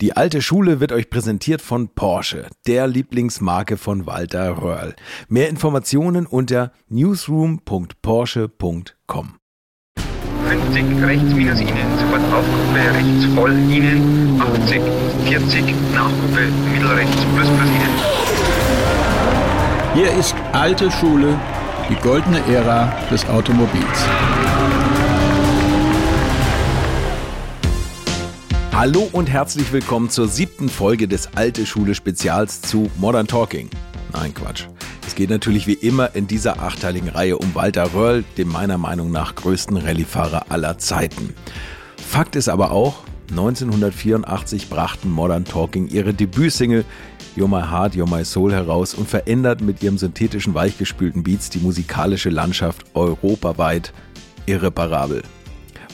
[0.00, 4.94] Die alte Schule wird euch präsentiert von Porsche, der Lieblingsmarke von Walter Röhrl.
[5.28, 9.34] Mehr Informationen unter newsroom.porsche.com.
[10.48, 14.80] 50 rechts minus Ihnen, sofort Aufgruppe rechts voll Ihnen, 80,
[15.28, 17.90] 40 Nachgruppe mittelrechts plus plus Ihnen.
[19.92, 21.38] Hier ist alte Schule,
[21.90, 24.06] die goldene Ära des Automobils.
[28.72, 33.68] Hallo und herzlich willkommen zur siebten Folge des Alte Schule Spezials zu Modern Talking.
[34.12, 34.66] Nein, Quatsch.
[35.06, 39.10] Es geht natürlich wie immer in dieser achteiligen Reihe um Walter Röhrl, dem meiner Meinung
[39.10, 41.34] nach größten Rallyefahrer aller Zeiten.
[41.96, 46.84] Fakt ist aber auch, 1984 brachten Modern Talking ihre Debütsingle
[47.36, 51.58] You're My Heart, You're My Soul heraus und verändert mit ihrem synthetischen weichgespülten Beats die
[51.58, 53.92] musikalische Landschaft europaweit
[54.46, 55.22] irreparabel.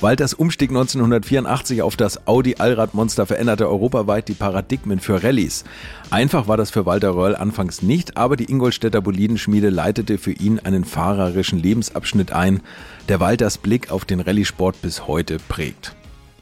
[0.03, 5.65] Walters Umstieg 1984 auf das Audi Allradmonster veränderte europaweit die Paradigmen für Rallyes.
[6.11, 10.59] Einfach war das für Walter Röhrl anfangs nicht, aber die Ingolstädter Bolidenschmiede leitete für ihn
[10.59, 12.61] einen fahrerischen Lebensabschnitt ein,
[13.09, 15.97] der Walters Blick auf den Rallyesport bis heute prägt.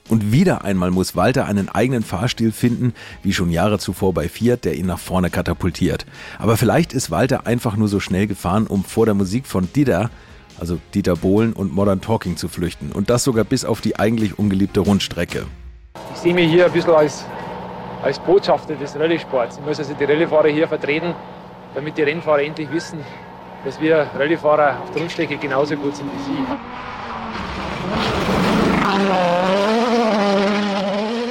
[0.09, 4.65] Und wieder einmal muss Walter einen eigenen Fahrstil finden, wie schon Jahre zuvor bei Fiat,
[4.65, 6.07] der ihn nach vorne katapultiert.
[6.41, 10.11] Aber vielleicht ist Walter einfach nur so schnell gefahren, um vor der Musik von Dida
[10.59, 12.93] also Dieter Bohlen und Modern Talking zu flüchten.
[12.93, 15.47] Und das sogar bis auf die eigentlich ungeliebte Rundstrecke.
[16.15, 17.25] Ich sehe mich hier ein bisschen als,
[18.03, 19.59] als Botschafter des Rallye-Sports.
[19.59, 21.15] Ich muss also die Rallyefahrer hier vertreten,
[21.75, 23.01] damit die Rennfahrer endlich wissen,
[23.65, 26.47] dass wir Rallyefahrer auf der Rundstrecke genauso gut sind wie sie.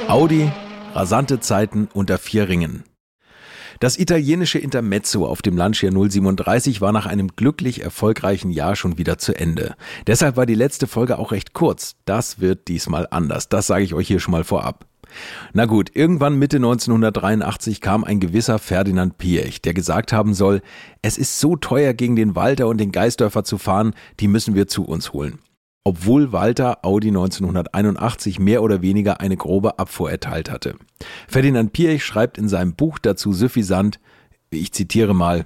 [0.08, 0.50] Audi,
[0.94, 2.84] rasante Zeiten unter vier Ringen.
[3.84, 9.18] Das italienische Intermezzo auf dem Lancia 037 war nach einem glücklich erfolgreichen Jahr schon wieder
[9.18, 9.74] zu Ende.
[10.06, 11.94] Deshalb war die letzte Folge auch recht kurz.
[12.06, 13.50] Das wird diesmal anders.
[13.50, 14.86] Das sage ich euch hier schon mal vorab.
[15.52, 20.62] Na gut, irgendwann Mitte 1983 kam ein gewisser Ferdinand Piech, der gesagt haben soll,
[21.02, 24.66] es ist so teuer gegen den Walter und den Geisdörfer zu fahren, die müssen wir
[24.66, 25.40] zu uns holen
[25.84, 30.76] obwohl Walter Audi 1981 mehr oder weniger eine grobe Abfuhr erteilt hatte.
[31.28, 34.00] Ferdinand Piech schreibt in seinem Buch dazu suffisant,
[34.50, 35.44] ich zitiere mal,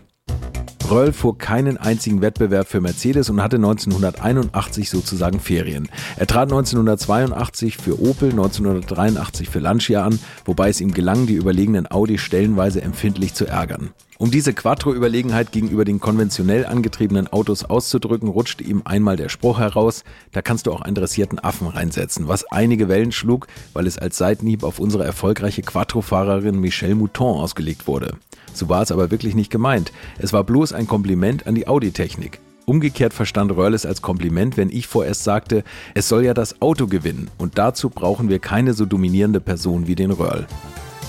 [0.90, 5.90] Röll fuhr keinen einzigen Wettbewerb für Mercedes und hatte 1981 sozusagen Ferien.
[6.16, 11.90] Er trat 1982 für Opel, 1983 für Lancia an, wobei es ihm gelang, die überlegenen
[11.90, 13.90] Audi stellenweise empfindlich zu ärgern.
[14.20, 20.02] Um diese Quattro-Überlegenheit gegenüber den konventionell angetriebenen Autos auszudrücken, rutschte ihm einmal der Spruch heraus,
[20.32, 24.18] da kannst du auch einen dressierten Affen reinsetzen, was einige Wellen schlug, weil es als
[24.18, 28.16] Seitenhieb auf unsere erfolgreiche Quattro-Fahrerin Michelle Mouton ausgelegt wurde.
[28.54, 29.92] So war es aber wirklich nicht gemeint.
[30.18, 32.40] Es war bloß ein Kompliment an die Audi-Technik.
[32.66, 35.62] Umgekehrt verstand Röhrl es als Kompliment, wenn ich vorerst sagte,
[35.94, 39.94] es soll ja das Auto gewinnen und dazu brauchen wir keine so dominierende Person wie
[39.94, 40.48] den Röhrl.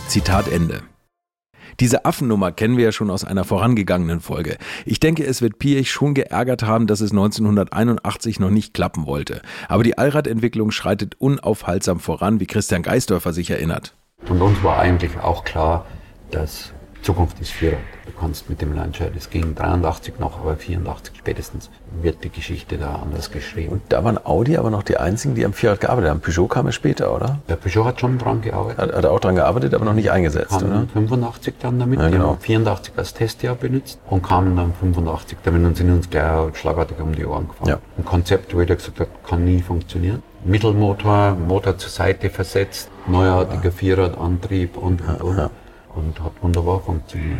[0.07, 0.83] Zitat Ende.
[1.79, 4.57] Diese Affennummer kennen wir ja schon aus einer vorangegangenen Folge.
[4.85, 9.41] Ich denke, es wird Piech schon geärgert haben, dass es 1981 noch nicht klappen wollte.
[9.69, 13.95] Aber die Allradentwicklung schreitet unaufhaltsam voran, wie Christian Geisdörfer sich erinnert.
[14.27, 15.85] Und uns war eigentlich auch klar,
[16.31, 17.79] dass Zukunft ist Vierrad.
[18.05, 21.69] Du kannst mit dem Lancia, das ging 83 noch, aber 84 spätestens
[22.01, 23.71] wird die Geschichte da anders geschrieben.
[23.73, 26.19] Und da waren Audi aber noch die einzigen, die am Vierrad gearbeitet haben.
[26.19, 27.39] Peugeot kam ja später, oder?
[27.47, 28.79] Der Peugeot hat schon dran gearbeitet.
[28.79, 30.87] Hat, hat er auch dran gearbeitet, aber noch nicht eingesetzt, kam oder?
[30.93, 32.23] 85 dann damit, Ja, genau.
[32.23, 36.55] die haben 84 als Testjahr benutzt und kamen dann 85 damit und sind uns gleich
[36.57, 37.69] schlagartig um die Ohren gefahren.
[37.69, 37.79] Ja.
[37.97, 40.21] Ein Konzept, wo jeder gesagt hat, kann nie funktionieren.
[40.43, 45.37] Mittelmotor, Motor zur Seite versetzt, neuartiger Vierradantrieb und, und, und.
[45.37, 45.49] ja.
[45.95, 47.39] Und hat wunderbar funktioniert.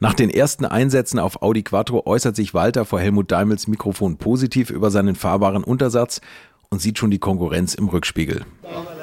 [0.00, 4.70] Nach den ersten Einsätzen auf Audi Quattro äußert sich Walter vor Helmut Daimels Mikrofon positiv
[4.70, 6.20] über seinen fahrbaren Untersatz
[6.70, 8.44] und sieht schon die Konkurrenz im Rückspiegel.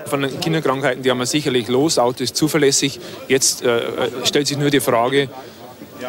[0.05, 1.97] Von den Kinderkrankheiten, die haben wir sicherlich los.
[1.97, 2.99] Auto ist zuverlässig.
[3.27, 3.81] Jetzt äh,
[4.23, 5.29] stellt sich nur die Frage,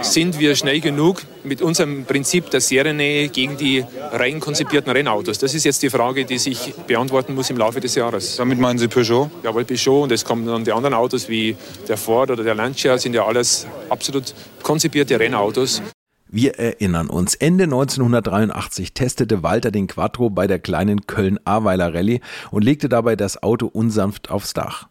[0.03, 5.39] sind wir schnell genug mit unserem Prinzip der Seriennähe gegen die rein konzipierten Rennautos?
[5.39, 8.37] Das ist jetzt die Frage, die sich beantworten muss im Laufe des Jahres.
[8.37, 9.31] Damit meinen Sie Peugeot?
[9.43, 11.57] Jawohl, Peugeot und es kommen dann die anderen Autos wie
[11.89, 15.83] der Ford oder der Lancia, sind ja alles absolut konzipierte Rennautos.
[16.29, 22.65] Wir erinnern uns, Ende 1983 testete Walter den Quattro bei der kleinen Köln-Ahrweiler Rallye und
[22.65, 24.89] legte dabei das Auto unsanft aufs Dach.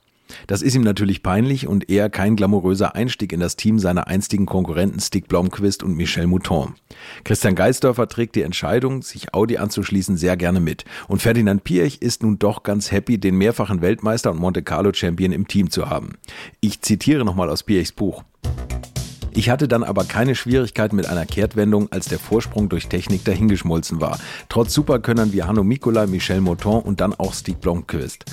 [0.48, 4.46] Das ist ihm natürlich peinlich und eher kein glamouröser Einstieg in das Team seiner einstigen
[4.46, 6.76] Konkurrenten Stig Blomqvist und Michel Mouton.
[7.24, 10.86] Christian Geisdörfer trägt die Entscheidung, sich Audi anzuschließen, sehr gerne mit.
[11.08, 15.32] Und Ferdinand Piech ist nun doch ganz happy, den mehrfachen Weltmeister und Monte Carlo Champion
[15.32, 16.18] im Team zu haben.
[16.60, 18.24] Ich zitiere nochmal aus Piechs Buch.
[19.38, 24.00] Ich hatte dann aber keine Schwierigkeiten mit einer Kehrtwendung, als der Vorsprung durch Technik dahingeschmolzen
[24.00, 24.18] war.
[24.48, 28.24] Trotz Superkönnern wie Hanno Mikola, Michel Moton und dann auch Stieg Blomqvist.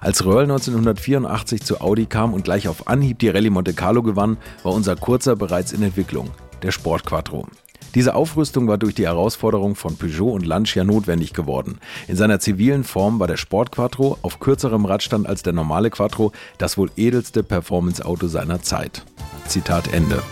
[0.00, 4.36] Als Röhrl 1984 zu Audi kam und gleich auf Anhieb die Rallye Monte Carlo gewann,
[4.62, 6.30] war unser kurzer bereits in Entwicklung,
[6.62, 7.48] der Sport Quattro.
[7.96, 11.78] Diese Aufrüstung war durch die Herausforderung von Peugeot und Lancia notwendig geworden.
[12.06, 16.30] In seiner zivilen Form war der Sport Quattro auf kürzerem Radstand als der normale Quattro
[16.56, 19.04] das wohl edelste Performance-Auto seiner Zeit.
[19.48, 20.22] Zitat Ende.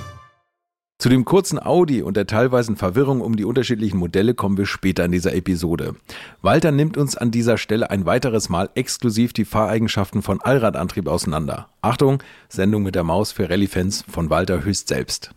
[1.01, 5.07] Zu dem kurzen Audi und der teilweisen Verwirrung um die unterschiedlichen Modelle kommen wir später
[5.07, 5.95] in dieser Episode.
[6.43, 11.69] Walter nimmt uns an dieser Stelle ein weiteres Mal exklusiv die Fahreigenschaften von Allradantrieb auseinander.
[11.81, 15.31] Achtung, Sendung mit der Maus für Rallye-Fans von Walter Höchst selbst.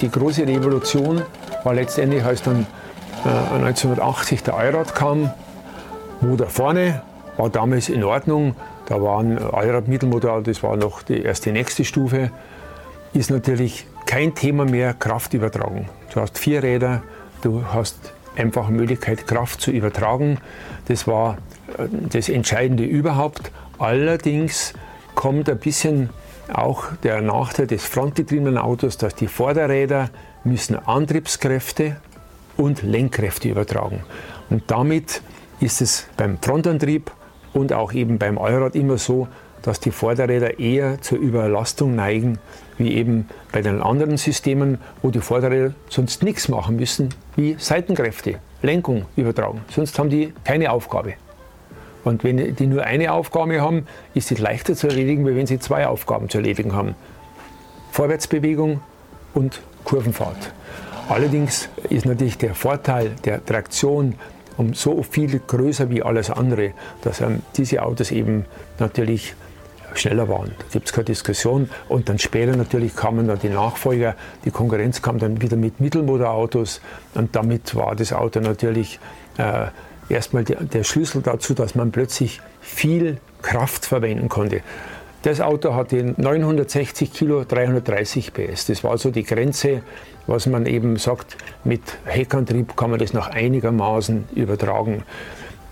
[0.00, 1.22] Die große Revolution
[1.64, 2.68] war letztendlich, als dann
[3.24, 5.32] äh, 1980 der Allrad kam,
[6.20, 7.02] da vorne
[7.36, 8.54] war damals in Ordnung.
[8.86, 12.30] Da waren Allrad Mittelmodal, das war noch die erste nächste Stufe.
[13.12, 15.88] Ist natürlich kein Thema mehr Kraftübertragung.
[16.12, 17.02] Du hast vier Räder,
[17.42, 20.38] du hast einfach Möglichkeit, Kraft zu übertragen.
[20.86, 21.38] Das war
[21.76, 23.50] äh, das Entscheidende überhaupt.
[23.78, 24.74] Allerdings
[25.14, 26.10] kommt ein bisschen
[26.52, 30.10] auch der Nachteil des frontgetriebenen Autos, dass die Vorderräder
[30.44, 31.96] müssen Antriebskräfte
[32.56, 34.04] und Lenkkräfte übertragen.
[34.50, 35.22] Und damit
[35.60, 37.10] ist es beim Frontantrieb
[37.52, 39.28] und auch eben beim Allrad immer so,
[39.62, 42.38] dass die Vorderräder eher zur Überlastung neigen,
[42.78, 48.36] wie eben bei den anderen Systemen, wo die Vorderräder sonst nichts machen müssen, wie Seitenkräfte,
[48.62, 49.60] Lenkung übertragen.
[49.70, 51.14] Sonst haben die keine Aufgabe.
[52.04, 55.58] Und wenn die nur eine Aufgabe haben, ist es leichter zu erledigen, wie wenn sie
[55.58, 56.94] zwei Aufgaben zu erledigen haben.
[57.90, 58.80] Vorwärtsbewegung
[59.34, 60.52] und Kurvenfahrt.
[61.08, 64.14] Allerdings ist natürlich der Vorteil der Traktion
[64.58, 66.72] um so viel größer wie alles andere,
[67.02, 68.44] dass ähm, diese Autos eben
[68.78, 69.34] natürlich
[69.94, 70.52] schneller waren.
[70.58, 71.68] Da gibt es keine Diskussion.
[71.88, 74.14] Und dann später natürlich kamen dann die Nachfolger.
[74.44, 76.80] Die Konkurrenz kam dann wieder mit Mittelmotorautos.
[77.14, 78.98] Und damit war das Auto natürlich
[79.38, 79.66] äh,
[80.08, 84.62] erstmal der, der Schlüssel dazu, dass man plötzlich viel Kraft verwenden konnte.
[85.22, 88.66] Das Auto hatte 960 Kilo, 330 PS.
[88.66, 89.82] Das war so die Grenze,
[90.28, 95.02] was man eben sagt, mit Heckantrieb kann man das noch einigermaßen übertragen.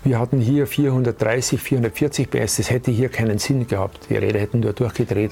[0.07, 4.07] Wir hatten hier 430, 440 PS, das hätte hier keinen Sinn gehabt.
[4.09, 5.31] Die Räder hätten nur durchgedreht.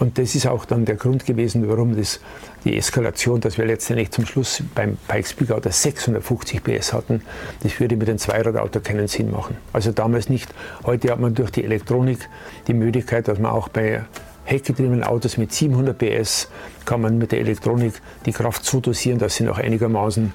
[0.00, 2.18] Und das ist auch dann der Grund gewesen, warum das,
[2.64, 7.22] die Eskalation, dass wir letztendlich zum Schluss beim Pikes Peak Auto 650 PS hatten,
[7.62, 9.56] das würde mit dem Zweiradauto keinen Sinn machen.
[9.72, 10.52] Also damals nicht.
[10.84, 12.28] Heute hat man durch die Elektronik
[12.66, 14.02] die Möglichkeit, dass man auch bei
[14.46, 16.48] heckgetriebenen Autos mit 700 PS
[16.86, 17.92] kann man mit der Elektronik
[18.26, 20.32] die Kraft so dosieren, dass sie noch einigermaßen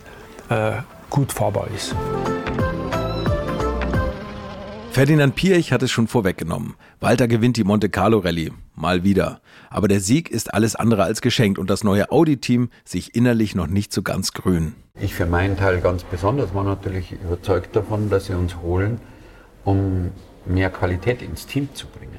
[0.50, 0.72] äh,
[1.10, 1.94] gut fahrbar ist.
[4.94, 6.76] Ferdinand Piech hat es schon vorweggenommen.
[7.00, 8.52] Walter gewinnt die Monte Carlo Rallye.
[8.76, 9.42] Mal wieder.
[9.72, 13.66] Aber der Sieg ist alles andere als geschenkt und das neue Audi-Team sich innerlich noch
[13.66, 14.76] nicht so ganz grün.
[15.02, 19.02] Ich für meinen Teil ganz besonders war natürlich überzeugt davon, dass sie uns holen,
[19.66, 20.12] um
[20.46, 22.14] mehr Qualität ins Team zu bringen.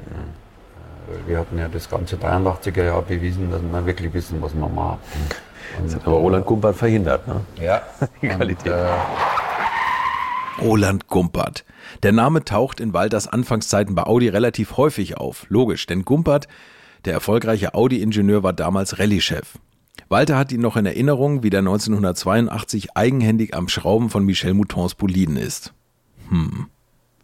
[1.29, 4.99] Wir hatten ja das ganze 83er Jahr bewiesen, dass wir wirklich wissen, was wir machen.
[5.79, 7.41] Und, das hat aber Roland Gumpert verhindert, ne?
[7.63, 7.83] Ja.
[8.21, 8.73] Die Qualität.
[8.73, 9.54] Und, äh,
[10.61, 11.65] Roland Gumpert.
[12.03, 15.47] Der Name taucht in Walters Anfangszeiten bei Audi relativ häufig auf.
[15.49, 16.49] Logisch, denn Gumpert,
[17.05, 19.59] der erfolgreiche Audi-Ingenieur, war damals Rallye-Chef.
[20.09, 24.95] Walter hat ihn noch in Erinnerung, wie der 1982 eigenhändig am Schrauben von Michel Moutons
[24.95, 25.73] Boliden ist.
[26.29, 26.67] Hm.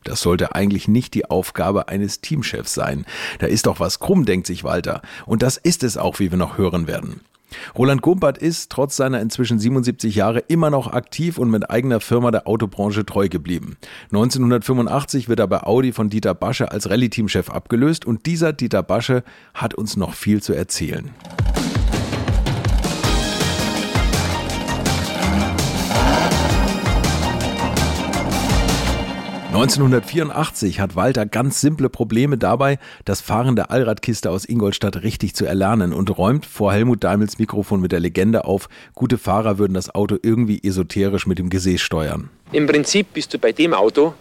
[0.03, 3.05] Das sollte eigentlich nicht die Aufgabe eines Teamchefs sein.
[3.39, 5.03] Da ist doch was krumm, denkt sich Walter.
[5.27, 7.21] Und das ist es auch, wie wir noch hören werden.
[7.77, 12.31] Roland Gumpert ist trotz seiner inzwischen 77 Jahre immer noch aktiv und mit eigener Firma
[12.31, 13.77] der Autobranche treu geblieben.
[14.13, 19.23] 1985 wird er bei Audi von Dieter Basche als Rallye-Teamchef abgelöst und dieser Dieter Basche
[19.55, 21.11] hat uns noch viel zu erzählen.
[29.53, 35.45] 1984 hat Walter ganz simple Probleme dabei, das Fahren der Allradkiste aus Ingolstadt richtig zu
[35.45, 39.93] erlernen und räumt vor Helmut Daimels Mikrofon mit der Legende auf, gute Fahrer würden das
[39.93, 42.31] Auto irgendwie esoterisch mit dem Gesäß steuern.
[42.53, 44.15] Im Prinzip bist du bei dem Auto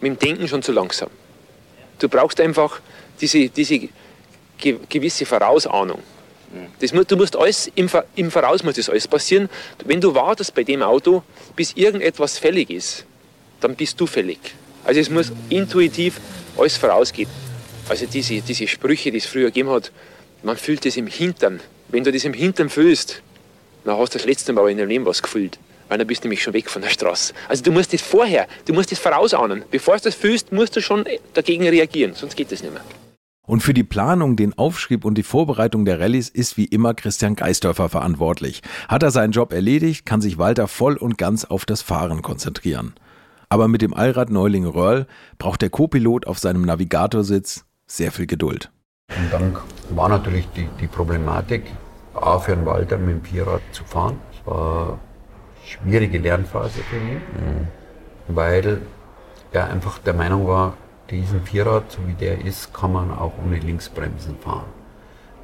[0.00, 1.10] mit dem Denken schon zu langsam.
[1.98, 2.80] Du brauchst einfach
[3.20, 3.90] diese, diese
[4.56, 5.98] ge gewisse Vorausahnung.
[6.78, 9.50] Das, du musst alles, im, im Voraus muss das alles passieren.
[9.84, 11.22] Wenn du wartest bei dem Auto,
[11.54, 13.04] bis irgendetwas fällig ist,
[13.60, 14.38] dann bist du fällig.
[14.84, 16.20] Also es muss intuitiv
[16.56, 17.28] alles vorausgehen.
[17.88, 19.90] Also diese, diese Sprüche, die es früher gegeben hat,
[20.42, 21.60] man fühlt es im Hintern.
[21.88, 23.22] Wenn du das im Hintern fühlst,
[23.84, 25.58] dann hast du das letzte Mal in deinem Leben was gefühlt.
[25.88, 27.34] Weil dann bist du nämlich schon weg von der Straße.
[27.48, 29.64] Also du musst das vorher, du musst das vorausahnen.
[29.70, 32.84] Bevor du das fühlst, musst du schon dagegen reagieren, sonst geht das nicht mehr.
[33.44, 37.34] Und für die Planung, den Aufschrieb und die Vorbereitung der Rallyes ist wie immer Christian
[37.34, 38.62] Geisdörfer verantwortlich.
[38.86, 42.94] Hat er seinen Job erledigt, kann sich Walter voll und ganz auf das Fahren konzentrieren.
[43.52, 45.06] Aber mit dem Allrad-Neuling Röhrl
[45.38, 48.70] braucht der Co-Pilot auf seinem Navigatorsitz sehr viel Geduld.
[49.08, 49.56] Und dann
[49.90, 51.64] war natürlich die, die Problematik,
[52.14, 54.18] A für den Walter mit dem Vierrad zu fahren.
[54.32, 54.98] Es war eine
[55.66, 57.68] schwierige Lernphase für ihn, mhm.
[58.28, 58.82] weil
[59.50, 60.74] er einfach der Meinung war,
[61.10, 64.66] diesen Vierrad, so wie der ist, kann man auch ohne Linksbremsen fahren.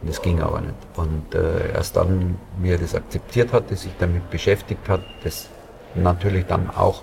[0.01, 0.75] Und das ging aber nicht.
[0.95, 5.49] Und äh, erst dann, wie er das akzeptiert hatte, sich damit beschäftigt hat, das
[5.97, 7.03] natürlich dann auch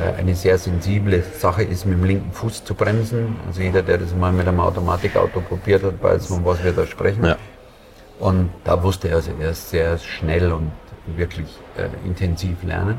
[0.00, 3.36] eine sehr sensible Sache ist, mit dem linken Fuß zu bremsen.
[3.46, 6.86] Also jeder, der das mal mit einem Automatikauto probiert hat, weiß, von was wir da
[6.86, 7.24] sprechen.
[7.24, 7.36] Ja.
[8.18, 10.72] Und da wusste er also erst sehr schnell und
[11.16, 12.98] wirklich äh, intensiv lernen.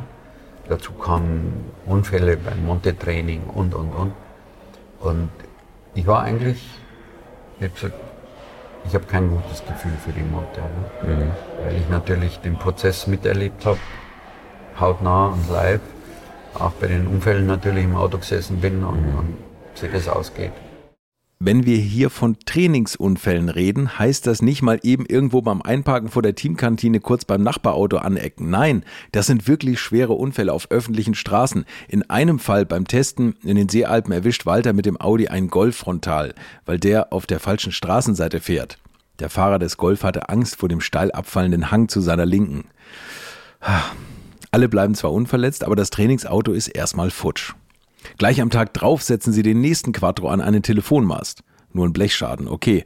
[0.68, 4.14] Dazu kamen Unfälle beim Monte-Training und, und, und.
[5.00, 5.30] Und
[5.96, 6.62] ich war eigentlich,
[7.58, 7.94] ich habe gesagt,
[8.86, 11.16] ich habe kein gutes Gefühl für die Monte, ne?
[11.16, 11.32] mhm.
[11.64, 13.80] weil ich natürlich den Prozess miterlebt habe,
[14.80, 15.82] hautnah und live
[16.54, 19.20] auch bei den Unfällen natürlich im Auto gesessen bin und, mhm.
[19.20, 19.38] und
[19.82, 20.52] wie das ausgeht.
[21.42, 26.22] Wenn wir hier von Trainingsunfällen reden, heißt das nicht mal eben irgendwo beim Einparken vor
[26.22, 28.50] der Teamkantine kurz beim Nachbarauto anecken.
[28.50, 31.64] Nein, das sind wirklich schwere Unfälle auf öffentlichen Straßen.
[31.88, 35.78] In einem Fall beim Testen in den Seealpen erwischt Walter mit dem Audi einen Golf
[35.78, 38.78] frontal, weil der auf der falschen Straßenseite fährt.
[39.20, 42.66] Der Fahrer des Golf hatte Angst vor dem steil abfallenden Hang zu seiner Linken.
[44.52, 47.54] Alle bleiben zwar unverletzt, aber das Trainingsauto ist erstmal futsch.
[48.18, 51.44] Gleich am Tag drauf setzen sie den nächsten Quattro an einen Telefonmast.
[51.74, 52.84] Nur ein Blechschaden, okay.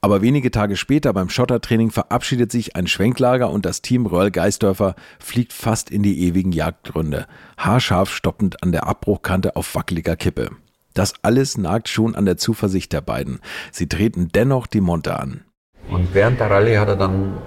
[0.00, 4.94] Aber wenige Tage später beim Schottertraining verabschiedet sich ein Schwenklager und das Team Röhrl Geisdörfer
[5.18, 10.50] fliegt fast in die ewigen Jagdgründe, haarscharf stoppend an der Abbruchkante auf wackeliger Kippe.
[10.94, 13.40] Das alles nagt schon an der Zuversicht der beiden.
[13.72, 15.42] Sie treten dennoch die Monte an.
[15.88, 17.38] Und während der Rallye hat er dann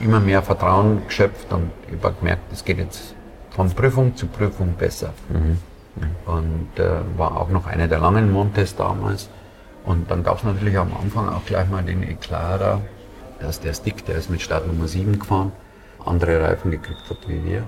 [0.00, 3.14] immer mehr Vertrauen geschöpft und ich habe gemerkt, es geht jetzt
[3.50, 5.12] von Prüfung zu Prüfung besser.
[5.28, 5.58] Mhm.
[6.26, 9.28] Und äh, war auch noch eine der langen Montes damals.
[9.84, 12.80] Und dann gab es natürlich am Anfang auch gleich mal den Eklat da,
[13.40, 15.52] dass der Stick, der ist mit Start Nummer 7 gefahren,
[16.04, 17.64] andere Reifen gekriegt hat wie wir.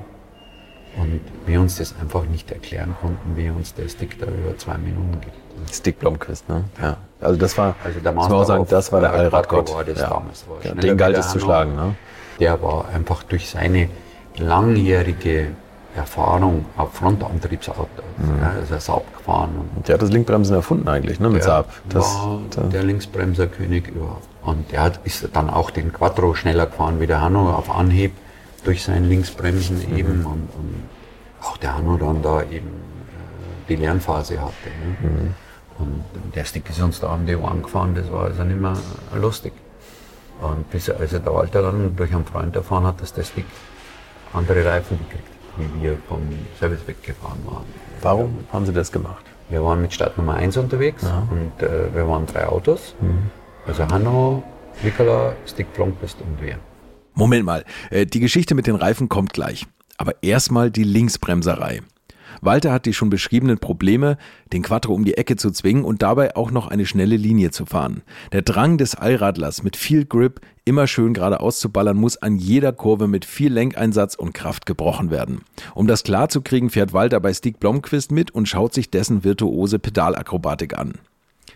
[0.97, 4.77] Und wir uns das einfach nicht erklären konnten, wie uns der Stick da über zwei
[4.77, 5.75] Minuten gibt.
[5.75, 6.65] Stick Blomqvist, ne?
[6.81, 6.99] Ja.
[7.21, 9.71] Also das war, also der Master muss sagen, das war der Allradgott.
[9.97, 10.23] Ja.
[10.65, 11.95] ja, den galt es zu schlagen, ne?
[12.41, 13.89] Der war einfach durch seine
[14.37, 15.49] langjährige
[15.95, 17.87] Erfahrung auf Frontantriebsautos.
[18.17, 18.41] Mhm.
[18.41, 19.51] Ja, er Saab gefahren.
[19.77, 21.71] Und der hat das Linkbremsen erfunden eigentlich, ne, mit Saab.
[21.89, 24.27] Das, war der Linksbremserkönig überhaupt.
[24.43, 28.13] Und der hat, ist dann auch den Quattro schneller gefahren wie der Hanno auf Anhieb
[28.65, 29.97] durch sein Linksbremsen mhm.
[29.97, 30.27] eben.
[30.27, 30.83] Und, und,
[31.43, 34.53] auch der Hanno dann da eben äh, die Lernphase hatte.
[35.03, 35.09] Ne?
[35.09, 35.35] Mhm.
[35.79, 38.77] Und der Stick ist uns da an die gefahren, das war also nicht mehr
[39.21, 39.53] lustig.
[40.41, 43.47] Und bis also der Walter dann durch einen Freund erfahren hat, dass der Stick
[44.33, 46.21] andere Reifen gekriegt wie wir vom
[46.59, 47.65] Service weggefahren waren.
[48.01, 49.25] Warum haben Sie das gemacht?
[49.49, 51.27] Wir waren mit Stadt Nummer 1 unterwegs ja.
[51.31, 52.95] und äh, wir waren drei Autos.
[53.01, 53.31] Mhm.
[53.67, 54.43] Also Hanno,
[54.83, 56.59] Nikola, Stick Blomqvist und wir.
[57.15, 59.67] Moment mal, äh, die Geschichte mit den Reifen kommt gleich.
[59.99, 61.83] Aber erstmal die Linksbremserei.
[62.43, 64.19] Walter hat die schon beschriebenen Probleme,
[64.53, 67.67] den Quattro um die Ecke zu zwingen und dabei auch noch eine schnelle Linie zu
[67.67, 68.03] fahren.
[68.33, 72.73] Der Drang des Allradlers mit viel Grip immer schön geradeaus zu ballern muss an jeder
[72.73, 75.43] Kurve mit viel Lenkeinsatz und Kraft gebrochen werden.
[75.75, 80.77] Um das klarzukriegen, fährt Walter bei Stieg Blomqvist mit und schaut sich dessen virtuose Pedalakrobatik
[80.77, 80.95] an.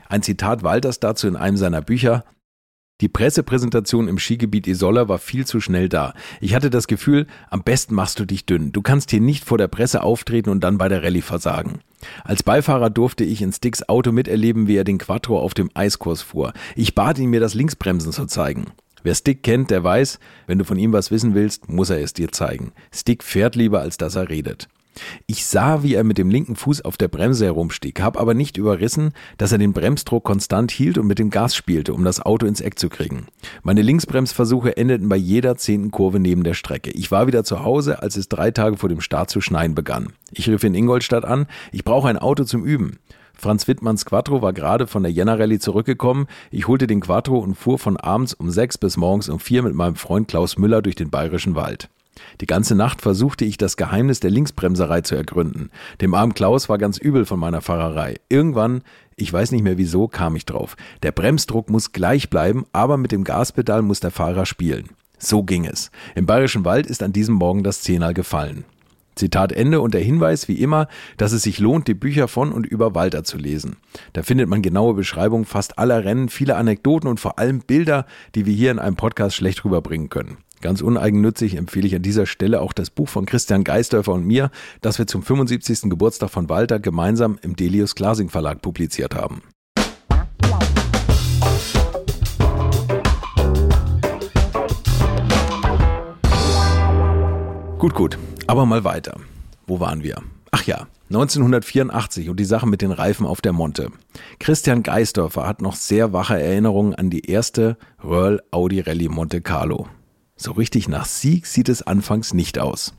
[0.09, 2.25] Ein Zitat Walters dazu in einem seiner Bücher.
[3.03, 6.15] Die Pressepräsentation im Skigebiet Isola war viel zu schnell da.
[6.41, 8.73] Ich hatte das Gefühl, am besten machst du dich dünn.
[8.73, 11.81] Du kannst hier nicht vor der Presse auftreten und dann bei der Rallye versagen.
[12.25, 16.23] Als Beifahrer durfte ich in Sticks Auto miterleben, wie er den Quattro auf dem Eiskurs
[16.23, 16.55] fuhr.
[16.75, 18.69] Ich bat ihn, mir das Linksbremsen zu zeigen.
[19.03, 22.15] Wer Stick kennt, der weiß, wenn du von ihm was wissen willst, muss er es
[22.15, 22.73] dir zeigen.
[22.91, 24.69] Stick fährt lieber, als dass er redet.
[25.27, 28.57] Ich sah, wie er mit dem linken Fuß auf der Bremse herumstieg, habe aber nicht
[28.57, 32.47] überrissen, dass er den Bremsdruck konstant hielt und mit dem Gas spielte, um das Auto
[32.47, 33.27] ins Eck zu kriegen.
[33.63, 36.91] Meine Linksbremsversuche endeten bei jeder zehnten Kurve neben der Strecke.
[36.91, 40.13] Ich war wieder zu Hause, als es drei Tage vor dem Start zu schneien begann.
[40.33, 42.99] Ich rief in Ingolstadt an, ich brauche ein Auto zum Üben.
[43.39, 46.27] Franz Wittmanns Quattro war gerade von der Jänner Rallye zurückgekommen.
[46.51, 49.75] Ich holte den Quattro und fuhr von abends um sechs bis morgens um vier mit
[49.75, 51.91] meinem Freund Klaus Müller durch den bayerischen Wald.
[52.41, 55.71] Die ganze Nacht versuchte ich das Geheimnis der Linksbremserei zu ergründen.
[56.01, 58.17] Dem armen Klaus war ganz übel von meiner Fahrerei.
[58.29, 58.83] Irgendwann,
[59.17, 60.77] ich weiß nicht mehr wieso, kam ich drauf.
[61.03, 64.91] Der Bremsdruck muss gleich bleiben, aber mit dem Gaspedal muss der Fahrer spielen.
[65.19, 65.91] So ging es.
[66.15, 68.65] Im Bayerischen Wald ist an diesem Morgen das Zehnal gefallen.
[69.17, 72.67] Zitat Ende und der Hinweis wie immer, dass es sich lohnt, die Bücher von und
[72.67, 73.77] über Walter zu lesen.
[74.13, 78.05] Da findet man genaue Beschreibungen fast aller Rennen, viele Anekdoten und vor allem Bilder,
[78.35, 80.37] die wir hier in einem Podcast schlecht rüberbringen können.
[80.61, 84.51] Ganz uneigennützig empfehle ich an dieser Stelle auch das Buch von Christian Geisdörfer und mir,
[84.81, 85.91] das wir zum 75.
[85.91, 89.43] Geburtstag von Walter gemeinsam im Delius Glasing Verlag publiziert haben.
[97.79, 98.19] Gut, gut.
[98.47, 99.17] Aber mal weiter.
[99.67, 100.23] Wo waren wir?
[100.51, 103.91] Ach ja, 1984 und die Sache mit den Reifen auf der Monte.
[104.41, 109.89] Christian Geisdorfer hat noch sehr wache Erinnerungen an die erste Royal Audi Rallye Monte Carlo.
[110.37, 112.93] So richtig nach Sieg sieht es anfangs nicht aus.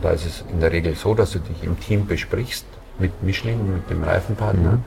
[0.00, 2.66] Da ist es in der Regel so, dass du dich im Team besprichst
[2.98, 4.82] mit Michelin, mit dem Reifenpartner mhm.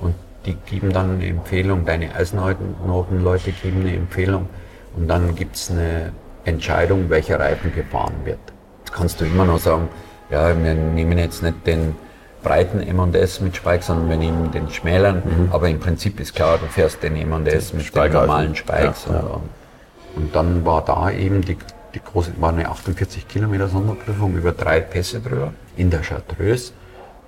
[0.00, 0.14] und
[0.46, 4.48] die geben dann eine Empfehlung, deine Eisennotenleute geben eine Empfehlung
[4.96, 6.12] und dann gibt es eine
[6.44, 8.40] Entscheidung, welcher Reifen gefahren wird
[8.92, 9.88] kannst du immer noch sagen,
[10.30, 11.96] ja, wir nehmen jetzt nicht den
[12.42, 15.22] breiten M&S mit Spike, sondern wir nehmen den schmäleren.
[15.24, 15.48] Mhm.
[15.52, 19.06] Aber im Prinzip ist klar, du fährst den M&S mit den normalen Spikes.
[19.08, 19.40] Ja, ja.
[20.16, 21.56] Und dann war da eben die,
[21.94, 26.72] die große, war eine 48 Kilometer Sonderprüfung über drei Pässe drüber in der Chartreuse,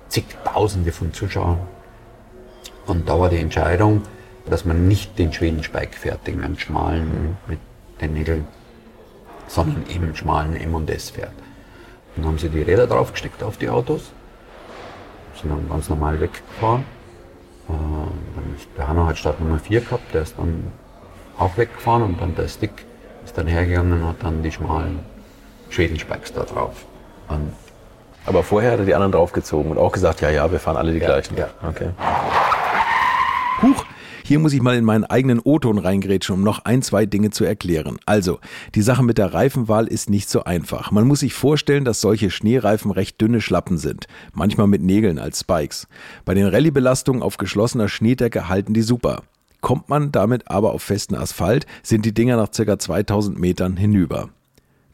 [0.09, 1.59] zigtausende von Zuschauern.
[2.85, 4.03] Und da war die Entscheidung,
[4.45, 7.59] dass man nicht den Schweden Spike fährt, den ganz schmalen mit
[8.01, 8.45] den Nägeln,
[9.47, 11.33] sondern eben einen schmalen M&S fährt.
[12.15, 14.11] Dann haben sie die Räder draufgesteckt auf die Autos,
[15.39, 16.83] sind dann ganz normal weggefahren.
[17.69, 20.71] Äh, dann der Hanno hat Start Nummer 4 gehabt, der ist dann
[21.37, 22.85] auch weggefahren und dann der Stick
[23.25, 24.99] ist dann hergegangen und hat dann die schmalen
[25.69, 26.85] Schwedenspikes da drauf.
[27.29, 27.53] Und
[28.25, 30.93] aber vorher hat er die anderen draufgezogen und auch gesagt, ja, ja, wir fahren alle
[30.93, 31.35] die ja, gleichen.
[31.35, 31.49] Ja.
[31.67, 31.89] Okay.
[33.61, 33.83] Huch,
[34.25, 37.43] hier muss ich mal in meinen eigenen O-Ton reingrätschen, um noch ein, zwei Dinge zu
[37.43, 37.97] erklären.
[38.05, 38.39] Also,
[38.75, 40.91] die Sache mit der Reifenwahl ist nicht so einfach.
[40.91, 45.41] Man muss sich vorstellen, dass solche Schneereifen recht dünne Schlappen sind, manchmal mit Nägeln als
[45.41, 45.87] Spikes.
[46.23, 49.23] Bei den Rallye-Belastungen auf geschlossener Schneedecke halten die super.
[49.63, 52.77] Kommt man damit aber auf festen Asphalt, sind die Dinger nach ca.
[52.77, 54.27] 2000 Metern hinüber.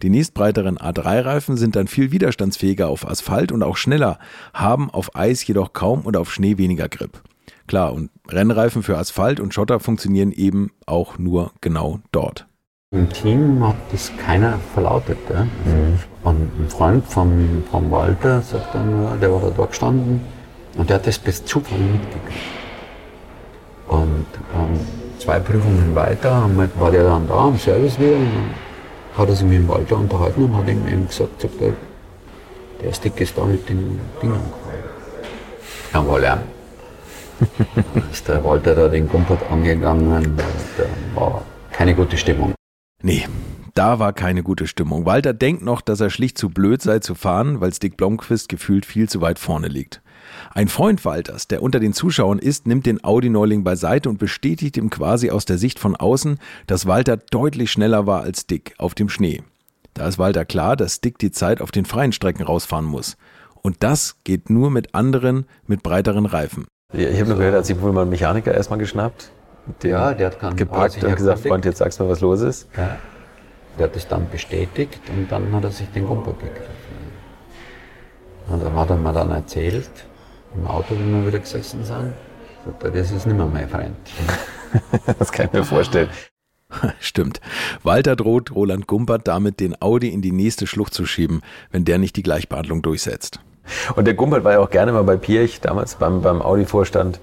[0.03, 4.19] Die nächstbreiteren A3-Reifen sind dann viel widerstandsfähiger auf Asphalt und auch schneller,
[4.53, 7.19] haben auf Eis jedoch kaum und auf Schnee weniger Grip.
[7.65, 12.45] Klar, und Rennreifen für Asphalt und Schotter funktionieren eben auch nur genau dort.
[12.91, 15.17] Im Team hat das keiner verlautet.
[15.31, 15.45] Ja?
[15.45, 15.99] Mhm.
[16.23, 20.21] Und ein Freund von, von Walter sagt dann, der war da dort gestanden
[20.77, 22.58] und der hat das bis Zufall mitgekriegt.
[23.89, 24.25] Und
[24.55, 24.79] ähm,
[25.17, 26.49] zwei Prüfungen weiter
[26.79, 29.97] war der dann da am Service wieder und dann hat er sich mit dem Walter
[29.97, 31.73] unterhalten und hat ihm eben gesagt, sagt er,
[32.81, 34.41] der Stick ist da mit den Dingern
[35.91, 36.07] gefallen.
[36.07, 36.39] Ja, Lärm
[38.11, 42.53] ist der Walter da den Gumpert angegangen und da war keine gute Stimmung.
[43.01, 43.27] Nee,
[43.73, 45.05] da war keine gute Stimmung.
[45.05, 48.85] Walter denkt noch, dass er schlicht zu blöd sei zu fahren, weil Stick Blomqvist gefühlt
[48.85, 50.01] viel zu weit vorne liegt.
[50.51, 54.89] Ein Freund Walters, der unter den Zuschauern ist, nimmt den Audi-Neuling beiseite und bestätigt ihm
[54.89, 59.09] quasi aus der Sicht von außen, dass Walter deutlich schneller war als Dick auf dem
[59.09, 59.43] Schnee.
[59.93, 63.17] Da ist Walter klar, dass Dick die Zeit auf den freien Strecken rausfahren muss.
[63.61, 66.65] Und das geht nur mit anderen, mit breiteren Reifen.
[66.93, 69.29] Ich habe nur gehört, hat sich wohl mal ein Mechaniker erstmal geschnappt.
[69.83, 72.67] Ja, der hat dann gepackt und gesagt, Freund, jetzt sagst du mal, was los ist.
[72.75, 72.97] Ja.
[73.77, 76.79] Der hat es dann bestätigt und dann hat er sich den Gumper gegriffen.
[78.47, 79.89] Und dann hat er mir dann erzählt,
[80.55, 82.13] im Auto, wir wieder gesessen sind,
[82.65, 83.95] sagt er, das ist nicht mehr mein Freund.
[85.19, 86.09] das kann ich mir vorstellen.
[86.99, 87.41] Stimmt.
[87.83, 91.97] Walter droht Roland Gumpert damit, den Audi in die nächste Schlucht zu schieben, wenn der
[91.97, 93.39] nicht die Gleichbehandlung durchsetzt.
[93.95, 97.19] Und der Gumpert war ja auch gerne mal bei Pirch, damals beim, beim Audi-Vorstand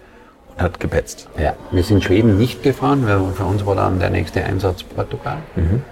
[0.48, 1.28] und hat gepetzt.
[1.38, 5.38] Ja, wir sind Schweden nicht gefahren, weil für uns war dann der nächste Einsatz Portugal.
[5.56, 5.82] Mhm.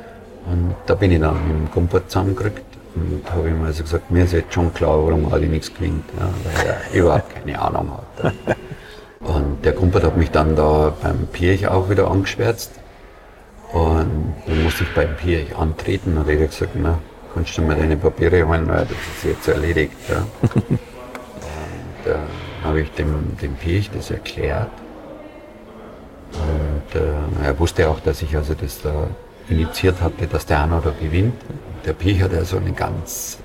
[0.47, 2.74] Und da bin ich dann mit dem Gumpert zusammengerückt
[3.33, 6.67] habe ihm also gesagt, mir ist jetzt schon klar, warum Audi nichts gewinnt, ja, weil
[6.67, 8.35] er überhaupt keine Ahnung hat.
[9.21, 12.73] Und der Gumpert hat mich dann da beim Pirch auch wieder angeschwärzt.
[13.73, 16.99] Und dann musste ich beim Pirch antreten und er hat gesagt, na,
[17.35, 19.97] kannst du mir deine Papiere holen, weil das ist jetzt erledigt.
[20.09, 20.27] Ja.
[20.43, 22.17] und äh,
[22.63, 24.71] habe ich dem, dem Pirch das erklärt.
[26.33, 29.09] Und äh, er wusste auch, dass ich also das da
[29.49, 31.35] initiiert hatte, dass der Hanno da gewinnt.
[31.85, 33.39] Der Pirch hat ja so eine ganz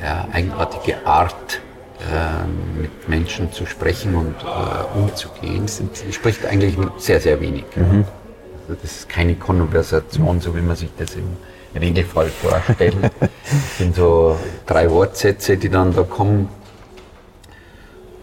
[0.00, 1.60] äh, ja, eigenartige Art,
[2.00, 5.66] äh, mit Menschen zu sprechen und äh, umzugehen.
[6.06, 7.64] Er spricht eigentlich sehr, sehr wenig.
[7.76, 8.04] Mhm.
[8.62, 11.36] Also das ist keine Konversation, so wie man sich das im
[11.80, 13.10] Regelfall vorstellen.
[13.20, 13.30] das
[13.78, 16.48] sind so drei Wortsätze, die dann da kommen.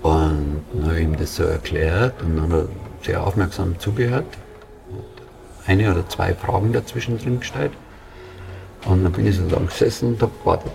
[0.04, 4.26] Und dann habe ich ihm das so erklärt und dann hat er sehr aufmerksam zugehört.
[5.66, 7.72] Eine oder zwei Fragen dazwischen drin gestellt.
[8.86, 10.72] Und dann bin ich so da gesessen und habe gewartet.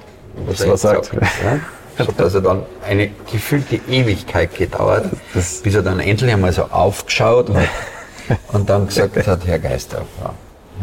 [0.46, 1.12] was, was sagt.
[1.12, 1.60] Ja?
[1.96, 6.64] Das hat also dann eine gefühlte Ewigkeit gedauert, das bis er dann endlich einmal so
[6.64, 7.68] aufgeschaut hat
[8.52, 10.34] und dann gesagt hat, Herr Geisterfrau,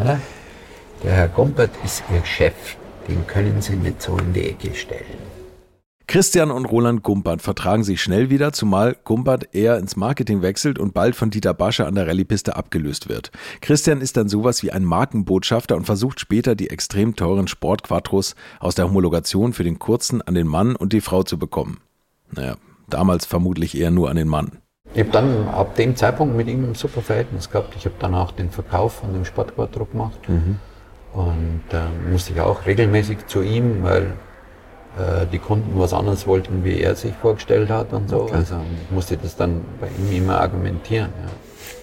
[0.03, 0.19] ja,
[1.03, 2.53] der Herr Gompert ist Ihr Chef,
[3.07, 5.32] den können Sie nicht so in die Ecke stellen.
[6.07, 10.93] Christian und Roland Gumpert vertragen sich schnell wieder, zumal Gumpert eher ins Marketing wechselt und
[10.93, 13.31] bald von Dieter Basche an der Rallyepiste abgelöst wird.
[13.61, 18.75] Christian ist dann sowas wie ein Markenbotschafter und versucht später die extrem teuren Sportquattros aus
[18.75, 21.79] der Homologation für den kurzen an den Mann und die Frau zu bekommen.
[22.31, 22.55] Naja,
[22.89, 24.59] damals vermutlich eher nur an den Mann.
[24.93, 27.75] Ich habe dann ab dem Zeitpunkt mit ihm ein super Verhältnis gehabt.
[27.77, 30.59] Ich habe dann auch den Verkauf von dem Sportquattro gemacht mhm.
[31.13, 34.13] und äh, musste ich auch regelmäßig zu ihm, weil
[35.31, 38.21] die Kunden was anderes wollten, wie er sich vorgestellt hat und so.
[38.21, 38.35] Okay.
[38.35, 38.55] Also
[38.91, 41.09] musste das dann bei ihm immer argumentieren.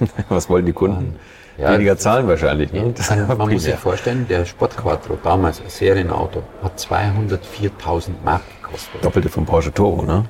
[0.01, 0.07] Ja.
[0.29, 1.17] was wollen die Kunden?
[1.61, 2.73] Ja, Weniger zahlen wahrscheinlich.
[2.73, 2.83] Ne?
[3.09, 3.47] man primär.
[3.49, 9.05] muss sich vorstellen, der Sport Quattro, damals ein Serienauto, hat 204.000 Mark gekostet.
[9.05, 10.25] Doppelte vom Porsche Turbo, ne?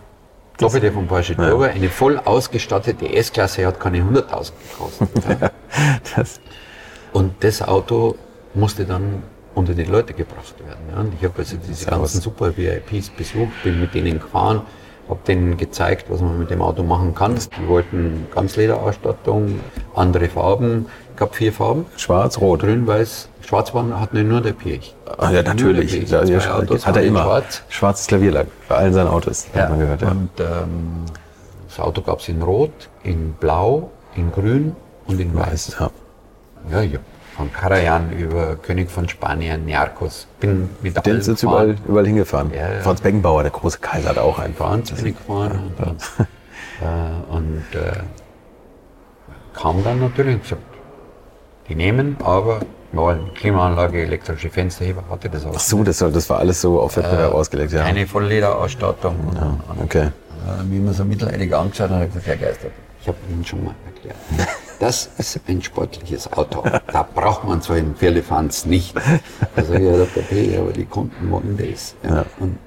[0.59, 1.65] Doppelte vom Porsche Turbo.
[1.65, 1.71] Ja.
[1.71, 5.09] Eine voll ausgestattete S-Klasse hat keine 100.000 gekostet.
[5.41, 5.51] ja.
[6.17, 6.41] das.
[7.13, 8.17] Und das Auto
[8.55, 9.23] musste dann
[9.55, 10.81] unter die Leute gebracht werden.
[10.93, 11.01] Ja.
[11.01, 14.63] Und ich habe also diese ganzen super VIPs besucht, bin mit denen gefahren,
[15.09, 17.35] habe denen gezeigt, was man mit dem Auto machen kann.
[17.35, 19.61] Die wollten Ganzlederausstattung,
[19.95, 21.87] andere Farben, ich gab vier Farben.
[21.97, 22.61] Schwarz, Rot.
[22.61, 23.29] Grün, Weiß.
[23.47, 24.95] Schwarz war, hat nur der Pirch.
[25.19, 26.09] Ah, ja, natürlich.
[26.09, 27.25] Ja, ja, Autos hat er immer.
[27.25, 27.63] Schwarz.
[27.69, 29.63] Schwarzes Klavierlack bei allen seinen Autos, ja.
[29.63, 30.03] hat man gehört.
[30.03, 30.11] Ja.
[30.11, 31.05] Und ähm,
[31.67, 35.73] das Auto gab es in Rot, in Blau, in Grün und in Weiß.
[35.73, 35.91] Weiß ja.
[36.71, 36.99] Ja, ja
[37.37, 40.27] von Karajan über König von Spanien, Niarchos.
[40.41, 42.53] Bin mit Den sind überall, überall hingefahren.
[42.53, 42.81] Ja, ja.
[42.81, 44.55] Franz Beckenbauer, der große Kaiser, hat auch einen.
[44.55, 45.73] Franz bin ich gefahren.
[45.79, 46.05] Ja, und,
[46.81, 47.93] äh, und äh,
[49.55, 50.63] kam dann natürlich und gesagt,
[51.69, 52.61] die nehmen, aber
[52.93, 55.53] wir wollen Klimaanlage, elektrische Fensterheber, hatte das auch.
[55.55, 57.83] Ach so, das, das war alles so auf Wettbewerb äh, ausgelegt, ja.
[57.83, 59.15] Keine Volllederausstattung.
[59.35, 60.09] Ja, okay.
[60.59, 62.69] Und, wie man so mitleidig angeschaut hat, habe ich gesagt, Herr Geister,
[63.01, 64.17] ich habe Ihnen schon mal erklärt.
[64.81, 66.65] Das ist ein sportliches Auto.
[66.91, 68.97] Da braucht man so einen Firlefanz nicht.
[69.55, 71.95] Also ja, der Papier, aber die Kunden wollen das.
[72.03, 72.17] Ja.
[72.17, 72.27] Ja.
[72.39, 72.59] Und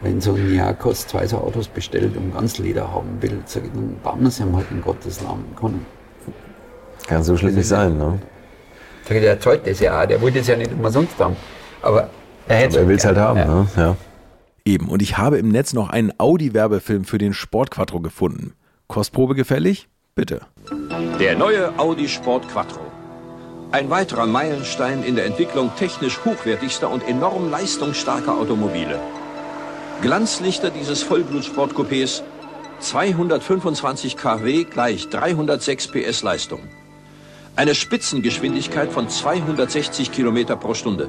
[0.00, 3.72] wenn so ein Jakos zwei so Autos bestellt und ganz Leder haben will, sage ich,
[3.72, 5.86] dann bauen wir sie halt in Gottes Namen können.
[7.06, 8.18] Kann so schlimm nicht sein, ne?
[9.04, 11.36] Sag ich, der zahlt das ja auch, der wollte es ja nicht umsonst haben.
[11.82, 12.10] Aber
[12.48, 13.46] er, er will es halt haben, ja.
[13.46, 13.66] ne?
[13.76, 13.96] Ja.
[14.64, 18.54] Eben, und ich habe im Netz noch einen Audi-Werbefilm für den Sportquattro gefunden.
[18.88, 19.88] Kostprobe gefällig?
[20.14, 20.42] Bitte.
[21.22, 22.80] Der neue Audi Sport Quattro.
[23.70, 28.98] Ein weiterer Meilenstein in der Entwicklung technisch hochwertigster und enorm leistungsstarker Automobile.
[30.00, 32.24] Glanzlichter dieses Vollblut-Sportcoupés
[32.80, 36.62] 225 kW gleich 306 PS Leistung.
[37.54, 41.06] Eine Spitzengeschwindigkeit von 260 km pro Stunde.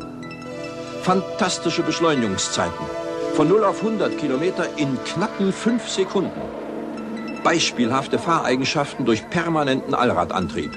[1.01, 2.85] Fantastische Beschleunigungszeiten.
[3.33, 4.43] Von 0 auf 100 km
[4.77, 6.62] in knappen 5 Sekunden
[7.43, 10.71] beispielhafte Fahreigenschaften durch permanenten Allradantrieb.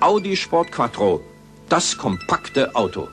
[0.00, 1.20] Audi Sport Quattro,
[1.68, 3.08] das kompakte Auto.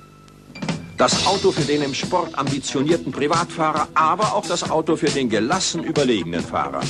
[0.97, 5.83] Das Auto für den im Sport ambitionierten Privatfahrer, aber auch das Auto für den gelassen
[5.83, 6.81] überlegenen Fahrer.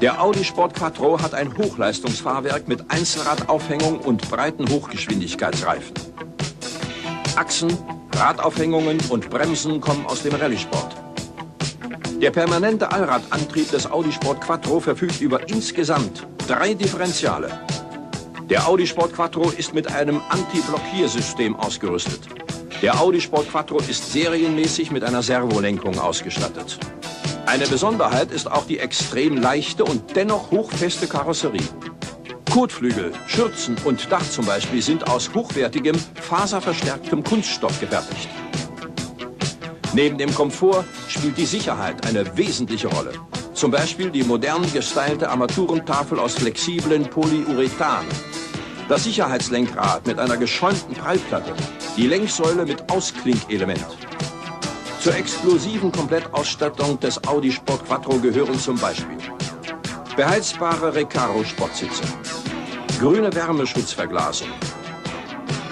[0.00, 5.94] Der Audi Sport Quattro hat ein Hochleistungsfahrwerk mit Einzelradaufhängung und breiten Hochgeschwindigkeitsreifen.
[7.34, 7.76] Achsen,
[8.14, 11.07] Radaufhängungen und Bremsen kommen aus dem Rallye-Sport.
[12.20, 17.60] Der permanente Allradantrieb des Audi Sport Quattro verfügt über insgesamt drei Differentiale.
[18.50, 22.22] Der Audi Sport Quattro ist mit einem Anti-Blockiersystem ausgerüstet.
[22.82, 26.80] Der Audi Sport Quattro ist serienmäßig mit einer Servolenkung ausgestattet.
[27.46, 31.62] Eine Besonderheit ist auch die extrem leichte und dennoch hochfeste Karosserie.
[32.52, 38.28] Kotflügel, Schürzen und Dach zum Beispiel sind aus hochwertigem, faserverstärktem Kunststoff gefertigt.
[39.94, 43.12] Neben dem Komfort spielt die Sicherheit eine wesentliche Rolle.
[43.54, 48.04] Zum Beispiel die modern gestylte Armaturentafel aus flexiblen Polyurethan.
[48.88, 51.54] Das Sicherheitslenkrad mit einer geschäumten Prallplatte.
[51.96, 53.86] Die Lenksäule mit Ausklinkelement.
[55.00, 59.16] Zur exklusiven Komplettausstattung des Audi Sport Quattro gehören zum Beispiel
[60.18, 62.02] beheizbare Recaro-Sportsitze,
[62.98, 64.48] grüne Wärmeschutzverglasung,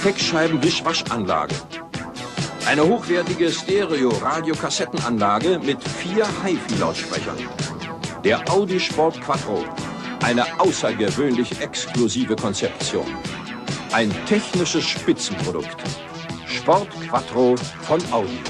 [0.05, 1.57] Heckscheiben-Wischwaschanlage,
[2.66, 7.38] eine hochwertige Stereo-Radiokassettenanlage mit vier HiFi-Lautsprechern.
[8.24, 9.64] Der Audi Sport Quattro.
[10.24, 13.07] Eine außergewöhnlich exklusive Konzeption.
[13.92, 15.76] Ein technisches Spitzenprodukt.
[16.48, 18.40] Sport Quattro von Audi.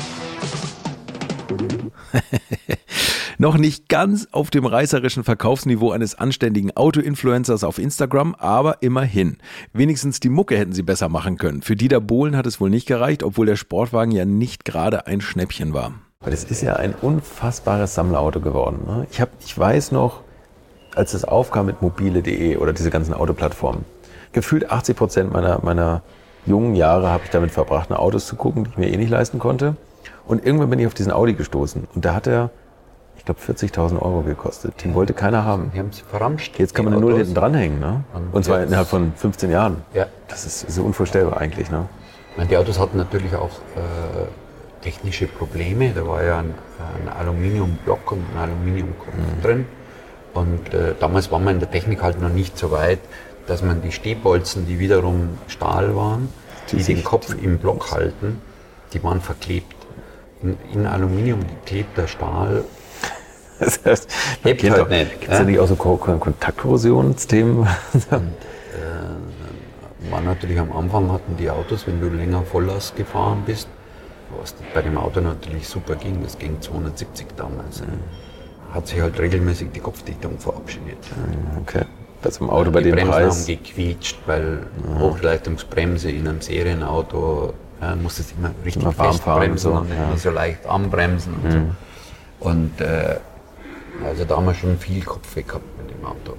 [3.39, 9.37] Noch nicht ganz auf dem reißerischen Verkaufsniveau eines anständigen Auto-Influencers auf Instagram, aber immerhin.
[9.75, 11.61] Wenigstens die Mucke hätten sie besser machen können.
[11.61, 15.21] Für Dieter Bohlen hat es wohl nicht gereicht, obwohl der Sportwagen ja nicht gerade ein
[15.21, 15.93] Schnäppchen war.
[16.21, 18.79] Weil es ist ja ein unfassbares Sammlerauto geworden.
[18.87, 19.07] Ne?
[19.11, 20.23] Ich, hab, ich weiß noch,
[20.95, 23.85] als es aufkam mit mobile.de oder diese ganzen Autoplattformen,
[24.33, 26.03] gefühlt 80 Prozent meiner, meiner
[26.47, 29.11] jungen Jahre habe ich damit verbracht, nach Autos zu gucken, die ich mir eh nicht
[29.11, 29.77] leisten konnte.
[30.27, 32.51] Und irgendwann bin ich auf diesen Audi gestoßen und da hat er,
[33.17, 34.85] ich glaube, 40.000 Euro gekostet.
[34.85, 35.71] Den wollte keiner haben.
[35.75, 36.59] Die haben sie verramscht.
[36.59, 38.05] Jetzt kann man eine Null hinten dranhängen, ne?
[38.15, 39.83] Und, und zwar innerhalb von 15 Jahren.
[39.95, 40.07] Ja.
[40.29, 41.89] Das ist so unvorstellbar eigentlich, ne?
[42.37, 45.93] meine, die Autos hatten natürlich auch äh, technische Probleme.
[45.95, 49.43] Da war ja ein, ein Aluminiumblock und ein Aluminiumkopf mhm.
[49.43, 49.67] drin.
[50.35, 53.01] Und äh, damals war man in der Technik halt noch nicht so weit,
[53.47, 56.29] dass man die Stehbolzen, die wiederum Stahl waren,
[56.71, 58.41] die, die den Kopf im Block halten,
[58.93, 59.75] die waren verklebt.
[60.43, 62.65] In, in Aluminium geklebter Stahl
[63.59, 64.09] das heißt,
[64.43, 65.21] hebt halt doch, nicht.
[65.21, 65.45] Gibt es ja?
[65.45, 67.59] nicht auch so Kontaktkorrosionsthemen?
[67.59, 73.69] Und, äh, war natürlich am Anfang hatten die Autos, wenn du länger Volllast gefahren bist,
[74.39, 78.01] was bei dem Auto natürlich super ging, das ging 270 damals, mhm.
[78.73, 80.99] hat sich halt regelmäßig die Kopfdichtung verabschiedet.
[81.17, 81.85] Mhm, okay.
[82.23, 83.39] Das im Auto ja, bei dem Bremsen Preis.
[83.39, 84.99] haben gequietscht, weil mhm.
[84.99, 90.11] Hochleistungsbremse in einem Serienauto ja, musstest immer richtig immer fest bremsen so, und ja.
[90.11, 91.59] nicht so leicht anbremsen und so.
[91.59, 91.77] Mhm.
[92.41, 93.17] Und äh,
[94.05, 96.37] also da haben wir schon viel Kopf weg gehabt mit dem Auto.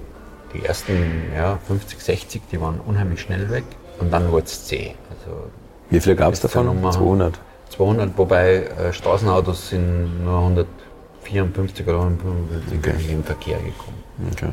[0.54, 0.94] Die ersten
[1.34, 3.64] ja, 50, 60, die waren unheimlich schnell weg
[4.00, 4.94] und dann wurde es zäh.
[5.10, 5.50] Also,
[5.90, 6.66] Wie viele gab es davon?
[6.80, 7.38] 200?
[7.70, 13.12] 200, wobei äh, Straßenautos sind nur 154 oder 155 okay.
[13.12, 14.02] im Verkehr gekommen.
[14.32, 14.50] Okay.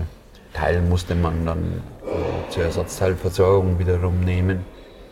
[0.53, 4.65] Teil musste man dann äh, zur Ersatzteilversorgung wiederum nehmen,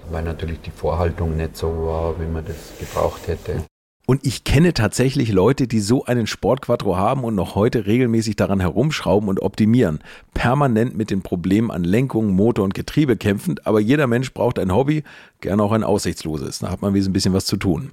[0.09, 3.63] weil natürlich die Vorhaltung nicht so war, wie man das gebraucht hätte.
[4.05, 8.59] Und ich kenne tatsächlich Leute, die so einen Sportquattro haben und noch heute regelmäßig daran
[8.59, 9.99] herumschrauben und optimieren.
[10.33, 13.65] Permanent mit den Problemen an Lenkung, Motor und Getriebe kämpfend.
[13.65, 15.03] Aber jeder Mensch braucht ein Hobby,
[15.39, 16.59] gerne auch ein aussichtsloses.
[16.59, 17.91] Da hat man ein bisschen was zu tun.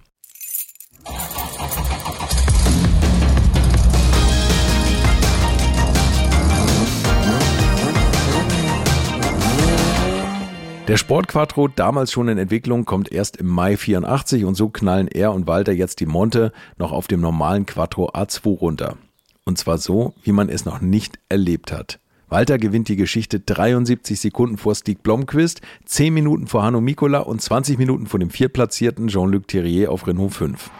[10.90, 15.32] Der Sportquattro, damals schon in Entwicklung, kommt erst im Mai 84 und so knallen er
[15.32, 18.96] und Walter jetzt die Monte noch auf dem normalen Quattro A2 runter.
[19.44, 22.00] Und zwar so, wie man es noch nicht erlebt hat.
[22.28, 27.40] Walter gewinnt die Geschichte 73 Sekunden vor Stieg Blomqvist, 10 Minuten vor Hanno Mikola und
[27.40, 30.72] 20 Minuten vor dem viertplatzierten Jean-Luc Thierrier auf Renault 5.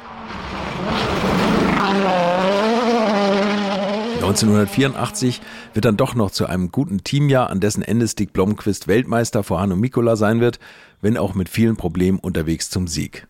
[4.21, 5.41] 1984
[5.73, 9.61] wird dann doch noch zu einem guten Teamjahr, an dessen Ende Stig Blomqvist Weltmeister vor
[9.61, 10.61] Hanno Mikola sein wird,
[11.01, 13.27] wenn auch mit vielen Problemen unterwegs zum Sieg.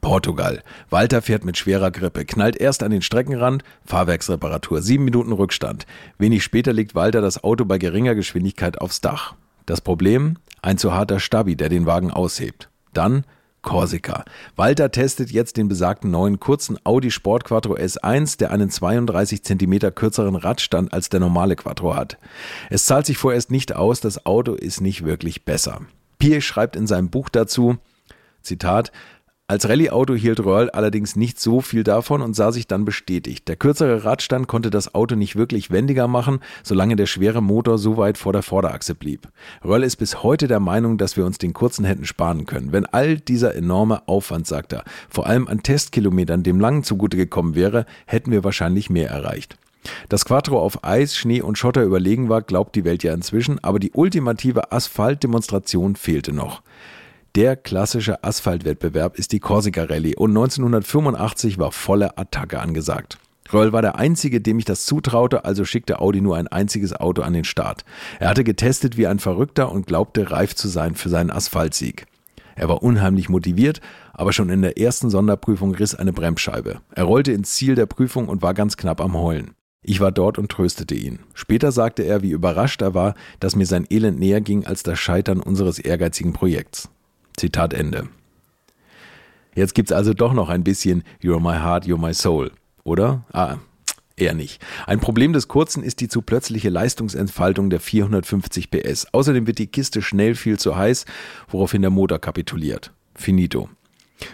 [0.00, 0.62] Portugal.
[0.90, 5.86] Walter fährt mit schwerer Grippe, knallt erst an den Streckenrand, Fahrwerksreparatur, sieben Minuten Rückstand.
[6.18, 9.34] Wenig später legt Walter das Auto bei geringer Geschwindigkeit aufs Dach.
[9.66, 10.36] Das Problem?
[10.62, 12.70] Ein zu harter Stabi, der den Wagen aushebt.
[12.94, 13.24] Dann
[13.62, 14.24] Korsika.
[14.56, 19.94] Walter testet jetzt den besagten neuen kurzen Audi Sport Quattro S1, der einen 32 cm
[19.94, 22.18] kürzeren Radstand als der normale Quattro hat.
[22.70, 25.82] Es zahlt sich vorerst nicht aus, das Auto ist nicht wirklich besser.
[26.18, 27.78] Pierre schreibt in seinem Buch dazu,
[28.42, 28.92] Zitat,
[29.50, 33.48] als Rallye-Auto hielt Röhrl allerdings nicht so viel davon und sah sich dann bestätigt.
[33.48, 37.96] Der kürzere Radstand konnte das Auto nicht wirklich wendiger machen, solange der schwere Motor so
[37.96, 39.26] weit vor der Vorderachse blieb.
[39.64, 42.72] Röhrl ist bis heute der Meinung, dass wir uns den kurzen hätten sparen können.
[42.72, 47.54] Wenn all dieser enorme Aufwand, sagt er, vor allem an Testkilometern dem langen zugute gekommen
[47.54, 49.56] wäre, hätten wir wahrscheinlich mehr erreicht.
[50.10, 53.78] Dass Quattro auf Eis, Schnee und Schotter überlegen war, glaubt die Welt ja inzwischen, aber
[53.78, 56.60] die ultimative Asphaltdemonstration fehlte noch.
[57.34, 63.18] Der klassische Asphaltwettbewerb ist die Corsica Rallye und 1985 war volle Attacke angesagt.
[63.52, 67.22] Röll war der Einzige, dem ich das zutraute, also schickte Audi nur ein einziges Auto
[67.22, 67.84] an den Start.
[68.18, 72.06] Er hatte getestet wie ein Verrückter und glaubte reif zu sein für seinen Asphaltsieg.
[72.56, 73.80] Er war unheimlich motiviert,
[74.12, 76.80] aber schon in der ersten Sonderprüfung riss eine Bremsscheibe.
[76.94, 79.52] Er rollte ins Ziel der Prüfung und war ganz knapp am Heulen.
[79.82, 81.20] Ich war dort und tröstete ihn.
[81.34, 84.98] Später sagte er, wie überrascht er war, dass mir sein Elend näher ging als das
[84.98, 86.90] Scheitern unseres ehrgeizigen Projekts.
[87.38, 88.08] Zitat Ende.
[89.54, 92.52] Jetzt gibt's also doch noch ein bisschen You're my heart, you're my soul,
[92.84, 93.24] oder?
[93.32, 93.56] Ah,
[94.16, 94.62] eher nicht.
[94.86, 99.06] Ein Problem des Kurzen ist die zu plötzliche Leistungsentfaltung der 450 PS.
[99.12, 101.06] Außerdem wird die Kiste schnell viel zu heiß,
[101.48, 102.92] woraufhin der Motor kapituliert.
[103.14, 103.68] Finito.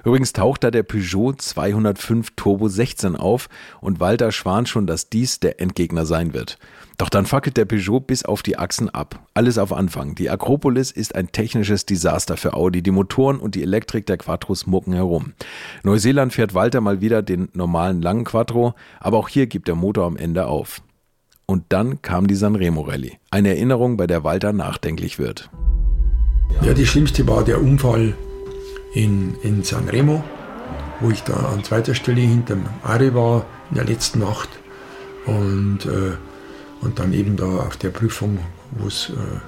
[0.05, 3.49] Übrigens taucht da der Peugeot 205 Turbo 16 auf
[3.81, 6.59] und Walter schwant schon, dass dies der Endgegner sein wird.
[6.97, 9.27] Doch dann fackelt der Peugeot bis auf die Achsen ab.
[9.35, 10.15] Alles auf Anfang.
[10.15, 12.83] Die Akropolis ist ein technisches Desaster für Audi.
[12.83, 15.33] Die Motoren und die Elektrik der Quattros mucken herum.
[15.83, 20.07] Neuseeland fährt Walter mal wieder den normalen langen Quattro, aber auch hier gibt der Motor
[20.07, 20.83] am Ende auf.
[21.47, 23.19] Und dann kam die Sanremo Rallye.
[23.31, 25.51] Eine Erinnerung, bei der Walter nachdenklich wird.
[26.63, 28.15] Ja, die schlimmste war der Unfall
[28.95, 30.23] in, in Sanremo,
[31.01, 34.49] wo ich da an zweiter Stelle hinterm Ari war in der letzten Nacht.
[35.27, 36.13] Und äh,
[36.85, 38.39] und dann eben da auf der Prüfung,
[38.73, 39.41] wo äh,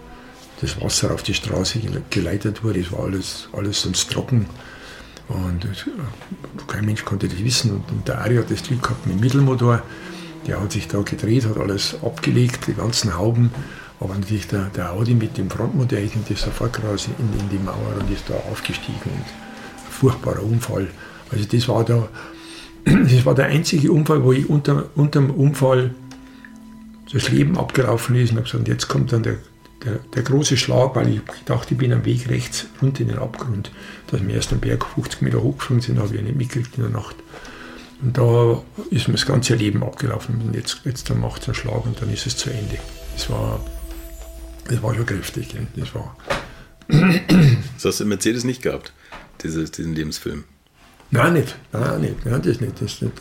[0.60, 4.46] das Wasser auf die Straße geleitet wurde, es war alles, alles sonst trocken.
[5.28, 5.68] Und äh,
[6.66, 7.72] kein Mensch konnte das wissen.
[7.72, 9.82] Und, und der Ari hat das Glück gehabt mit dem Mittelmotor.
[10.46, 13.50] Der hat sich da gedreht, hat alles abgelegt, die ganzen Hauben.
[14.00, 17.62] Aber natürlich der, der Audi mit dem Frontmotor ist das sofort raus in, in, die
[17.62, 18.98] Mauer und ist da aufgestiegen.
[19.04, 20.88] Und ein furchtbarer Unfall.
[21.30, 22.08] Also das war da,
[22.84, 25.94] das war der einzige Unfall, wo ich unter, unter dem Unfall
[27.16, 29.38] das Leben abgelaufen ist und habe gesagt, jetzt kommt dann der,
[29.84, 33.18] der, der, große Schlag, weil ich dachte, ich bin am Weg rechts runter in den
[33.18, 33.70] Abgrund.
[34.10, 36.92] Dass wir erst am Berg 50 Meter hochgeflogen sind, habe ich nicht mitgekriegt in der
[36.92, 37.16] Nacht.
[38.02, 40.40] Und da ist mir das ganze Leben abgelaufen.
[40.42, 42.78] Und jetzt, jetzt macht es einen Schlag und dann ist es zu Ende.
[43.14, 43.64] Das war,
[44.68, 45.54] das war schon kräftig.
[45.76, 46.16] Das war.
[46.88, 48.92] Das hast du in Mercedes nicht gehabt,
[49.42, 50.44] dieses, diesen Lebensfilm.
[51.16, 51.56] Nein, nicht.
[51.72, 52.26] Nein, nicht.
[52.26, 52.80] Nein, das nicht.
[52.80, 53.14] Das, nicht.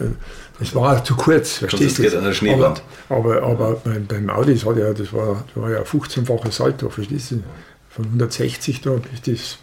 [0.59, 1.57] das war zu kurz.
[1.57, 2.17] Verstehst du?
[2.17, 2.83] an der Schneewand.
[3.09, 6.51] Aber, aber, aber beim, beim Audi, das, hat ja, das, war, das war ja 15-facher
[6.51, 6.89] Salto.
[6.89, 7.43] Verstehst du?
[7.89, 9.57] Von 160 da, bis das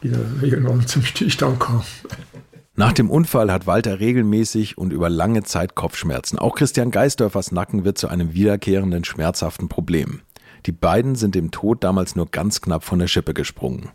[0.00, 1.82] wieder irgendwann zum Stillstand kam.
[2.78, 6.38] Nach dem Unfall hat Walter regelmäßig und über lange Zeit Kopfschmerzen.
[6.38, 10.20] Auch Christian Geisdörfers Nacken wird zu einem wiederkehrenden schmerzhaften Problem.
[10.66, 13.90] Die beiden sind dem Tod damals nur ganz knapp von der Schippe gesprungen.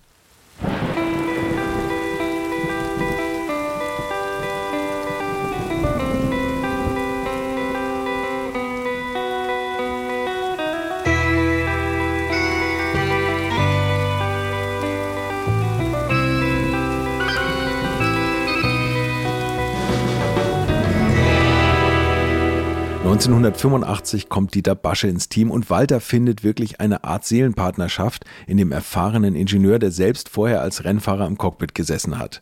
[23.32, 28.74] 1985 kommt Dieter Basche ins Team und Walter findet wirklich eine Art Seelenpartnerschaft in dem
[28.74, 32.42] erfahrenen Ingenieur, der selbst vorher als Rennfahrer im Cockpit gesessen hat.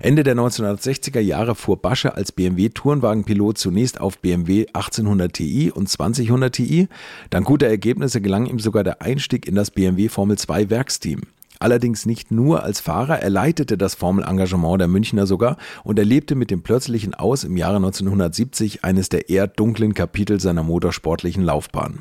[0.00, 6.50] Ende der 1960er Jahre fuhr Basche als BMW-Tourenwagenpilot zunächst auf BMW 1800 Ti und 2000
[6.50, 6.88] Ti.
[7.28, 11.20] Dank guter Ergebnisse gelang ihm sogar der Einstieg in das BMW Formel 2 Werksteam.
[11.62, 16.50] Allerdings nicht nur als Fahrer, er leitete das Formelengagement der Münchner sogar und erlebte mit
[16.50, 22.00] dem plötzlichen Aus im Jahre 1970 eines der eher dunklen Kapitel seiner motorsportlichen Laufbahn.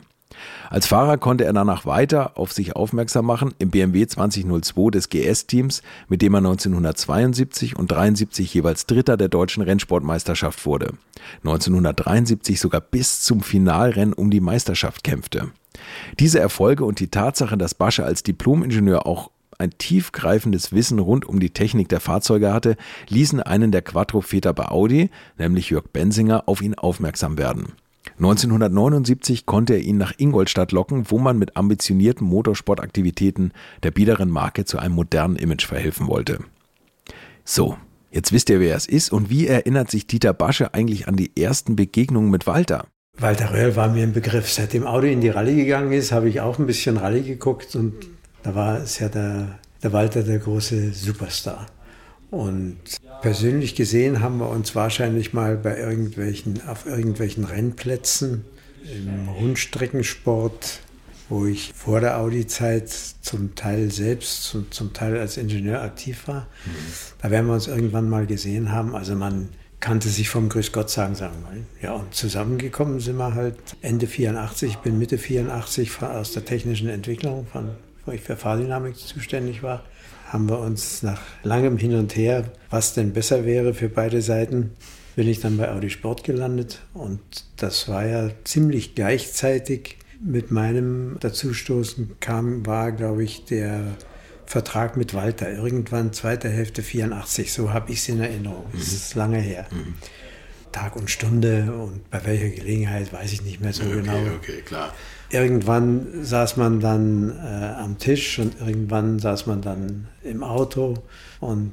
[0.72, 5.84] Als Fahrer konnte er danach weiter auf sich aufmerksam machen im BMW 2002 des GS-Teams,
[6.08, 10.94] mit dem er 1972 und 73 jeweils Dritter der deutschen Rennsportmeisterschaft wurde.
[11.44, 15.52] 1973 sogar bis zum Finalrennen um die Meisterschaft kämpfte.
[16.20, 19.30] Diese Erfolge und die Tatsache, dass Basche als Diplomingenieur auch
[19.62, 22.76] ein tiefgreifendes Wissen rund um die Technik der Fahrzeuge hatte,
[23.08, 27.74] ließen einen der Quattro-Väter bei Audi, nämlich Jörg Bensinger, auf ihn aufmerksam werden.
[28.18, 34.66] 1979 konnte er ihn nach Ingolstadt locken, wo man mit ambitionierten Motorsportaktivitäten der biederen Marke
[34.66, 36.40] zu einem modernen Image verhelfen wollte.
[37.46, 37.78] So,
[38.12, 41.32] jetzt wisst ihr, wer es ist und wie erinnert sich Dieter Basche eigentlich an die
[41.40, 42.86] ersten Begegnungen mit Walter?
[43.18, 44.50] Walter Röhrl war mir ein Begriff.
[44.50, 47.94] Seitdem Audi in die Rallye gegangen ist, habe ich auch ein bisschen Rallye geguckt und
[48.44, 51.68] da war es ja der, der Walter der große Superstar.
[52.30, 52.78] Und
[53.22, 58.46] persönlich gesehen haben wir uns wahrscheinlich mal bei irgendwelchen, auf irgendwelchen Rennplätzen
[58.84, 60.80] im Rundstreckensport,
[61.30, 62.90] wo ich vor der Audi-Zeit
[63.22, 66.48] zum Teil selbst und zum Teil als Ingenieur aktiv war.
[66.66, 66.72] Mhm.
[67.22, 68.96] Da werden wir uns irgendwann mal gesehen haben.
[68.96, 69.50] Also man
[69.82, 71.88] kannte sich vom Grüß Gott sagen, sagen wir.
[71.88, 76.88] Ja, und zusammengekommen sind wir halt Ende 84, ich bin Mitte 84 aus der technischen
[76.88, 77.72] Entwicklung von
[78.06, 79.84] wo ich für Fahrdynamik zuständig war,
[80.28, 84.72] haben wir uns nach langem Hin und Her, was denn besser wäre für beide Seiten,
[85.16, 86.80] bin ich dann bei Audi Sport gelandet.
[86.94, 87.20] Und
[87.58, 93.84] das war ja ziemlich gleichzeitig mit meinem Dazustoßen kam, war, glaube ich, der
[94.46, 95.52] Vertrag mit Walter.
[95.52, 98.66] Irgendwann zweite Hälfte 84, so habe ich es in Erinnerung.
[98.74, 98.96] Das mhm.
[98.96, 99.68] ist lange her.
[99.72, 99.96] Mhm.
[100.72, 104.36] Tag und Stunde und bei welcher Gelegenheit weiß ich nicht mehr so okay, genau.
[104.36, 104.94] Okay, klar.
[105.32, 110.96] Irgendwann saß man dann äh, am Tisch und irgendwann saß man dann im Auto
[111.40, 111.72] und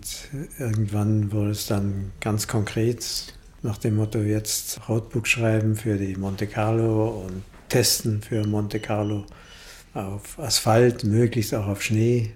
[0.59, 6.47] irgendwann wurde es dann ganz konkret nach dem Motto jetzt Roadbook schreiben für die Monte
[6.47, 9.25] Carlo und testen für Monte Carlo
[9.94, 12.31] auf Asphalt, möglichst auch auf Schnee.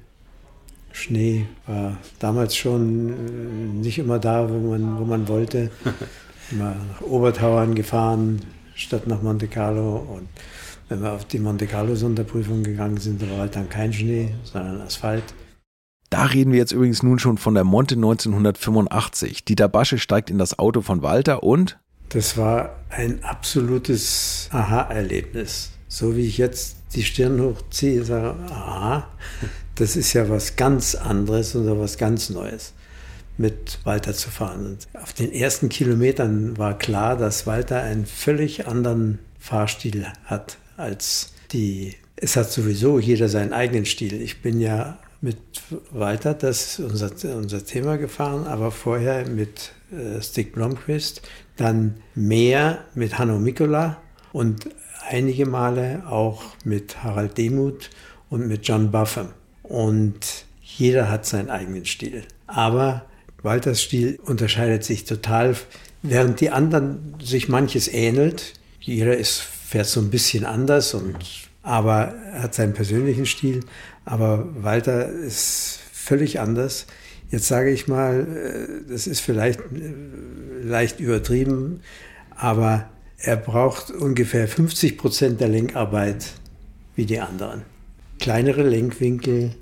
[0.91, 5.71] Schnee war damals schon äh, nicht immer da, wo man, wo man wollte.
[6.51, 8.42] Immer nach Obertauern gefahren,
[8.75, 9.96] statt nach Monte Carlo.
[9.96, 10.29] Und
[10.93, 14.83] wenn wir auf die Monte Carlo-Sonderprüfung gegangen sind, da war halt dann kein Schnee, sondern
[14.83, 15.25] Asphalt.
[16.11, 19.47] Da reden wir jetzt übrigens nun schon von der Monte 1985.
[19.47, 21.79] Dieter Basche steigt in das Auto von Walter und
[22.11, 25.71] das war ein absolutes Aha-Erlebnis.
[25.88, 29.09] So wie ich jetzt die Stirn hochziehe, sage, aha,
[29.77, 32.75] das ist ja was ganz anderes oder was ganz Neues,
[33.38, 34.67] mit Walter zu fahren.
[34.67, 41.33] Und auf den ersten Kilometern war klar, dass Walter einen völlig anderen Fahrstil hat als
[41.53, 41.95] die.
[42.17, 44.21] Es hat sowieso jeder seinen eigenen Stil.
[44.21, 45.39] Ich bin ja mit
[45.93, 51.23] Walter, das ist unser, unser Thema gefahren, aber vorher mit äh, Stick Blomqvist,
[51.57, 53.99] dann mehr mit Hanno Mikula
[54.33, 54.69] und
[55.09, 57.91] einige Male auch mit Harald Demuth
[58.31, 59.29] und mit John Buffum.
[59.63, 62.25] Und jeder hat seinen eigenen Stil.
[62.47, 63.05] Aber
[63.43, 65.57] Walters Stil unterscheidet sich total,
[66.03, 68.55] während die anderen sich manches ähnelt.
[68.81, 71.16] Jeder ist, fährt so ein bisschen anders, und,
[71.62, 73.60] aber er hat seinen persönlichen Stil.
[74.04, 76.87] Aber Walter ist völlig anders.
[77.31, 81.81] Jetzt sage ich mal, äh, das ist vielleicht äh, leicht übertrieben,
[82.37, 86.33] aber er braucht ungefähr 50 Prozent der Lenkarbeit
[86.94, 87.62] wie die anderen.
[88.18, 89.52] Kleinere Lenkwinkel,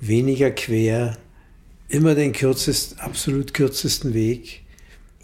[0.00, 1.16] weniger quer,
[1.88, 4.62] immer den kürzest, absolut kürzesten Weg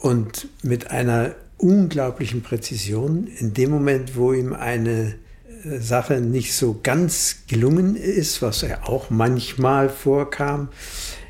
[0.01, 3.27] und mit einer unglaublichen Präzision.
[3.27, 5.15] In dem Moment, wo ihm eine
[5.65, 10.69] äh, Sache nicht so ganz gelungen ist, was er auch manchmal vorkam,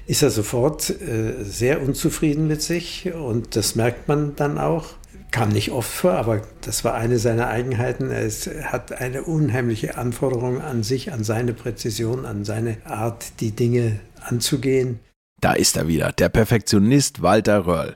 [0.06, 4.94] ist er sofort äh, sehr unzufrieden mit sich und das merkt man dann auch.
[5.30, 8.10] Kam nicht oft vor, aber das war eine seiner Eigenheiten.
[8.10, 8.28] Er
[8.72, 14.98] hat eine unheimliche Anforderung an sich, an seine Präzision, an seine Art, die Dinge anzugehen.
[15.40, 17.94] Da ist er wieder, der Perfektionist Walter Röhrl.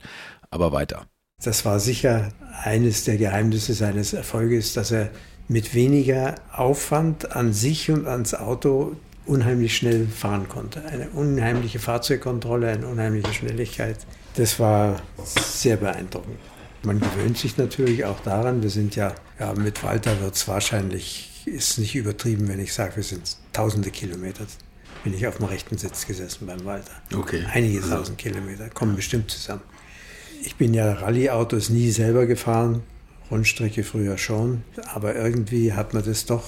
[0.51, 1.09] Aber weiter.
[1.45, 2.31] Das war sicher
[2.63, 5.11] eines der Geheimnisse seines Erfolges, dass er
[5.47, 10.83] mit weniger Aufwand an sich und ans Auto unheimlich schnell fahren konnte.
[10.87, 13.99] Eine unheimliche Fahrzeugkontrolle, eine unheimliche Schnelligkeit.
[14.37, 16.39] Das war sehr beeindruckend.
[16.83, 18.63] Man gewöhnt sich natürlich auch daran.
[18.63, 22.97] Wir sind ja, ja mit Walter wird es wahrscheinlich, ist nicht übertrieben, wenn ich sage,
[22.97, 24.47] wir sind tausende Kilometer.
[25.03, 26.93] Bin ich auf dem rechten Sitz gesessen beim Walter.
[27.15, 27.45] Okay.
[27.53, 29.63] Einige tausend Kilometer, kommen bestimmt zusammen.
[30.47, 32.83] Ich bin ja Rallye-Autos nie selber gefahren,
[33.31, 36.45] Rundstrecke früher schon, aber irgendwie hat man das doch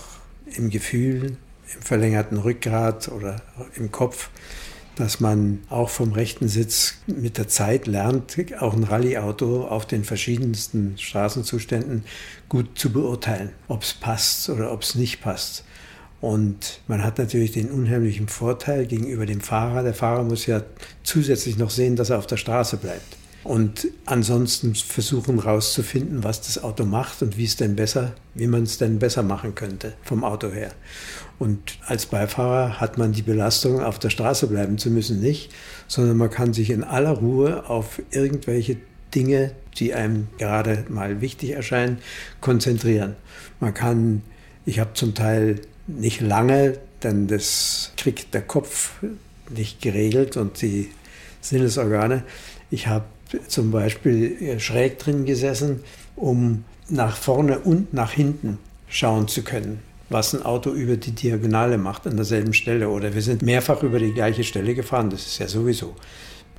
[0.54, 1.38] im Gefühl,
[1.74, 3.40] im verlängerten Rückgrat oder
[3.74, 4.28] im Kopf,
[4.96, 10.04] dass man auch vom rechten Sitz mit der Zeit lernt, auch ein Rallyeauto auf den
[10.04, 12.04] verschiedensten Straßenzuständen
[12.50, 15.64] gut zu beurteilen, ob es passt oder ob es nicht passt.
[16.20, 19.82] Und man hat natürlich den unheimlichen Vorteil gegenüber dem Fahrer.
[19.82, 20.62] Der Fahrer muss ja
[21.02, 23.16] zusätzlich noch sehen, dass er auf der Straße bleibt
[23.46, 28.64] und ansonsten versuchen herauszufinden, was das Auto macht und wie es denn besser, wie man
[28.64, 30.72] es denn besser machen könnte vom Auto her.
[31.38, 35.52] Und als Beifahrer hat man die Belastung, auf der Straße bleiben zu müssen, nicht,
[35.86, 38.78] sondern man kann sich in aller Ruhe auf irgendwelche
[39.14, 41.98] Dinge, die einem gerade mal wichtig erscheinen,
[42.40, 43.14] konzentrieren.
[43.60, 44.22] Man kann,
[44.64, 48.94] ich habe zum Teil nicht lange, denn das kriegt der Kopf
[49.50, 50.90] nicht geregelt und die
[51.40, 52.24] Sinnesorgane.
[52.70, 53.04] Ich habe
[53.46, 55.80] zum Beispiel äh, schräg drin gesessen,
[56.16, 58.58] um nach vorne und nach hinten
[58.88, 62.88] schauen zu können, was ein Auto über die Diagonale macht an derselben Stelle.
[62.88, 65.94] Oder wir sind mehrfach über die gleiche Stelle gefahren, das ist ja sowieso.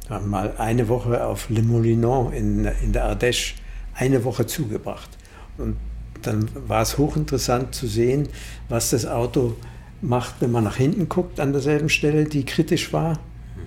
[0.07, 3.53] Wir haben mal eine Woche auf Le Molinon in, in der Ardèche
[3.93, 5.09] eine Woche zugebracht.
[5.57, 5.77] Und
[6.21, 8.29] dann war es hochinteressant zu sehen,
[8.69, 9.55] was das Auto
[10.01, 13.19] macht, wenn man nach hinten guckt an derselben Stelle, die kritisch war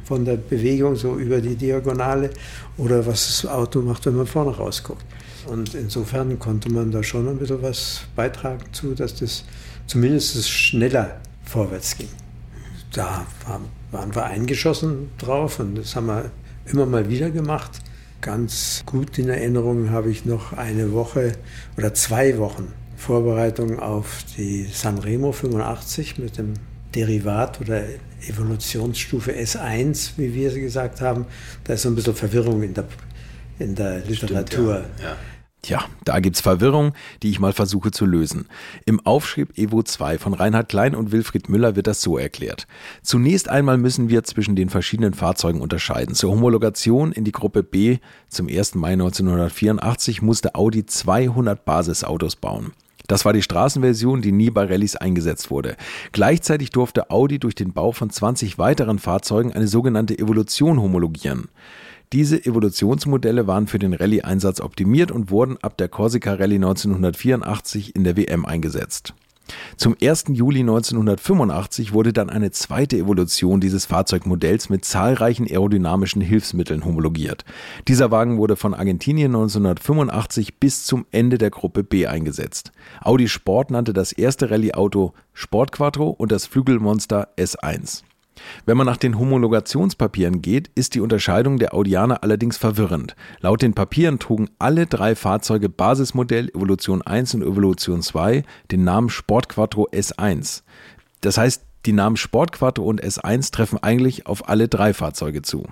[0.05, 2.31] von der Bewegung so über die Diagonale
[2.77, 5.05] oder was das Auto macht, wenn man vorne rausguckt.
[5.47, 9.45] Und insofern konnte man da schon ein bisschen was beitragen zu, dass das
[9.87, 12.09] zumindest schneller vorwärts ging.
[12.93, 13.27] Da
[13.91, 16.31] waren wir eingeschossen drauf und das haben wir
[16.67, 17.81] immer mal wieder gemacht.
[18.21, 21.33] Ganz gut in Erinnerung habe ich noch eine Woche
[21.77, 26.55] oder zwei Wochen Vorbereitung auf die Sanremo 85 mit dem
[26.95, 27.83] Derivat oder
[28.29, 31.27] Evolutionsstufe S1, wie wir sie gesagt haben.
[31.65, 32.87] Da ist so ein bisschen Verwirrung in der,
[33.59, 34.85] in der Literatur.
[34.85, 35.07] Stimmt, ja.
[35.07, 35.17] Ja.
[35.63, 38.47] Tja, da gibt's Verwirrung, die ich mal versuche zu lösen.
[38.87, 42.67] Im Aufschrieb Evo 2 von Reinhard Klein und Wilfried Müller wird das so erklärt.
[43.03, 46.15] Zunächst einmal müssen wir zwischen den verschiedenen Fahrzeugen unterscheiden.
[46.15, 47.99] Zur Homologation in die Gruppe B
[48.29, 48.75] zum 1.
[48.77, 52.73] Mai 1984 musste Audi 200 Basisautos bauen.
[53.11, 55.77] Das war die Straßenversion, die nie bei Rallyes eingesetzt wurde.
[56.13, 61.49] Gleichzeitig durfte Audi durch den Bau von 20 weiteren Fahrzeugen eine sogenannte Evolution homologieren.
[62.13, 68.05] Diese Evolutionsmodelle waren für den Rallye-Einsatz optimiert und wurden ab der Corsica Rallye 1984 in
[68.05, 69.13] der WM eingesetzt.
[69.77, 70.25] Zum 1.
[70.29, 77.45] Juli 1985 wurde dann eine zweite Evolution dieses Fahrzeugmodells mit zahlreichen aerodynamischen Hilfsmitteln homologiert.
[77.89, 82.73] Dieser Wagen wurde von Argentinien 1985 bis zum Ende der Gruppe B eingesetzt.
[83.01, 88.03] Audi Sport nannte das erste Rallye-Auto Sport Quattro und das Flügelmonster S1.
[88.67, 93.17] Wenn man nach den Homologationspapieren geht, ist die Unterscheidung der Audianer allerdings verwirrend.
[93.41, 99.09] Laut den Papieren trugen alle drei Fahrzeuge Basismodell Evolution 1 und Evolution 2 den Namen
[99.09, 100.63] Sport Quattro S1.
[101.21, 105.65] Das heißt, die Namen Sport Quattro und S1 treffen eigentlich auf alle drei Fahrzeuge zu.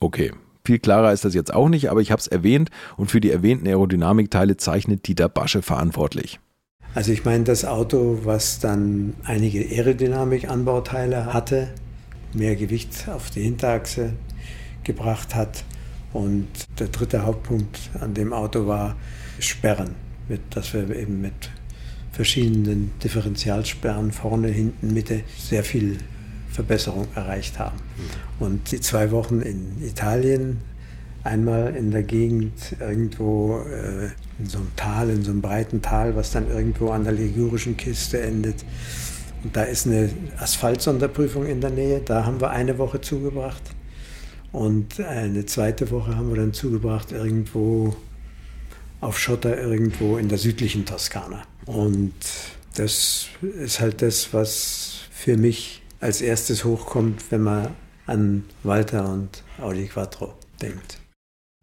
[0.00, 0.32] Okay,
[0.64, 3.30] viel klarer ist das jetzt auch nicht, aber ich habe es erwähnt und für die
[3.30, 6.40] erwähnten Aerodynamikteile zeichnet Dieter Basche verantwortlich.
[6.94, 11.68] Also ich meine, das Auto, was dann einige Aerodynamik-Anbauteile hatte,
[12.34, 14.12] mehr Gewicht auf die Hinterachse
[14.84, 15.64] gebracht hat.
[16.12, 18.96] Und der dritte Hauptpunkt an dem Auto war
[19.38, 19.94] Sperren,
[20.28, 21.50] mit, dass wir eben mit
[22.12, 25.96] verschiedenen Differentialsperren vorne, hinten, Mitte sehr viel
[26.50, 27.78] Verbesserung erreicht haben.
[28.38, 30.58] Und die zwei Wochen in Italien
[31.24, 34.10] einmal in der Gegend irgendwo äh,
[34.42, 37.76] in so einem Tal, in so einem breiten Tal, was dann irgendwo an der ligurischen
[37.76, 38.64] Kiste endet.
[39.44, 42.00] Und da ist eine Asphaltsonderprüfung in der Nähe.
[42.00, 43.62] Da haben wir eine Woche zugebracht.
[44.50, 47.96] Und eine zweite Woche haben wir dann zugebracht irgendwo
[49.00, 51.42] auf Schotter, irgendwo in der südlichen Toskana.
[51.66, 52.12] Und
[52.74, 57.68] das ist halt das, was für mich als erstes hochkommt, wenn man
[58.06, 61.01] an Walter und Audi Quattro denkt.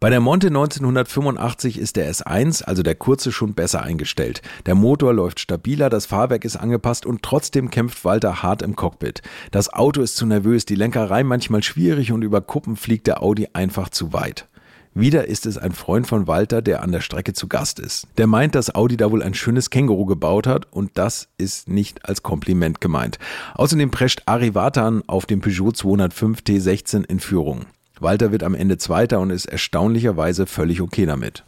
[0.00, 4.40] Bei der Monte 1985 ist der S1, also der kurze, schon besser eingestellt.
[4.64, 9.20] Der Motor läuft stabiler, das Fahrwerk ist angepasst und trotzdem kämpft Walter hart im Cockpit.
[9.50, 13.48] Das Auto ist zu nervös, die Lenkerei manchmal schwierig und über Kuppen fliegt der Audi
[13.52, 14.48] einfach zu weit.
[14.94, 18.06] Wieder ist es ein Freund von Walter, der an der Strecke zu Gast ist.
[18.16, 22.08] Der meint, dass Audi da wohl ein schönes Känguru gebaut hat und das ist nicht
[22.08, 23.18] als Kompliment gemeint.
[23.54, 27.66] Außerdem prescht Ari Vatan auf dem Peugeot 205 T16 in Führung.
[28.00, 31.44] Walter wird am Ende Zweiter und ist erstaunlicherweise völlig okay damit.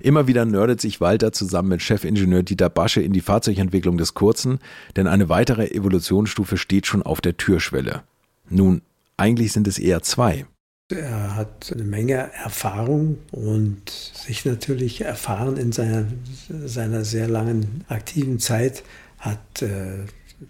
[0.00, 4.58] Immer wieder nerdet sich Walter zusammen mit Chefingenieur Dieter Basche in die Fahrzeugentwicklung des Kurzen,
[4.96, 8.02] denn eine weitere Evolutionsstufe steht schon auf der Türschwelle.
[8.48, 8.82] Nun,
[9.16, 10.46] eigentlich sind es eher zwei.
[10.90, 16.04] Er hat eine Menge Erfahrung und sich natürlich erfahren in seiner,
[16.48, 18.84] seiner sehr langen aktiven Zeit,
[19.18, 20.04] hat äh,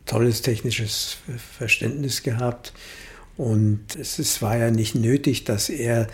[0.07, 1.19] tolles technisches
[1.57, 2.73] Verständnis gehabt
[3.37, 6.07] und es ist, war ja nicht nötig, dass er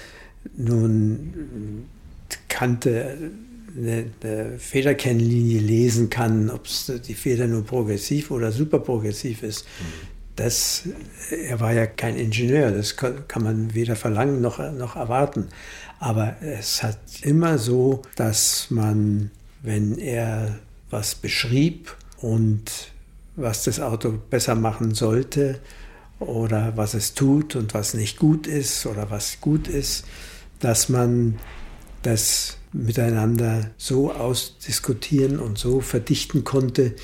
[0.57, 1.87] nun
[2.49, 3.31] kannte,
[3.77, 6.67] eine, eine Federkennlinie lesen kann, ob
[7.07, 9.67] die Feder nur progressiv oder superprogressiv ist.
[10.37, 10.85] Das,
[11.31, 15.49] er war ja kein Ingenieur, das kann, kann man weder verlangen noch, noch erwarten.
[15.99, 19.31] Aber es hat immer so, dass man,
[19.63, 20.59] wenn er
[20.89, 22.91] was beschrieb und
[23.37, 25.61] was das Auto besser machen sollte,
[26.21, 30.05] oder was es tut und was nicht gut ist oder was gut ist,
[30.61, 31.39] dass man
[32.03, 36.95] das miteinander so ausdiskutieren und so verdichten konnte,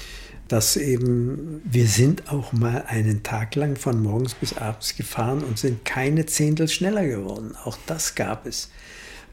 [0.48, 5.58] dass eben wir sind auch mal einen Tag lang von morgens bis abends gefahren und
[5.58, 7.56] sind keine Zehntel schneller geworden.
[7.64, 8.70] Auch das gab es,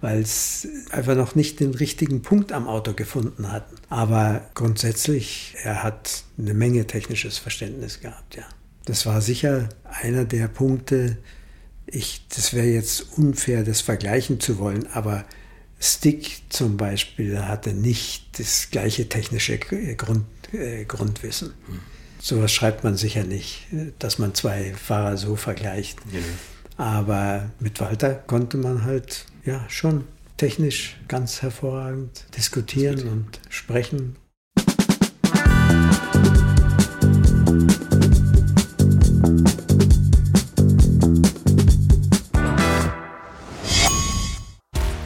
[0.02, 3.76] weil es einfach noch nicht den richtigen Punkt am Auto gefunden hatten.
[3.90, 8.46] Aber grundsätzlich, er hat eine Menge technisches Verständnis gehabt, ja.
[8.86, 11.18] Das war sicher einer der Punkte,
[11.86, 15.26] ich, das wäre jetzt unfair, das vergleichen zu wollen, aber
[15.80, 21.54] Stick zum Beispiel hatte nicht das gleiche technische Grund, äh, Grundwissen.
[21.68, 21.80] Hm.
[22.20, 23.68] Sowas schreibt man sicher nicht,
[24.00, 26.00] dass man zwei Fahrer so vergleicht.
[26.12, 26.20] Ja.
[26.78, 30.06] Aber mit Walter konnte man halt ja schon
[30.38, 34.16] technisch ganz hervorragend diskutieren und sprechen.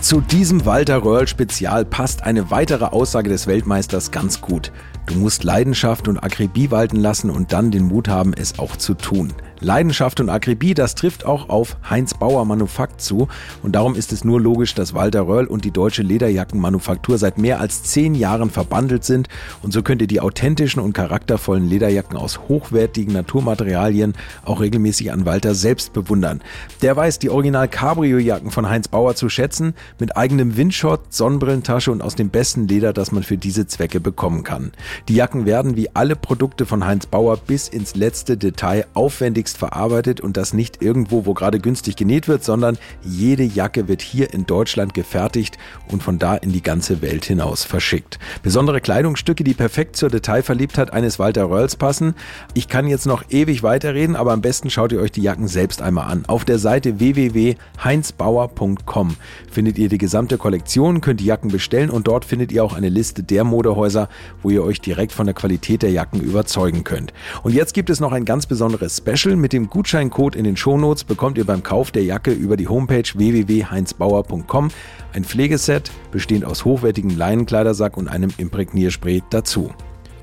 [0.07, 4.71] Zu diesem Walter Röhrl Spezial passt eine weitere Aussage des Weltmeisters ganz gut.
[5.05, 8.93] Du musst Leidenschaft und Akribie walten lassen und dann den Mut haben, es auch zu
[8.93, 9.33] tun.
[9.59, 13.27] Leidenschaft und Akribie, das trifft auch auf Heinz Bauer Manufakt zu.
[13.63, 17.59] Und darum ist es nur logisch, dass Walter Röhrl und die deutsche Lederjackenmanufaktur seit mehr
[17.59, 19.27] als zehn Jahren verbandelt sind.
[19.63, 24.13] Und so könnt ihr die authentischen und charaktervollen Lederjacken aus hochwertigen Naturmaterialien
[24.45, 26.41] auch regelmäßig an Walter selbst bewundern.
[26.81, 32.01] Der weiß die Original Cabrio-Jacken von Heinz Bauer zu schätzen, mit eigenem Windschott, Sonnenbrillentasche und
[32.01, 34.71] aus dem besten Leder, das man für diese Zwecke bekommen kann.
[35.07, 39.57] Die Jacken werden wie alle Produkte von Heinz Bauer bis ins letzte Detail aufwendig aufwendigst
[39.57, 44.33] verarbeitet und das nicht irgendwo, wo gerade günstig genäht wird, sondern jede Jacke wird hier
[44.33, 45.57] in Deutschland gefertigt
[45.89, 48.19] und von da in die ganze Welt hinaus verschickt.
[48.43, 52.15] Besondere Kleidungsstücke, die perfekt zur Detailverliebtheit eines Walter Röhrls passen.
[52.53, 55.81] Ich kann jetzt noch ewig weiterreden, aber am besten schaut ihr euch die Jacken selbst
[55.81, 56.25] einmal an.
[56.27, 59.15] Auf der Seite www.heinzbauer.com
[59.49, 62.89] findet ihr die gesamte Kollektion, könnt die Jacken bestellen und dort findet ihr auch eine
[62.89, 64.09] Liste der Modehäuser,
[64.43, 67.13] wo ihr euch direkt von der Qualität der Jacken überzeugen könnt.
[67.43, 71.03] Und jetzt gibt es noch ein ganz besonderes Special mit dem Gutscheincode in den Shownotes
[71.03, 74.69] bekommt ihr beim Kauf der Jacke über die Homepage www.heinzbauer.com
[75.13, 79.73] ein Pflegeset bestehend aus hochwertigem Leinenkleidersack und einem Imprägnierspray dazu.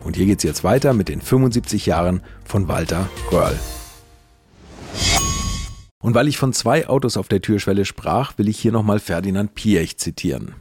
[0.04, 3.58] Und hier geht's jetzt weiter mit den 75 Jahren von Walter Röhrl.
[6.00, 9.54] Und weil ich von zwei Autos auf der Türschwelle sprach, will ich hier nochmal Ferdinand
[9.54, 10.54] Piech zitieren.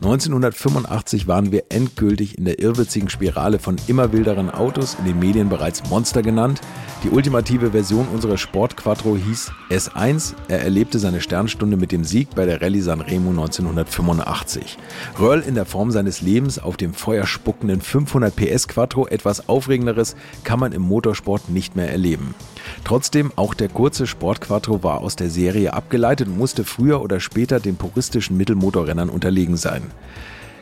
[0.00, 5.48] 1985 waren wir endgültig in der irrwitzigen Spirale von immer wilderen Autos, in den Medien
[5.48, 6.60] bereits Monster genannt.
[7.02, 10.34] Die ultimative Version unserer Sport Quattro hieß S1.
[10.46, 14.78] Er erlebte seine Sternstunde mit dem Sieg bei der Rallye Sanremo 1985.
[15.18, 20.60] Röhrl in der Form seines Lebens auf dem feuerspuckenden 500 PS Quattro, etwas Aufregenderes kann
[20.60, 22.36] man im Motorsport nicht mehr erleben.
[22.84, 27.20] Trotzdem, auch der kurze Sport Quattro war aus der Serie abgeleitet und musste früher oder
[27.20, 29.82] später den puristischen Mittelmotorrennern unterlegen sein.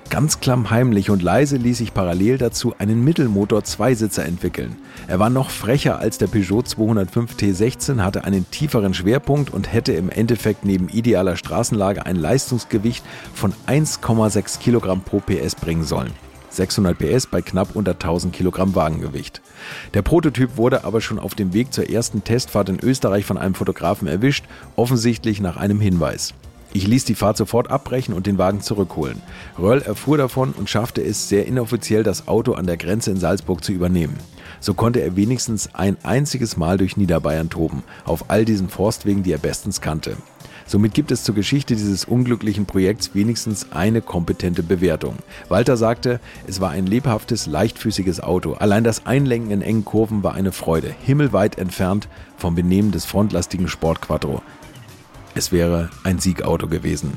[0.08, 4.76] Ganz klammheimlich und leise ließ sich parallel dazu einen Mittelmotor-Zweisitzer entwickeln.
[5.08, 9.92] Er war noch frecher als der Peugeot 205 T16, hatte einen tieferen Schwerpunkt und hätte
[9.94, 13.04] im Endeffekt neben idealer Straßenlage ein Leistungsgewicht
[13.34, 16.12] von 1,6 Kilogramm pro PS bringen sollen.
[16.56, 19.42] 600 PS bei knapp unter 1000 Kilogramm Wagengewicht.
[19.94, 23.54] Der Prototyp wurde aber schon auf dem Weg zur ersten Testfahrt in Österreich von einem
[23.54, 24.44] Fotografen erwischt,
[24.74, 26.34] offensichtlich nach einem Hinweis.
[26.72, 29.22] Ich ließ die Fahrt sofort abbrechen und den Wagen zurückholen.
[29.58, 33.64] Röll erfuhr davon und schaffte es sehr inoffiziell, das Auto an der Grenze in Salzburg
[33.64, 34.16] zu übernehmen.
[34.60, 39.32] So konnte er wenigstens ein einziges Mal durch Niederbayern toben, auf all diesen Forstwegen, die
[39.32, 40.16] er bestens kannte.
[40.68, 45.14] Somit gibt es zur Geschichte dieses unglücklichen Projekts wenigstens eine kompetente Bewertung.
[45.48, 48.54] Walter sagte, es war ein lebhaftes, leichtfüßiges Auto.
[48.54, 53.68] Allein das Einlenken in engen Kurven war eine Freude, himmelweit entfernt vom Benehmen des frontlastigen
[53.68, 54.42] Sportquattro.
[55.36, 57.16] Es wäre ein Siegauto gewesen.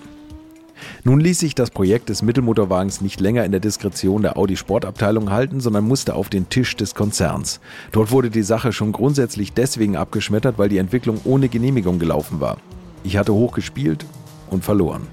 [1.03, 5.31] Nun ließ sich das Projekt des Mittelmotorwagens nicht länger in der Diskretion der Audi Sportabteilung
[5.31, 7.59] halten, sondern musste auf den Tisch des Konzerns.
[7.91, 12.57] Dort wurde die Sache schon grundsätzlich deswegen abgeschmettert, weil die Entwicklung ohne Genehmigung gelaufen war.
[13.03, 14.05] Ich hatte hoch gespielt
[14.49, 15.07] und verloren.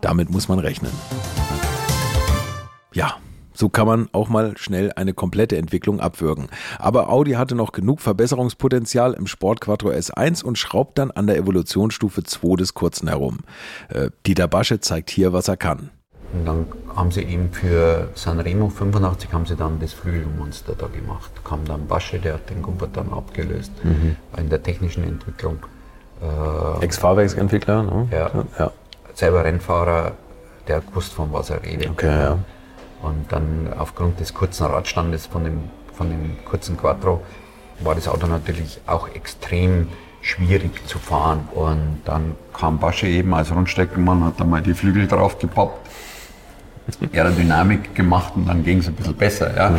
[0.00, 0.92] Damit muss man rechnen.
[2.92, 3.16] Ja,
[3.52, 6.48] so kann man auch mal schnell eine komplette Entwicklung abwürgen.
[6.78, 11.36] Aber Audi hatte noch genug Verbesserungspotenzial im Sport Quattro S1 und schraubt dann an der
[11.36, 13.38] Evolutionsstufe 2 des Kurzen herum.
[13.88, 15.90] Äh, Dieter Basche zeigt hier, was er kann.
[16.32, 21.30] Und dann haben sie eben für Sanremo 85 haben sie dann das Flügelmonster da gemacht.
[21.42, 24.16] Kam dann Basche, der hat den Gumpert dann abgelöst mhm.
[24.36, 25.58] in der technischen Entwicklung.
[26.20, 28.08] Äh, Ex-Fahrwerksentwickler, ne?
[28.10, 28.70] Ja, ja.
[29.14, 30.12] Selber Rennfahrer,
[30.66, 31.90] der wusste, von was er redet.
[31.90, 32.38] Okay, ja.
[33.02, 35.60] Und dann aufgrund des kurzen Radstandes von dem,
[35.92, 37.22] von dem kurzen Quattro
[37.80, 39.88] war das Auto natürlich auch extrem
[40.20, 41.48] schwierig zu fahren.
[41.54, 45.88] Und dann kam Basche eben als Rundstreckenmann, hat dann mal die Flügel drauf gepoppt,
[47.12, 49.56] Aerodynamik gemacht und dann ging es ein bisschen besser.
[49.56, 49.78] Ja.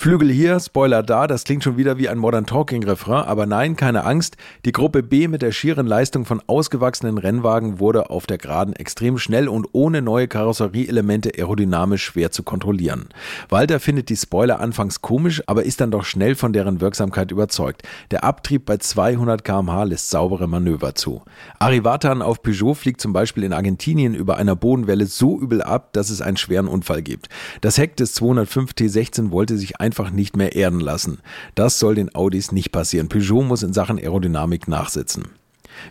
[0.00, 3.74] Flügel hier, Spoiler da, das klingt schon wieder wie ein Modern Talking Refrain, aber nein,
[3.74, 4.36] keine Angst.
[4.64, 9.18] Die Gruppe B mit der schieren Leistung von ausgewachsenen Rennwagen wurde auf der Geraden extrem
[9.18, 13.08] schnell und ohne neue Karosserieelemente aerodynamisch schwer zu kontrollieren.
[13.48, 17.82] Walter findet die Spoiler anfangs komisch, aber ist dann doch schnell von deren Wirksamkeit überzeugt.
[18.12, 21.22] Der Abtrieb bei 200 km/h lässt saubere Manöver zu.
[21.58, 26.08] Arrivatan auf Peugeot fliegt zum Beispiel in Argentinien über einer Bodenwelle so übel ab, dass
[26.08, 27.28] es einen schweren Unfall gibt.
[27.62, 31.20] Das Heck des 205 T16 wollte sich einfach nicht mehr erden lassen.
[31.54, 33.08] Das soll den Audis nicht passieren.
[33.08, 35.28] Peugeot muss in Sachen Aerodynamik nachsitzen.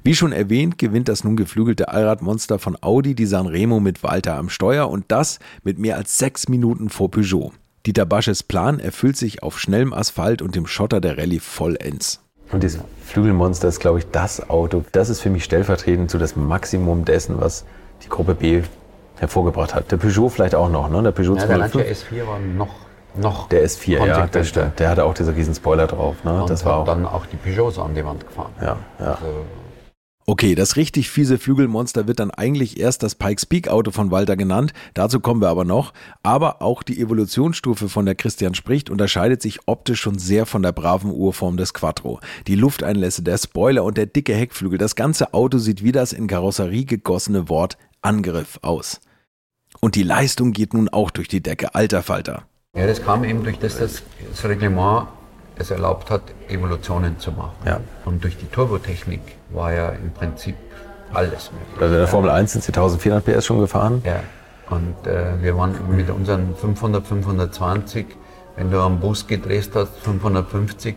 [0.03, 4.49] Wie schon erwähnt, gewinnt das nun geflügelte Allradmonster von Audi die Sanremo mit Walter am
[4.49, 7.53] Steuer und das mit mehr als sechs Minuten vor Peugeot.
[7.87, 12.19] Dieter Basches Plan erfüllt sich auf schnellem Asphalt und dem Schotter der Rallye vollends.
[12.51, 14.83] Und dieses Flügelmonster ist, glaube ich, das Auto.
[14.91, 17.65] Das ist für mich stellvertretend zu das Maximum dessen, was
[18.03, 18.61] die Gruppe B
[19.15, 19.91] hervorgebracht hat.
[19.91, 21.01] Der Peugeot vielleicht auch noch, ne?
[21.01, 22.86] Der Peugeot ja, der Lancia S4 war noch
[23.17, 24.39] noch Der S4, ja, konsequenter.
[24.39, 24.79] das stimmt.
[24.79, 26.23] Der hatte auch diese riesen Spoiler drauf.
[26.23, 26.41] Ne?
[26.41, 26.85] Und Das war hat auch.
[26.85, 28.51] dann auch die Peugeots an die Wand gefahren.
[28.61, 29.11] Ja, ja.
[29.11, 29.45] Also,
[30.29, 34.35] Okay, das richtig fiese Flügelmonster wird dann eigentlich erst das Pikes Peak Auto von Walter
[34.35, 35.93] genannt, dazu kommen wir aber noch.
[36.21, 40.73] Aber auch die Evolutionsstufe, von der Christian spricht, unterscheidet sich optisch schon sehr von der
[40.73, 42.19] braven Urform des Quattro.
[42.47, 46.27] Die Lufteinlässe, der Spoiler und der dicke Heckflügel, das ganze Auto sieht wie das in
[46.27, 48.99] Karosserie gegossene Wort Angriff aus.
[49.79, 52.43] Und die Leistung geht nun auch durch die Decke, alter Falter.
[52.77, 55.07] Ja, das kam eben durch das, dass das Reglement
[55.57, 57.55] es erlaubt hat, Evolutionen zu machen.
[57.65, 57.79] Ja.
[58.05, 60.55] Und durch die Turbotechnik war ja im Prinzip
[61.13, 61.81] alles möglich.
[61.81, 64.01] Also in der Formel 1 sind sie 1400 PS schon gefahren.
[64.05, 64.19] Ja.
[64.69, 68.05] Und äh, wir waren mit unseren 500, 520,
[68.57, 70.95] wenn du am Bus gedreht hast, 550,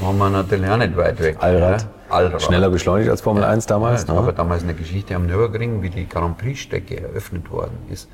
[0.00, 1.38] waren wir natürlich auch nicht weit weg.
[1.40, 1.82] Allrad.
[1.82, 1.88] Ja?
[2.14, 2.42] Allrad.
[2.42, 4.06] Schneller beschleunigt als Formel 1 damals.
[4.06, 4.32] Ja, ne?
[4.32, 8.08] damals eine Geschichte am Nürburgring, wie die Grand Prix-Strecke eröffnet worden ist,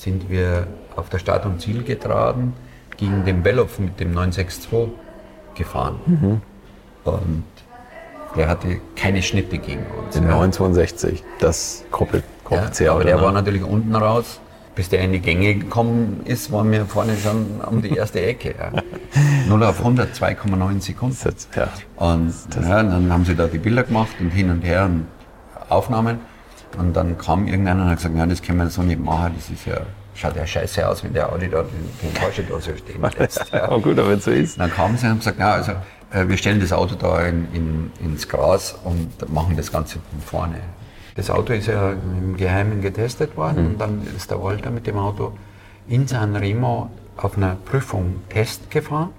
[0.00, 2.54] sind wir auf der Start- und Zielgeraden
[2.96, 4.88] gegen den Bellof mit dem 962
[5.54, 6.00] gefahren.
[6.06, 6.40] Mhm.
[7.04, 7.44] Und
[8.34, 10.14] der hatte keine Schnitte gegen uns.
[10.14, 10.30] Den ja.
[10.30, 13.22] 962, das Gruppe Ja, C aber der ne?
[13.22, 14.40] war natürlich unten raus.
[14.74, 18.54] Bis der in die Gänge gekommen ist, waren wir vorne schon um die erste Ecke.
[18.58, 18.70] Ja.
[19.48, 21.16] 0 auf 100, 2,9 Sekunden.
[21.22, 21.68] Das ja.
[21.96, 25.06] Und ja, dann haben sie da die Bilder gemacht und hin und her und
[25.68, 26.20] Aufnahmen.
[26.78, 29.50] Und dann kam irgendeiner und hat gesagt, ja, das können wir so nicht machen, das
[29.50, 29.80] ist ja,
[30.14, 33.52] schaut ja scheiße aus, wenn der Audi da den, den Porsche da so stehen lässt.
[33.52, 33.70] Ja.
[33.70, 34.58] Oh gut, aber wenn so ist.
[34.58, 35.72] Dann kamen sie und haben gesagt, ja, also
[36.12, 40.20] äh, wir stellen das Auto da in, in, ins Gras und machen das Ganze von
[40.20, 40.60] vorne.
[41.16, 44.96] Das Auto ist ja im Geheimen getestet worden und dann ist der Walter mit dem
[44.96, 45.32] Auto
[45.88, 49.10] in San Remo auf einer Prüfung Test gefahren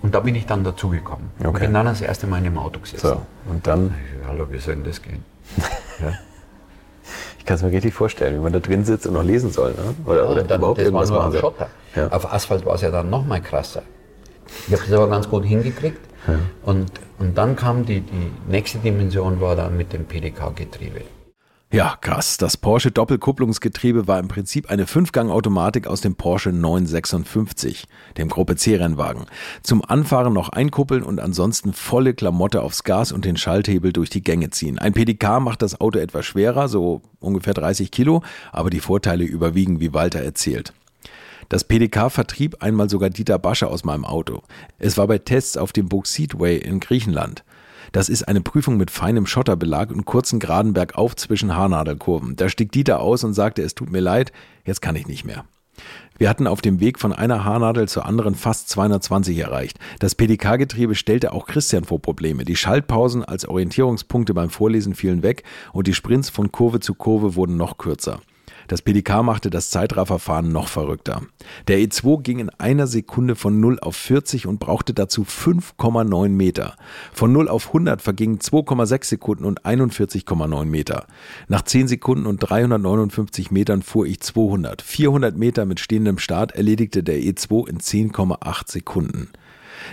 [0.00, 1.30] und da bin ich dann dazugekommen.
[1.40, 1.64] Und Okay.
[1.64, 3.06] bin dann das erste Mal in dem Auto gesessen.
[3.06, 3.94] So, und dann,
[4.28, 5.24] Hallo, wie soll denn das gehen?
[6.00, 6.12] ja.
[7.48, 9.70] Ich kann es mir richtig vorstellen, wie man da drin sitzt und noch lesen soll.
[9.70, 9.94] Ne?
[10.04, 11.66] Oder, oder Und dann, überhaupt das war irgendwas machen auf soll.
[11.96, 12.08] Ja.
[12.08, 13.84] Auf Asphalt war es ja dann noch mal krasser.
[14.66, 15.98] Ich habe das aber ganz gut hingekriegt.
[16.62, 21.00] Und, und dann kam die, die nächste Dimension, war dann mit dem PDK-Getriebe.
[21.70, 22.38] Ja, krass.
[22.38, 29.26] Das Porsche Doppelkupplungsgetriebe war im Prinzip eine Fünfgang-Automatik aus dem Porsche 956, dem Gruppe C-Rennwagen.
[29.62, 34.22] Zum Anfahren noch einkuppeln und ansonsten volle Klamotte aufs Gas und den Schalthebel durch die
[34.22, 34.78] Gänge ziehen.
[34.78, 39.78] Ein PDK macht das Auto etwas schwerer, so ungefähr 30 Kilo, aber die Vorteile überwiegen,
[39.78, 40.72] wie Walter erzählt.
[41.50, 44.42] Das PDK vertrieb einmal sogar Dieter Basche aus meinem Auto.
[44.78, 47.44] Es war bei Tests auf dem Bauxiteway in Griechenland.
[47.92, 52.36] Das ist eine Prüfung mit feinem Schotterbelag und kurzen geraden Bergauf zwischen Haarnadelkurven.
[52.36, 54.32] Da stieg Dieter aus und sagte, es tut mir leid,
[54.64, 55.44] jetzt kann ich nicht mehr.
[56.18, 59.78] Wir hatten auf dem Weg von einer Haarnadel zur anderen fast 220 erreicht.
[60.00, 62.44] Das PDK-Getriebe stellte auch Christian vor Probleme.
[62.44, 67.36] Die Schaltpausen als Orientierungspunkte beim Vorlesen fielen weg und die Sprints von Kurve zu Kurve
[67.36, 68.20] wurden noch kürzer.
[68.68, 71.22] Das PDK machte das Zeitrafferfahren noch verrückter.
[71.68, 76.76] Der E2 ging in einer Sekunde von 0 auf 40 und brauchte dazu 5,9 Meter.
[77.12, 81.06] Von 0 auf 100 vergingen 2,6 Sekunden und 41,9 Meter.
[81.48, 84.82] Nach 10 Sekunden und 359 Metern fuhr ich 200.
[84.82, 89.30] 400 Meter mit stehendem Start erledigte der E2 in 10,8 Sekunden.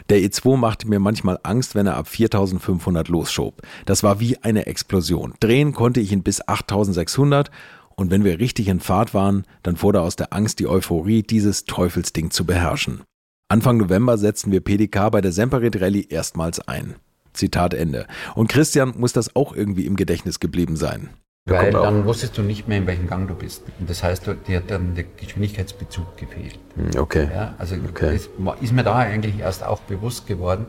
[0.09, 3.61] Der E2 machte mir manchmal Angst, wenn er ab 4500 losschob.
[3.85, 5.33] Das war wie eine Explosion.
[5.39, 7.51] Drehen konnte ich ihn bis 8600
[7.95, 11.65] und wenn wir richtig in Fahrt waren, dann wurde aus der Angst die Euphorie, dieses
[11.65, 13.01] Teufelsding zu beherrschen.
[13.47, 16.95] Anfang November setzten wir PDK bei der Semperit Rallye erstmals ein.
[17.33, 18.07] Zitat Ende.
[18.33, 21.09] Und Christian muss das auch irgendwie im Gedächtnis geblieben sein.
[21.47, 23.63] Weil dann wusstest du nicht mehr, in welchem Gang du bist.
[23.79, 26.57] Und das heißt, dir hat dann der Geschwindigkeitsbezug gefehlt.
[26.75, 27.29] Hm, Okay.
[27.31, 28.19] Ja, also Okay.
[28.61, 30.65] ist mir da eigentlich erst auch bewusst geworden,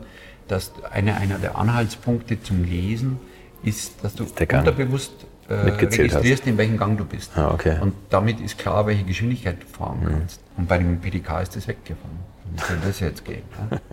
[0.47, 3.19] dass eine, einer der Anhaltspunkte zum Lesen
[3.63, 6.17] ist, dass du unterbewusst äh, Mitgezählt hast.
[6.17, 7.31] registrierst, in welchem Gang du bist.
[7.37, 7.77] Ah, okay.
[7.79, 10.09] Und damit ist klar, welche Geschwindigkeit du fahren Mhm.
[10.09, 10.41] kannst.
[10.57, 12.19] Und bei dem PDK ist das weggefallen.
[12.53, 13.43] Wie soll das jetzt gehen?
[13.71, 13.77] Ja?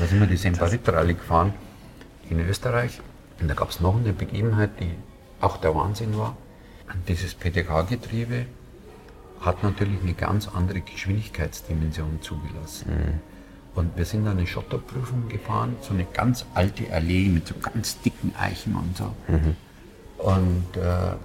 [0.00, 1.52] Da sind wir die Semperit Rallye gefahren
[2.30, 2.98] in Österreich.
[3.40, 4.90] Und da gab es noch eine Begebenheit, die
[5.42, 6.34] auch der Wahnsinn war.
[6.90, 8.46] Und dieses PDK-Getriebe
[9.42, 13.20] hat natürlich eine ganz andere Geschwindigkeitsdimension zugelassen.
[13.74, 18.00] Und wir sind dann eine Schotterprüfung gefahren, so eine ganz alte Allee mit so ganz
[18.00, 19.12] dicken Eichen und so.
[20.18, 20.80] Und äh,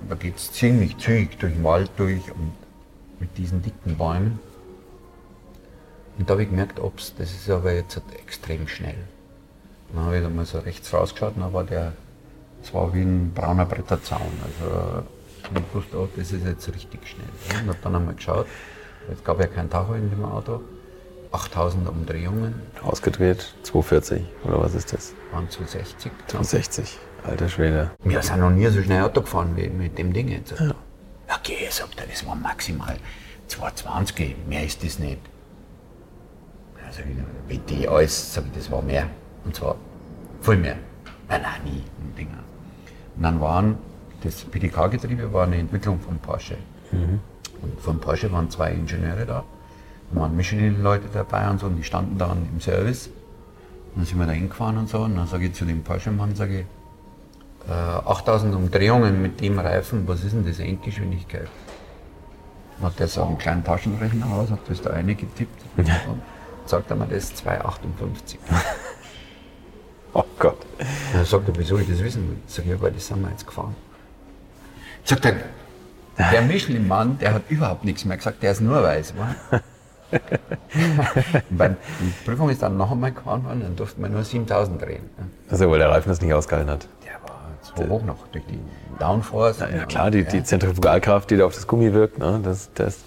[0.10, 2.54] da geht es ziemlich zügig durch den Wald durch und
[3.20, 4.40] mit diesen dicken Bäumen.
[6.18, 8.98] Und da habe ich gemerkt, ups, das ist aber jetzt halt extrem schnell.
[9.90, 11.94] Und dann habe ich da mal so rechts rausgeschaut und da war der,
[12.62, 14.22] das war wie ein brauner Bretterzaun.
[14.44, 15.04] Also
[15.56, 17.62] ich wusste, oh, das ist jetzt richtig schnell.
[17.62, 18.46] Und habe dann einmal geschaut,
[19.12, 20.62] es gab ja kein Tacho in dem Auto,
[21.32, 25.14] 8000 Umdrehungen, Ausgedreht, 240 oder was ist das?
[25.32, 26.12] waren zu 60.
[26.28, 27.00] 260.
[27.24, 27.92] Alter Schwede.
[28.04, 30.54] Wir sind noch nie so schnell Auto gefahren wie mit dem Ding jetzt.
[30.60, 30.74] Ja,
[31.28, 32.98] okay, sagt er, das war maximal
[33.48, 35.20] 220, mehr ist das nicht.
[36.86, 37.02] Also
[37.48, 39.08] WD alles, sag ich, das war mehr.
[39.46, 39.76] Und zwar
[40.42, 40.76] viel mehr.
[41.30, 41.84] Nein, nein, nie.
[42.04, 42.44] Und Dinger.
[43.16, 43.78] Und dann waren,
[44.24, 46.58] das PDK-Getriebe war eine Entwicklung von Porsche.
[46.92, 49.44] Und von Porsche waren zwei Ingenieure da.
[50.12, 53.08] Da waren Michelin-Leute dabei und so, und die standen dann im Service.
[53.08, 55.00] Und dann sind wir da hingefahren und so.
[55.00, 56.66] Und dann sage ich zu dem Porsche-Mann, sage ich,
[57.68, 61.48] äh, 8000 Umdrehungen mit dem Reifen, was ist denn das Endgeschwindigkeit?
[62.82, 65.62] Hat der so einen kleinen Taschenrechner raus, hat das da eine getippt.
[65.78, 65.90] Und
[66.66, 68.40] sagt er mir das 258.
[70.14, 70.58] Oh Gott.
[71.14, 72.38] Dann sagt er, wieso ich das wissen will?
[72.46, 73.76] Sag ich, ja, weil das sind wir jetzt gefahren.
[75.06, 75.36] Sagt er,
[76.18, 79.14] der Michelin-Mann, der hat überhaupt nichts mehr gesagt, der ist nur weiß.
[81.50, 85.10] Beim, die Prüfung ist dann noch einmal gefahren worden, dann durfte man nur 7000 drehen.
[85.50, 86.88] Also, weil der Reifen das nicht ausgehalten hat.
[87.78, 88.60] Hoch noch durch die
[89.00, 89.60] Downforce.
[89.60, 93.00] Ja, klar, die, die Zentrifugalkraft, die da auf das Gummi wirkt, ne, das, das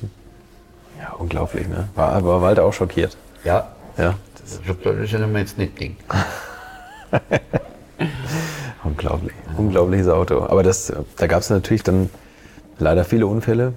[1.00, 1.88] ja, unglaublich, ne?
[1.94, 3.16] War, war Walter auch schockiert.
[3.44, 5.96] Ja, Ja, das das ist ja jetzt nicht Ding.
[8.84, 9.34] unglaublich.
[9.56, 10.42] Unglaubliches Auto.
[10.42, 12.10] Aber das, da gab es natürlich dann
[12.78, 13.74] leider viele Unfälle.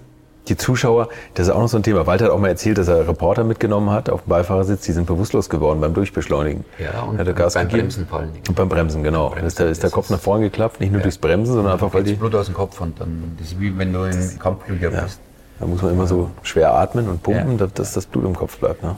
[0.47, 2.07] Die Zuschauer, das ist auch noch so ein Thema.
[2.07, 5.05] Walter hat auch mal erzählt, dass er Reporter mitgenommen hat auf dem Beifahrersitz, die sind
[5.05, 6.63] bewusstlos geworden beim Durchbeschleunigen.
[6.79, 7.69] Ja, und beim gegeben.
[7.69, 8.43] Bremsen vor allen Dingen.
[8.47, 9.29] Und beim Bremsen, genau.
[9.29, 11.93] Bremsen, ist, der, ist der Kopf nach vorne geklappt, nicht nur durchs Bremsen, sondern einfach,
[11.93, 14.91] weil die, Blut aus dem Kopf und dann, das ist wie wenn du im Kampfflieger
[14.91, 15.19] ja, bist.
[15.59, 17.57] da muss man immer so schwer atmen und pumpen, Ja.
[17.57, 18.83] dass, dass das Blut im Kopf bleibt.
[18.83, 18.95] Ne?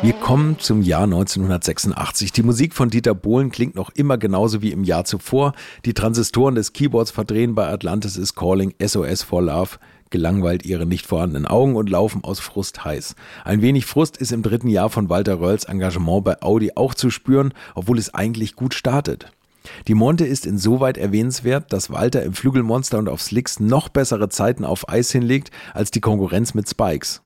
[0.00, 2.30] Wir kommen zum Jahr 1986.
[2.32, 5.54] Die Musik von Dieter Bohlen klingt noch immer genauso wie im Jahr zuvor.
[5.84, 9.78] Die Transistoren des Keyboards verdrehen bei Atlantis is Calling SOS for Love
[10.10, 13.14] gelangweilt ihre nicht vorhandenen Augen und laufen aus Frust heiß.
[13.44, 17.10] Ein wenig Frust ist im dritten Jahr von Walter Rölls Engagement bei Audi auch zu
[17.10, 19.32] spüren, obwohl es eigentlich gut startet.
[19.86, 24.64] Die Monte ist insoweit erwähnenswert, dass Walter im Flügelmonster und auf Slicks noch bessere Zeiten
[24.64, 27.22] auf Eis hinlegt als die Konkurrenz mit Spikes.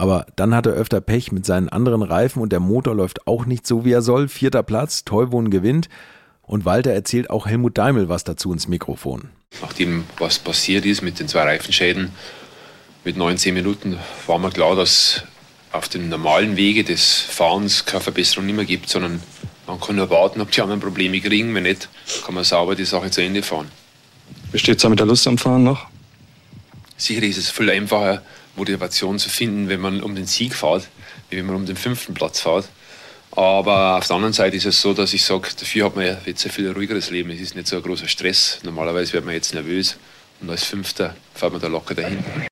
[0.00, 3.44] Aber dann hat er öfter Pech mit seinen anderen Reifen und der Motor läuft auch
[3.44, 4.28] nicht so, wie er soll.
[4.28, 5.90] Vierter Platz, Teuwon gewinnt.
[6.40, 9.28] Und Walter erzählt auch Helmut Daimel was dazu ins Mikrofon.
[9.60, 12.12] Nachdem was passiert ist mit den zwei Reifenschäden,
[13.04, 15.22] mit 19 Minuten war mir klar, dass
[15.70, 19.20] auf den normalen Wege des Fahrens keine Verbesserung nicht mehr gibt, sondern
[19.66, 21.54] man kann nur warten, ob die anderen Probleme kriegen.
[21.54, 21.90] Wenn nicht,
[22.24, 23.70] kann man sauber die Sache zu Ende fahren.
[24.50, 25.88] Wie steht's da mit der Lust am Fahren noch?
[26.96, 28.22] Sicherlich ist es viel einfacher,
[28.60, 30.88] Motivation zu finden, wenn man um den Sieg fährt,
[31.30, 32.68] wie wenn man um den fünften Platz fährt.
[33.32, 36.44] Aber auf der anderen Seite ist es so, dass ich sage, dafür hat man jetzt
[36.44, 37.30] ein viel ruhigeres Leben.
[37.30, 38.58] Es ist nicht so ein großer Stress.
[38.62, 39.96] Normalerweise wird man jetzt nervös
[40.40, 42.49] und als Fünfter fährt man da locker dahin.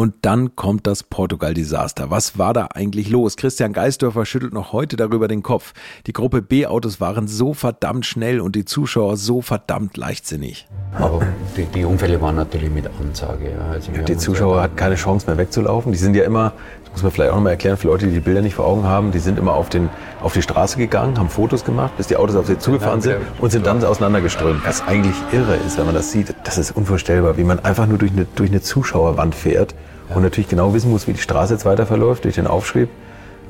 [0.00, 2.10] Und dann kommt das Portugal-Desaster.
[2.10, 3.36] Was war da eigentlich los?
[3.36, 5.74] Christian Geisdörfer schüttelt noch heute darüber den Kopf.
[6.06, 10.66] Die Gruppe B-Autos waren so verdammt schnell und die Zuschauer so verdammt leichtsinnig.
[10.98, 11.20] Aber
[11.54, 13.50] die, die Unfälle waren natürlich mit Ansage.
[13.50, 13.72] Ja.
[13.72, 15.92] Also haben Die Zuschauer ja- hatten keine Chance mehr wegzulaufen.
[15.92, 18.14] Die sind ja immer, das muss man vielleicht auch noch mal erklären für Leute, die
[18.14, 19.90] die Bilder nicht vor Augen haben, die sind immer auf, den,
[20.22, 23.50] auf die Straße gegangen, haben Fotos gemacht, bis die Autos auf sie zugefahren sind und
[23.52, 24.62] sind dann auseinandergeströmt.
[24.64, 26.34] Was eigentlich irre ist, wenn man das sieht.
[26.44, 29.74] Das ist unvorstellbar, wie man einfach nur durch eine, durch eine Zuschauerwand fährt
[30.14, 32.88] und natürlich genau wissen muss, wie die Straße jetzt weiter verläuft, durch den Aufschrieb.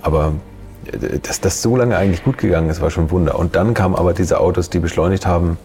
[0.03, 0.33] Aber
[0.87, 3.39] äh, dass das so lange eigentlich gut gegangen ist, war schon ein Wunder.
[3.39, 5.59] Und dann kamen aber diese Autos, die beschleunigt haben,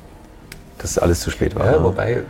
[0.77, 1.65] dass alles zu spät war.
[1.65, 1.83] Ja, ne?
[1.83, 2.21] wobei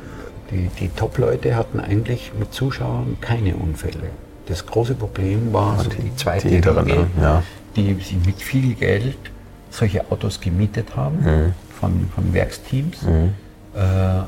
[0.52, 4.10] die, die Top-Leute hatten eigentlich mit Zuschauern keine Unfälle.
[4.48, 7.08] Das große Problem war so die, zweite die hinteren, Riege, ne?
[7.22, 7.44] Ja.
[7.76, 9.18] die sie mit viel Geld
[9.72, 11.54] solche Autos gemietet haben Mhm.
[11.80, 13.04] von, von Werksteams.
[13.04, 13.30] Äh,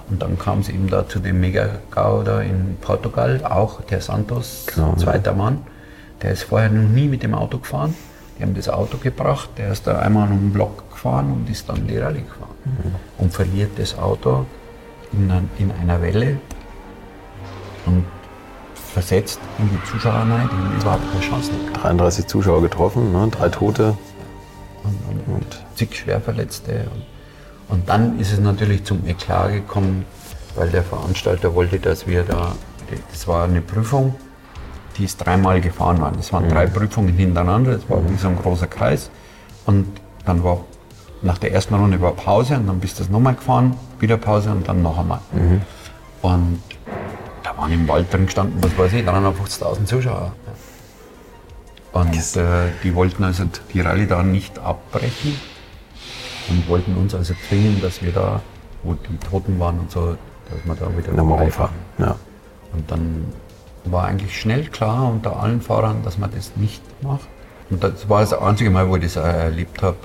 [0.10, 4.66] und dann kam es eben da zu dem Mega-GAU da in Portugal, auch der Santos,
[4.74, 4.98] Genau, ja.
[4.98, 5.60] zweiter Mann.
[6.22, 7.96] Der ist vorher noch nie mit dem Auto gefahren.
[8.38, 11.70] Die haben das Auto gebracht, der ist da einmal um den Block gefahren und ist
[11.70, 12.56] dann die Rallye gefahren.
[12.66, 12.96] Mhm.
[13.24, 14.46] Und verliert das Auto
[15.14, 16.38] in, in einer Welle
[17.86, 18.04] und
[18.76, 21.84] versetzt in die Zuschauer rein, die haben überhaupt keine Chance gehabt.
[21.84, 23.28] 33 Zuschauer getroffen, ne?
[23.32, 23.96] drei Tote.
[24.84, 26.88] und, und zig Schwerverletzte.
[26.94, 27.17] Und,
[27.70, 30.06] und dann ist es natürlich zum Eklat gekommen,
[30.56, 32.56] weil der Veranstalter wollte, dass wir da,
[33.12, 34.16] das war eine Prüfung,
[34.98, 36.18] die ist dreimal gefahren worden.
[36.20, 39.12] Es waren drei Prüfungen hintereinander, das war wie so ein großer Kreis.
[39.66, 39.86] Und
[40.26, 40.62] dann war
[41.22, 44.52] nach der ersten Runde war Pause und dann bist du das nochmal gefahren, wieder Pause
[44.52, 45.20] und dann noch einmal.
[46.22, 46.62] Und
[47.44, 50.32] da waren im Wald drin gestanden, was weiß ich, 350.000 Zuschauer.
[51.92, 53.44] Und äh, die wollten also
[53.74, 55.40] die Rallye da nicht abbrechen
[56.50, 58.42] und wollten uns also zwingen, dass wir da,
[58.84, 60.18] wo die Toten waren und so,
[60.50, 61.76] dass wir da wieder Nochmal rumfahren.
[61.98, 62.16] Ja.
[62.74, 63.26] Und dann
[63.86, 67.28] war eigentlich schnell klar unter allen Fahrern, dass man das nicht macht.
[67.70, 69.98] Und das war das einzige Mal, wo ich das auch erlebt habe,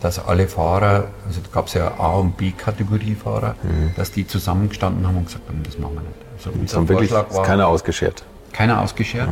[0.00, 3.92] dass alle Fahrer, also da gab es ja A- und B-Kategorie-Fahrer, mhm.
[3.96, 6.14] dass die zusammengestanden haben und gesagt haben, das machen wir nicht.
[6.36, 8.24] Also unser und wirklich Vorschlag war, keiner ausgeschert.
[8.52, 9.30] Keiner ausgeschert.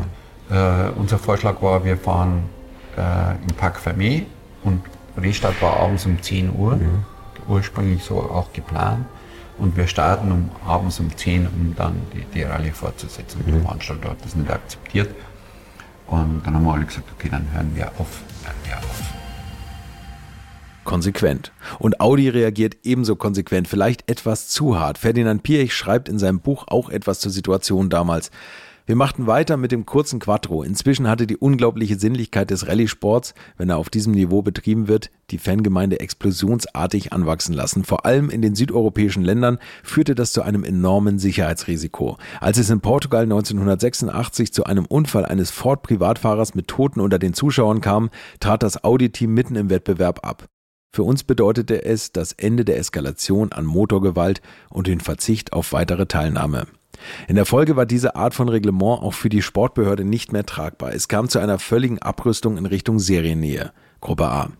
[0.50, 0.86] Ja.
[0.86, 2.44] Äh, unser Vorschlag war, wir fahren
[2.96, 4.24] äh, im Park Fermé
[4.64, 4.82] und
[5.16, 7.04] Restart war abends um 10 Uhr, mhm.
[7.48, 9.06] ursprünglich so auch geplant.
[9.58, 13.42] Und wir starten um, abends um 10 um dann die, die Rallye fortzusetzen.
[13.44, 13.52] Mhm.
[13.52, 15.10] Der Veranstalter hat das nicht akzeptiert.
[16.06, 18.22] Und dann haben wir alle gesagt, okay, dann hören wir auf.
[18.44, 19.02] Hören wir auf.
[20.84, 21.52] Konsequent.
[21.78, 24.98] Und Audi reagiert ebenso konsequent, vielleicht etwas zu hart.
[24.98, 28.30] Ferdinand Piech schreibt in seinem Buch auch etwas zur Situation damals.
[28.84, 30.64] Wir machten weiter mit dem kurzen Quattro.
[30.64, 35.38] Inzwischen hatte die unglaubliche Sinnlichkeit des Rallye-Sports, wenn er auf diesem Niveau betrieben wird, die
[35.38, 37.84] Fangemeinde explosionsartig anwachsen lassen.
[37.84, 42.18] Vor allem in den südeuropäischen Ländern führte das zu einem enormen Sicherheitsrisiko.
[42.40, 47.80] Als es in Portugal 1986 zu einem Unfall eines Ford-Privatfahrers mit Toten unter den Zuschauern
[47.80, 48.10] kam,
[48.40, 50.46] trat das Audi-Team mitten im Wettbewerb ab.
[50.94, 56.06] Für uns bedeutete es das Ende der Eskalation an Motorgewalt und den Verzicht auf weitere
[56.06, 56.66] Teilnahme.
[57.28, 60.92] In der Folge war diese Art von Reglement auch für die Sportbehörde nicht mehr tragbar.
[60.94, 63.72] Es kam zu einer völligen Abrüstung in Richtung Seriennähe.
[64.00, 64.50] Gruppe A.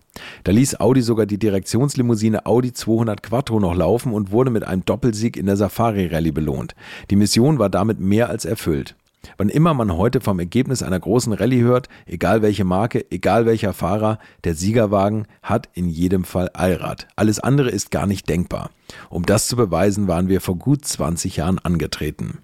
[0.44, 4.84] Da ließ Audi sogar die Direktionslimousine Audi 200 Quattro noch laufen und wurde mit einem
[4.84, 6.74] Doppelsieg in der Safari Rallye belohnt.
[7.10, 8.94] Die Mission war damit mehr als erfüllt.
[9.36, 13.72] Wann immer man heute vom Ergebnis einer großen Rallye hört, egal welche Marke, egal welcher
[13.72, 17.08] Fahrer, der Siegerwagen hat in jedem Fall Allrad.
[17.16, 18.70] Alles andere ist gar nicht denkbar.
[19.10, 22.38] Um das zu beweisen, waren wir vor gut 20 Jahren angetreten.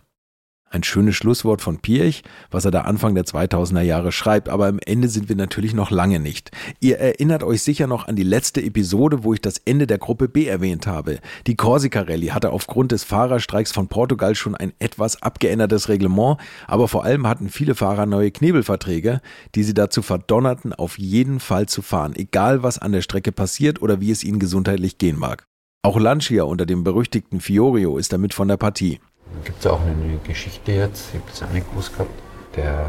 [0.70, 4.78] Ein schönes Schlusswort von Piech, was er da Anfang der 2000er Jahre schreibt, aber am
[4.84, 6.50] Ende sind wir natürlich noch lange nicht.
[6.80, 10.28] Ihr erinnert euch sicher noch an die letzte Episode, wo ich das Ende der Gruppe
[10.28, 11.20] B erwähnt habe.
[11.46, 16.86] Die Corsica Rallye hatte aufgrund des Fahrerstreiks von Portugal schon ein etwas abgeändertes Reglement, aber
[16.86, 19.22] vor allem hatten viele Fahrer neue Knebelverträge,
[19.54, 23.80] die sie dazu verdonnerten, auf jeden Fall zu fahren, egal was an der Strecke passiert
[23.80, 25.46] oder wie es ihnen gesundheitlich gehen mag.
[25.82, 29.00] Auch Lancia unter dem berüchtigten Fiorio ist damit von der Partie.
[29.44, 32.10] Gibt es auch eine Geschichte jetzt, ich habe es auch nicht gewusst gehabt,
[32.56, 32.86] der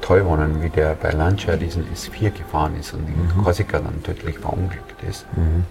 [0.00, 3.42] Teuwonnen, wie der bei Lancia diesen S4 gefahren ist und in mhm.
[3.42, 5.26] Korsika dann tödlich verunglückt ist.
[5.36, 5.64] Mhm.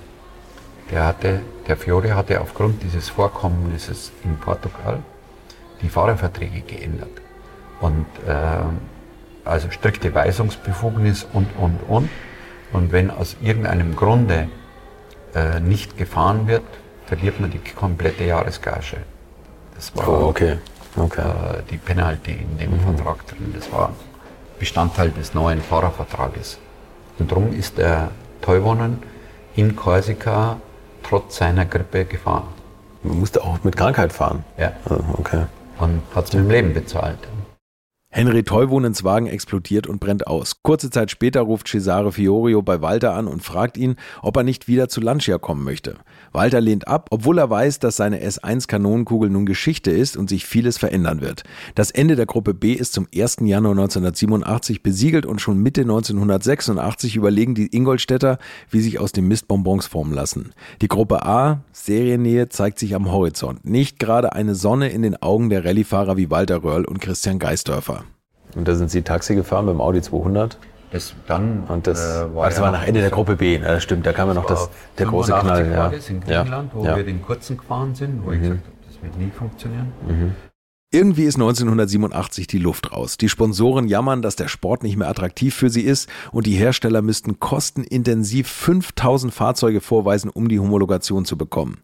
[0.91, 4.99] Der, hatte, der Fiore hatte aufgrund dieses Vorkommnisses in Portugal
[5.82, 7.09] die Fahrerverträge geändert.
[7.80, 12.09] Und äh, also strikte Weisungsbefugnis und, und, und.
[12.74, 14.49] Und wenn aus irgendeinem Grunde
[15.34, 16.63] äh, nicht gefahren wird,
[17.05, 18.97] verliert man die komplette Jahresgage.
[19.78, 20.57] Das war oh, okay.
[20.97, 21.21] Okay.
[21.21, 22.80] Äh, die Penalty in dem mhm.
[22.80, 23.53] Vertrag drin.
[23.55, 23.93] Das war
[24.59, 26.57] Bestandteil des neuen Fahrervertrages.
[27.19, 28.09] Und darum ist der
[28.41, 28.99] Teuwonen
[29.55, 30.57] in Korsika
[31.03, 32.47] trotz seiner Grippe gefahren.
[33.03, 34.43] Man musste auch mit Krankheit fahren.
[34.57, 34.73] Ja.
[34.86, 35.43] Also, okay.
[35.80, 37.19] Und hat es mit dem Leben bezahlt.
[38.18, 40.63] Henry Teuwonens Wagen explodiert und brennt aus.
[40.63, 44.68] Kurze Zeit später ruft Cesare Fiorio bei Walter an und fragt ihn, ob er nicht
[44.68, 45.97] wieder zu Lancia kommen möchte.
[46.32, 50.80] Walter lehnt ab, obwohl er weiß, dass seine S1-Kanonenkugel nun Geschichte ist und sich vieles
[50.80, 51.43] verändern wird.
[51.76, 53.38] Das Ende der Gruppe B ist zum 1.
[53.41, 58.39] Januar 1987 besiegelt und schon Mitte 1986 überlegen die Ingolstädter,
[58.72, 60.53] wie sich aus den Mistbonbons formen lassen.
[60.82, 63.63] Die Gruppe A, Seriennähe, zeigt sich am Horizont.
[63.63, 68.07] Nicht gerade eine Sonne in den Augen der Rallyefahrer wie Walter Röhrl und Christian Geisdörfer.
[68.58, 70.58] Und da sind Sie Taxi gefahren beim Audi 200?
[70.91, 73.66] Das dann und das, äh, war, das war nach Ende der Gruppe B, ne?
[73.66, 75.70] das stimmt, da kam ja noch das, der große Knall.
[75.70, 75.88] Ja.
[75.88, 76.80] in Griechenland, ja.
[76.80, 76.95] wo ja.
[76.95, 78.36] wir den kurzen gefahren sind, wo mhm.
[78.36, 79.91] ich gesagt habe, das wird nie funktionieren.
[80.08, 80.36] Mhm.
[80.89, 83.18] Irgendwie ist 1987 die Luft raus.
[83.18, 87.01] Die Sponsoren jammern, dass der Sport nicht mehr attraktiv für sie ist und die Hersteller
[87.01, 91.82] müssten kostenintensiv 5000 Fahrzeuge vorweisen, um die Homologation zu bekommen.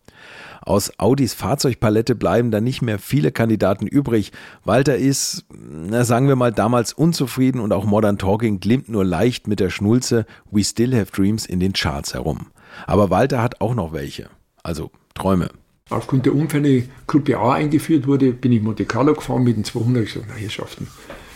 [0.66, 4.32] Aus Audis Fahrzeugpalette bleiben da nicht mehr viele Kandidaten übrig.
[4.64, 9.48] Walter ist, na, sagen wir mal, damals unzufrieden und auch Modern Talking glimmt nur leicht
[9.48, 12.48] mit der Schnulze We Still Have Dreams in den Charts herum.
[12.88, 14.30] Aber Walter hat auch noch welche.
[14.64, 15.50] Also Träume.
[15.90, 20.06] Aufgrund der Unfälle Gruppe A eingeführt wurde, bin ich Monte Carlo gefahren mit dem 200
[20.06, 20.88] gesagt, na Herrschaften,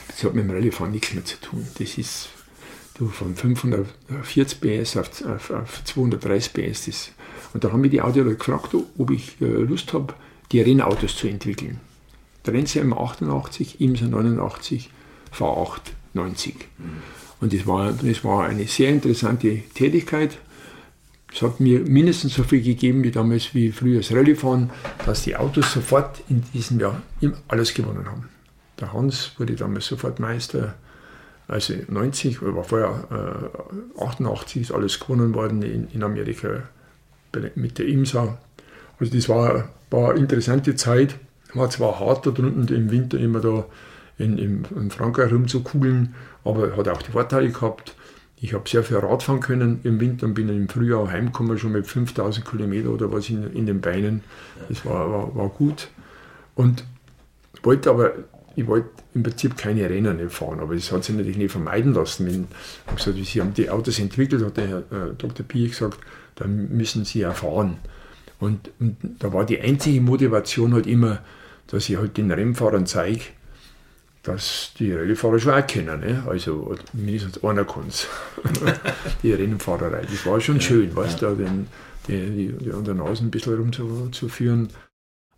[0.08, 1.68] das hat mit dem Rallye-Fahren nichts mehr zu tun.
[1.78, 2.30] Das ist
[2.98, 7.12] du, von 540 PS auf, auf, auf 230 PS, das
[7.58, 10.14] und da haben mich die Audiologe gefragt, ob ich äh, Lust habe,
[10.51, 11.80] die Rennautos zu entwickeln.
[12.45, 14.91] Der Rennserie 88, IMSA 89,
[15.36, 15.80] V8
[16.14, 16.53] 90.
[16.53, 16.86] Mhm.
[17.41, 20.38] Und das war, das war eine sehr interessante Tätigkeit.
[21.34, 24.70] Es hat mir mindestens so viel gegeben wie damals wie früher das Rallye-Fahren,
[25.08, 27.01] dass die Autos sofort in diesem Jahr
[27.47, 28.30] alles gewonnen haben.
[28.80, 30.76] Der Hans wurde damals sofort Meister,
[31.47, 33.49] also 90, war vorher
[33.97, 36.62] äh, 88 ist alles gewonnen worden in, in Amerika
[37.56, 38.38] mit der IMSA.
[39.00, 41.16] Also das war, war eine interessante Zeit.
[41.54, 43.66] War zwar hart da drunten im Winter immer da
[44.18, 47.96] in, in, in Frankreich rumzukugeln, aber hat auch die Vorteile gehabt.
[48.40, 51.88] Ich habe sehr viel Radfahren können im Winter und bin im Frühjahr heimgekommen, schon mit
[51.88, 54.24] 5000 Kilometer oder was in, in den Beinen.
[54.70, 55.88] Das war, war, war gut.
[56.54, 56.84] Und
[57.64, 58.12] wollte aber,
[58.58, 62.47] ich wollte im Prinzip keine Rennen fahren, aber das hat sich natürlich nicht vermeiden lassen.
[62.88, 65.45] Ich gesagt, sie haben die Autos entwickelt, hat der Herr äh, Dr.
[65.45, 65.99] Piech gesagt,
[66.36, 67.78] dann müssen sie ja fahren.
[68.39, 71.20] Und, und, da war die einzige Motivation halt immer,
[71.68, 73.26] dass ich halt den Rennfahrern zeige,
[74.24, 75.99] dass die Rallyefahrer schon auch kennen.
[75.99, 76.24] Ne?
[76.28, 78.08] Also mindestens einer kann es.
[79.22, 80.01] die Rennfahrerei.
[80.01, 81.30] Das war schon schön, ja, weißt ja.
[81.30, 81.68] du, den,
[82.08, 84.70] die, die, die an der Nase ein bisschen rumzuführen.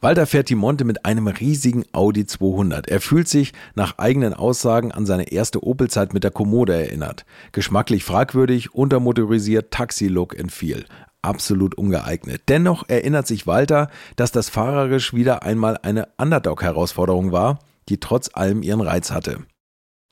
[0.01, 2.87] Walter fährt die Monte mit einem riesigen Audi 200.
[2.87, 7.25] Er fühlt sich nach eigenen Aussagen an seine erste Opel-Zeit mit der Kommode erinnert.
[7.51, 10.85] Geschmacklich fragwürdig, untermotorisiert, Taxi-Look entfiel.
[11.21, 12.43] Absolut ungeeignet.
[12.47, 18.61] Dennoch erinnert sich Walter, dass das fahrerisch wieder einmal eine Underdog-Herausforderung war die trotz allem
[18.61, 19.39] ihren Reiz hatte.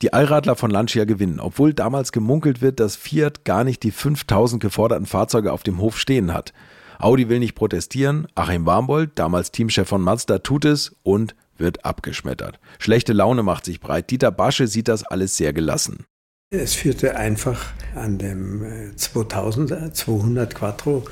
[0.01, 4.61] Die Allradler von Lancia gewinnen, obwohl damals gemunkelt wird, dass Fiat gar nicht die 5000
[4.61, 6.53] geforderten Fahrzeuge auf dem Hof stehen hat.
[6.99, 12.59] Audi will nicht protestieren, Achim Warmbold, damals Teamchef von Mazda, tut es und wird abgeschmettert.
[12.79, 14.09] Schlechte Laune macht sich breit.
[14.09, 16.05] Dieter Basche sieht das alles sehr gelassen.
[16.49, 21.03] Es führte einfach an dem 2000, 200 Quattro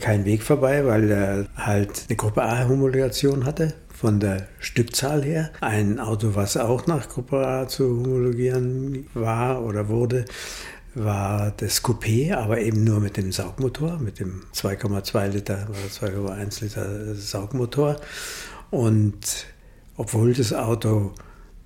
[0.00, 5.50] kein Weg vorbei, weil er halt eine Gruppe A-Homologation hatte von der Stückzahl her.
[5.60, 10.26] Ein Auto, was auch nach Gruppe A zu homologieren war oder wurde,
[10.94, 16.62] war das Coupé, aber eben nur mit dem Saugmotor, mit dem 2,2 Liter oder 2,1
[16.62, 17.96] Liter Saugmotor.
[18.70, 19.46] Und
[19.96, 21.12] obwohl das Auto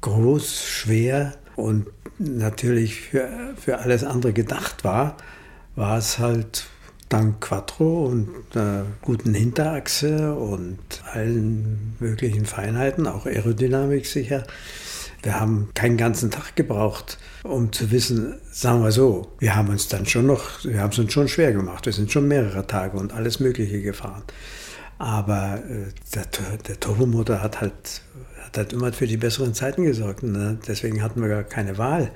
[0.01, 1.87] groß, schwer und
[2.19, 5.17] natürlich für, für alles andere gedacht war,
[5.75, 6.67] war es halt
[7.09, 10.79] dank Quattro und einer guten Hinterachse und
[11.13, 14.45] allen möglichen Feinheiten, auch Aerodynamik sicher.
[15.23, 19.89] Wir haben keinen ganzen Tag gebraucht, um zu wissen, sagen wir so, wir haben uns
[19.89, 21.87] dann schon noch, wir haben es uns schon schwer gemacht.
[21.87, 24.23] Wir sind schon mehrere Tage und alles Mögliche gefahren.
[24.99, 26.25] Aber äh, der,
[26.69, 28.03] der Turbomotor hat halt,
[28.45, 30.23] hat halt immer für die besseren Zeiten gesorgt.
[30.23, 30.59] Ne?
[30.67, 32.11] Deswegen hatten wir gar keine Wahl,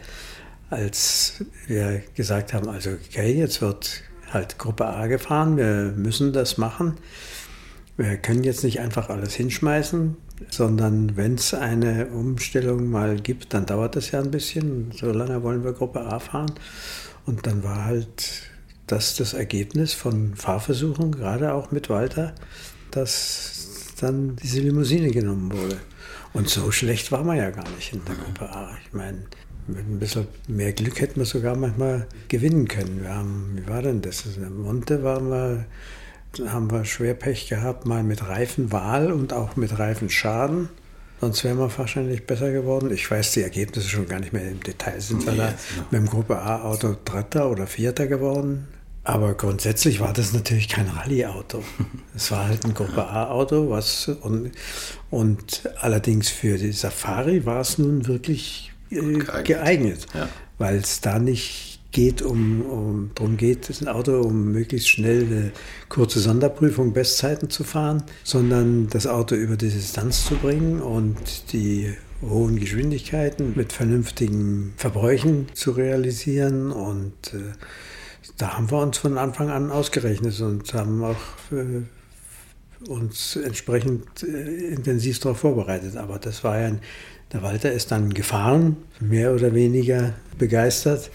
[0.70, 5.56] als wir gesagt haben, also okay, jetzt wird halt Gruppe A gefahren.
[5.56, 6.96] Wir müssen das machen.
[8.00, 10.16] Wir können jetzt nicht einfach alles hinschmeißen,
[10.48, 14.90] sondern wenn es eine Umstellung mal gibt, dann dauert das ja ein bisschen.
[14.92, 16.50] So lange wollen wir Gruppe A fahren.
[17.26, 18.48] Und dann war halt
[18.86, 22.34] das das Ergebnis von Fahrversuchen, gerade auch mit Walter,
[22.90, 25.76] dass dann diese Limousine genommen wurde.
[26.32, 28.78] Und so schlecht war man ja gar nicht in der Gruppe A.
[28.82, 29.18] Ich meine,
[29.66, 33.02] mit ein bisschen mehr Glück hätten wir sogar manchmal gewinnen können.
[33.02, 34.24] Wir haben, wie war denn das?
[34.24, 35.66] In Monte waren wir,
[36.46, 40.68] haben wir schwer Pech gehabt, mal mit Reifenwahl und auch mit Reifenschaden.
[41.20, 42.90] Sonst wären wir wahrscheinlich besser geworden.
[42.92, 45.00] Ich weiß die Ergebnisse schon gar nicht mehr im Detail.
[45.00, 45.54] Sind wir da
[45.90, 48.68] mit dem Gruppe A-Auto Dritter oder Vierter geworden?
[49.04, 51.62] Aber grundsätzlich war das natürlich kein Rallye-Auto.
[52.14, 54.52] Es war halt ein Gruppe A-Auto, was und,
[55.10, 60.28] und allerdings für die Safari war es nun wirklich geeignet, geeignet ja.
[60.58, 65.52] weil es da nicht geht, um, um darum geht, ein Auto, um möglichst schnell eine
[65.88, 71.94] kurze Sonderprüfung Bestzeiten zu fahren, sondern das Auto über die Distanz zu bringen und die
[72.22, 77.52] hohen Geschwindigkeiten mit vernünftigen Verbräuchen zu realisieren und äh,
[78.36, 81.16] da haben wir uns von Anfang an ausgerechnet und haben auch
[81.52, 85.96] äh, uns entsprechend äh, intensiv darauf vorbereitet.
[85.96, 86.80] Aber das war ja ein
[87.32, 91.10] der Walter ist dann gefahren, mehr oder weniger begeistert.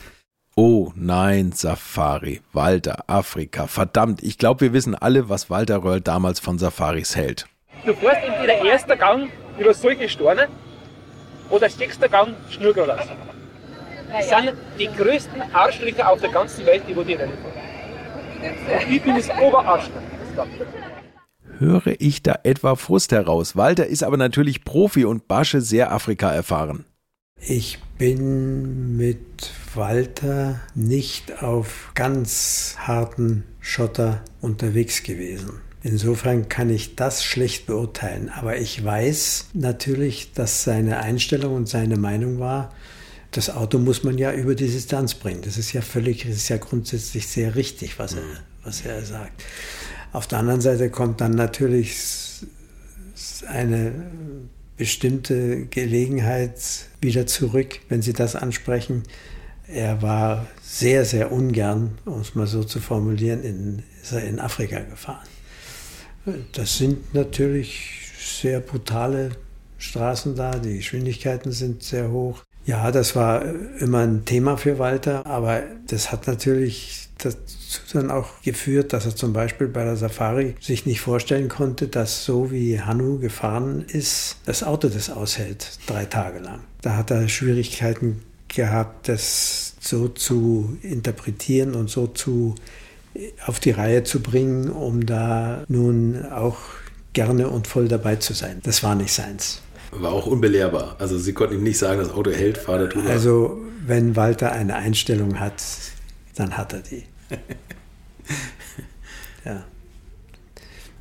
[0.58, 3.68] Oh nein, Safari, Walter, Afrika.
[3.68, 7.48] Verdammt, ich glaube, wir wissen alle, was Walter Röll damals von Safaris hält.
[7.86, 9.30] Du fährst entweder erster Gang
[9.60, 10.48] über solche Storne
[11.50, 13.06] oder sechster Gang Schnurgras.
[14.12, 17.38] Das sind die größten Arschlöcher auf der ganzen Welt, die wo die Rennen.
[18.42, 20.02] Und ich bin das Oberarschloch
[21.60, 23.56] höre ich da etwa Frust heraus.
[23.56, 26.86] Walter ist aber natürlich Profi und Basche sehr Afrika erfahren.
[27.40, 35.62] Ich bin mit Walter nicht auf ganz harten Schotter unterwegs gewesen.
[35.84, 38.30] Insofern kann ich das schlecht beurteilen.
[38.30, 42.74] Aber ich weiß natürlich, dass seine Einstellung und seine Meinung war,
[43.32, 45.42] das Auto muss man ja über die Distanz bringen.
[45.44, 48.24] Das ist ja völlig, das ist ja grundsätzlich sehr richtig, was er,
[48.64, 49.44] was er sagt.
[50.12, 51.96] Auf der anderen Seite kommt dann natürlich
[53.48, 53.92] eine
[54.78, 56.60] bestimmte Gelegenheit
[57.02, 59.04] wieder zurück, wenn Sie das ansprechen.
[59.68, 64.40] Er war sehr, sehr ungern, um es mal so zu formulieren, in, ist er in
[64.40, 65.28] Afrika gefahren.
[66.54, 69.32] Das sind natürlich sehr brutale
[69.78, 72.44] Straßen da, die Geschwindigkeiten sind sehr hoch.
[72.66, 73.44] Ja, das war
[73.80, 77.46] immer ein Thema für Walter, aber das hat natürlich dazu
[77.94, 82.26] dann auch geführt, dass er zum Beispiel bei der Safari sich nicht vorstellen konnte, dass
[82.26, 86.62] so wie Hanu gefahren ist, das Auto das aushält, drei Tage lang.
[86.82, 92.56] Da hat er Schwierigkeiten gehabt, das so zu interpretieren und so zu
[93.46, 96.58] auf die Reihe zu bringen, um da nun auch
[97.14, 98.60] gerne und voll dabei zu sein.
[98.64, 99.62] Das war nicht seins.
[100.02, 100.96] War auch unbelehrbar.
[101.00, 103.10] Also Sie konnten ihm nicht sagen, das Auto hält, fahr da drüber.
[103.10, 105.64] Also wenn Walter eine Einstellung hat,
[106.36, 107.04] dann hat er die.
[109.46, 109.64] ja.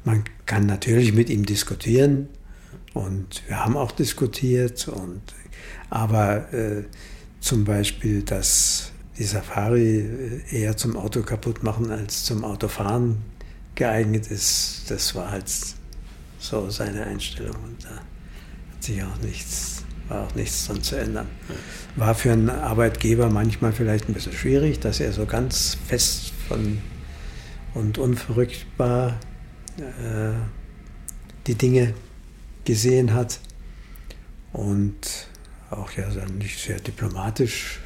[0.04, 2.28] Man kann natürlich mit ihm diskutieren
[2.92, 5.22] und wir haben auch diskutiert und
[5.90, 6.84] aber äh,
[7.40, 10.00] zum Beispiel, dass die Safari
[10.50, 13.18] äh, eher zum Auto kaputt machen als zum Autofahren
[13.74, 15.50] geeignet ist, das war halt
[16.38, 17.56] so seine Einstellung.
[17.64, 18.00] Und da
[18.84, 21.26] sich auch nichts, war auch nichts dran zu ändern.
[21.96, 26.78] War für einen Arbeitgeber manchmal vielleicht ein bisschen schwierig, dass er so ganz fest von
[27.74, 29.18] und unverrückbar
[29.78, 30.32] äh,
[31.46, 31.94] die Dinge
[32.64, 33.40] gesehen hat
[34.52, 35.28] und
[35.70, 36.08] auch ja
[36.38, 37.80] nicht sehr diplomatisch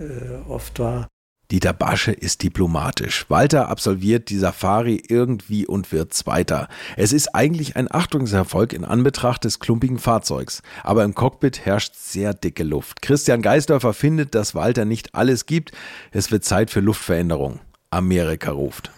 [0.00, 1.08] äh, oft war.
[1.54, 3.26] Dieter Basche ist diplomatisch.
[3.28, 6.66] Walter absolviert die Safari irgendwie und wird Zweiter.
[6.96, 10.62] Es ist eigentlich ein Achtungserfolg in Anbetracht des klumpigen Fahrzeugs.
[10.82, 13.02] Aber im Cockpit herrscht sehr dicke Luft.
[13.02, 15.70] Christian Geisdorfer findet, dass Walter nicht alles gibt.
[16.10, 17.60] Es wird Zeit für Luftveränderung.
[17.88, 18.90] Amerika ruft.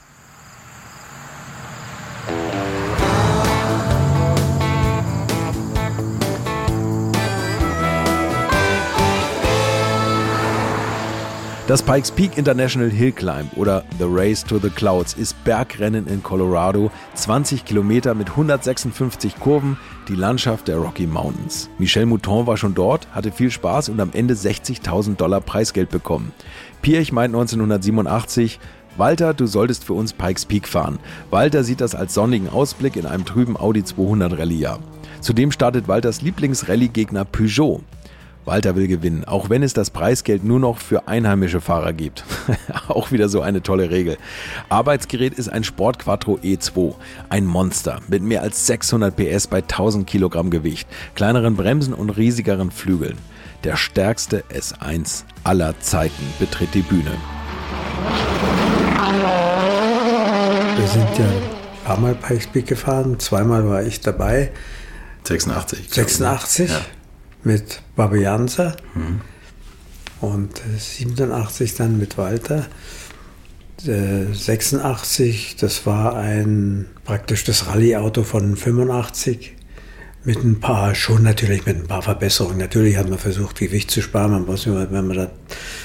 [11.66, 16.22] Das Pikes Peak International Hill Climb oder The Race to the Clouds ist Bergrennen in
[16.22, 19.76] Colorado, 20 Kilometer mit 156 Kurven,
[20.06, 21.68] die Landschaft der Rocky Mountains.
[21.78, 26.32] Michel Mouton war schon dort, hatte viel Spaß und am Ende 60.000 Dollar Preisgeld bekommen.
[26.82, 28.60] Pirch meint 1987,
[28.96, 31.00] Walter, du solltest für uns Pikes Peak fahren.
[31.30, 34.78] Walter sieht das als sonnigen Ausblick in einem trüben Audi 200 Rallye-Jahr.
[35.20, 37.80] Zudem startet Walters Lieblingsrallye-Gegner Peugeot.
[38.46, 42.24] Walter will gewinnen, auch wenn es das Preisgeld nur noch für einheimische Fahrer gibt.
[42.88, 44.16] auch wieder so eine tolle Regel.
[44.68, 46.94] Arbeitsgerät ist ein Sport Quattro E2,
[47.28, 52.70] ein Monster mit mehr als 600 PS bei 1000 Kilogramm Gewicht, kleineren Bremsen und riesigeren
[52.70, 53.18] Flügeln.
[53.64, 57.10] Der stärkste S1 aller Zeiten betritt die Bühne.
[60.76, 64.52] Wir sind ja ein paar Mal Pikes Peak gefahren, zweimal war ich dabei.
[65.24, 65.92] 86.
[65.92, 66.80] 86 ja.
[67.46, 69.20] Mit Babianza mhm.
[70.20, 72.66] und 87 dann mit Walter.
[73.78, 79.55] 86, das war ein praktisch das Rallye-Auto von 85
[80.26, 82.58] mit ein paar, schon natürlich mit ein paar Verbesserungen.
[82.58, 84.32] Natürlich hat man versucht, Gewicht zu sparen.
[84.32, 85.30] Man muss, wenn man da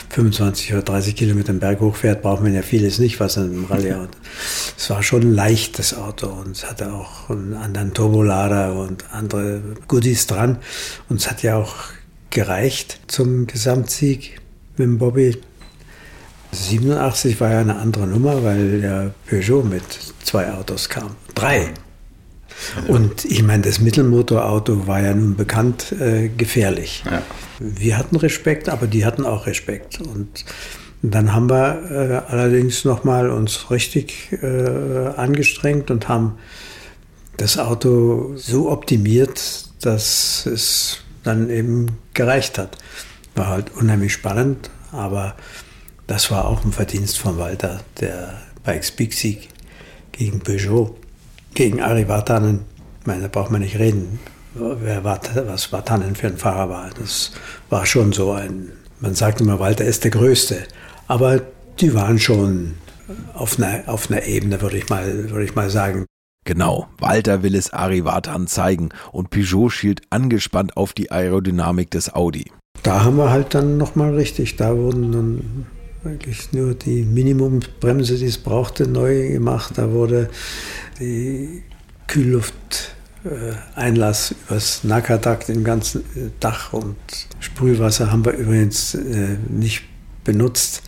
[0.09, 3.93] 25 oder 30 Kilometer Berg hochfährt, braucht man ja vieles nicht, was in einem Rallye
[3.93, 4.09] hat.
[4.75, 9.61] Es war schon ein leichtes Auto und es hatte auch einen anderen Turbolader und andere
[9.87, 10.57] Goodies dran.
[11.07, 11.75] Und es hat ja auch
[12.31, 14.41] gereicht zum Gesamtsieg
[14.75, 15.37] mit dem Bobby.
[16.51, 19.83] 87 war ja eine andere Nummer, weil der Peugeot mit
[20.23, 21.15] zwei Autos kam.
[21.35, 21.69] Drei.
[22.87, 27.03] Und ich meine, das Mittelmotorauto war ja nun bekannt äh, gefährlich.
[27.05, 27.21] Ja.
[27.59, 30.01] Wir hatten Respekt, aber die hatten auch Respekt.
[30.01, 30.45] Und
[31.01, 36.37] dann haben wir äh, allerdings nochmal uns richtig äh, angestrengt und haben
[37.37, 42.77] das Auto so optimiert, dass es dann eben gereicht hat.
[43.35, 45.35] War halt unheimlich spannend, aber
[46.07, 49.49] das war auch ein Verdienst von Walter, der bei Big Sieg
[50.11, 50.95] gegen Peugeot
[51.53, 52.61] gegen Ari Vatanen,
[53.01, 54.19] ich meine, da braucht man nicht reden,
[54.53, 56.89] wer was Vatanen für ein Fahrer war.
[56.99, 57.31] Das
[57.69, 60.63] war schon so ein, man sagt immer, Walter ist der Größte.
[61.07, 61.41] Aber
[61.79, 62.75] die waren schon
[63.33, 66.05] auf einer, auf einer Ebene, würde ich, mal, würde ich mal sagen.
[66.45, 72.13] Genau, Walter will es Ari Vatan zeigen und Peugeot schielt angespannt auf die Aerodynamik des
[72.13, 72.51] Audi.
[72.83, 75.67] Da haben wir halt dann nochmal richtig, da wurden dann
[76.03, 79.77] eigentlich nur die Minimumbremse, die es brauchte, neu gemacht.
[79.77, 80.29] Da wurde
[80.99, 81.63] die
[82.07, 86.95] Kühllufteinlass übers Nackertakt im ganzen äh, Dach und
[87.39, 89.83] Sprühwasser haben wir übrigens äh, nicht
[90.23, 90.81] benutzt,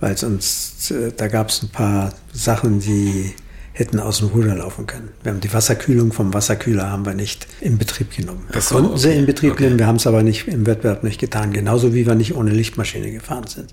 [0.00, 3.32] weil äh, da gab es ein paar Sachen, die
[3.72, 5.10] hätten aus dem Ruder laufen können.
[5.22, 8.44] Wir haben die Wasserkühlung vom Wasserkühler haben wir nicht in Betrieb genommen.
[8.50, 9.00] Wir so, konnten okay.
[9.00, 9.64] sie in Betrieb okay.
[9.64, 11.52] nehmen, wir haben es aber nicht im Wettbewerb nicht getan.
[11.52, 13.72] Genauso wie wir nicht ohne Lichtmaschine gefahren sind.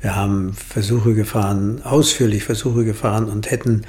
[0.00, 3.82] Wir haben Versuche gefahren, ausführlich Versuche gefahren und hätten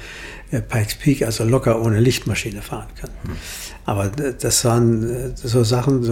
[0.52, 3.12] äh, Pikes Peak also locker ohne Lichtmaschine fahren können.
[3.24, 3.36] Hm.
[3.84, 6.02] Aber das waren äh, so Sachen,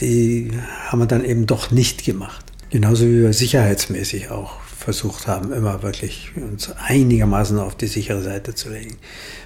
[0.00, 0.50] die
[0.88, 2.44] haben wir dann eben doch nicht gemacht.
[2.70, 8.54] Genauso wie wir sicherheitsmäßig auch versucht haben, immer wirklich uns einigermaßen auf die sichere Seite
[8.54, 8.96] zu legen.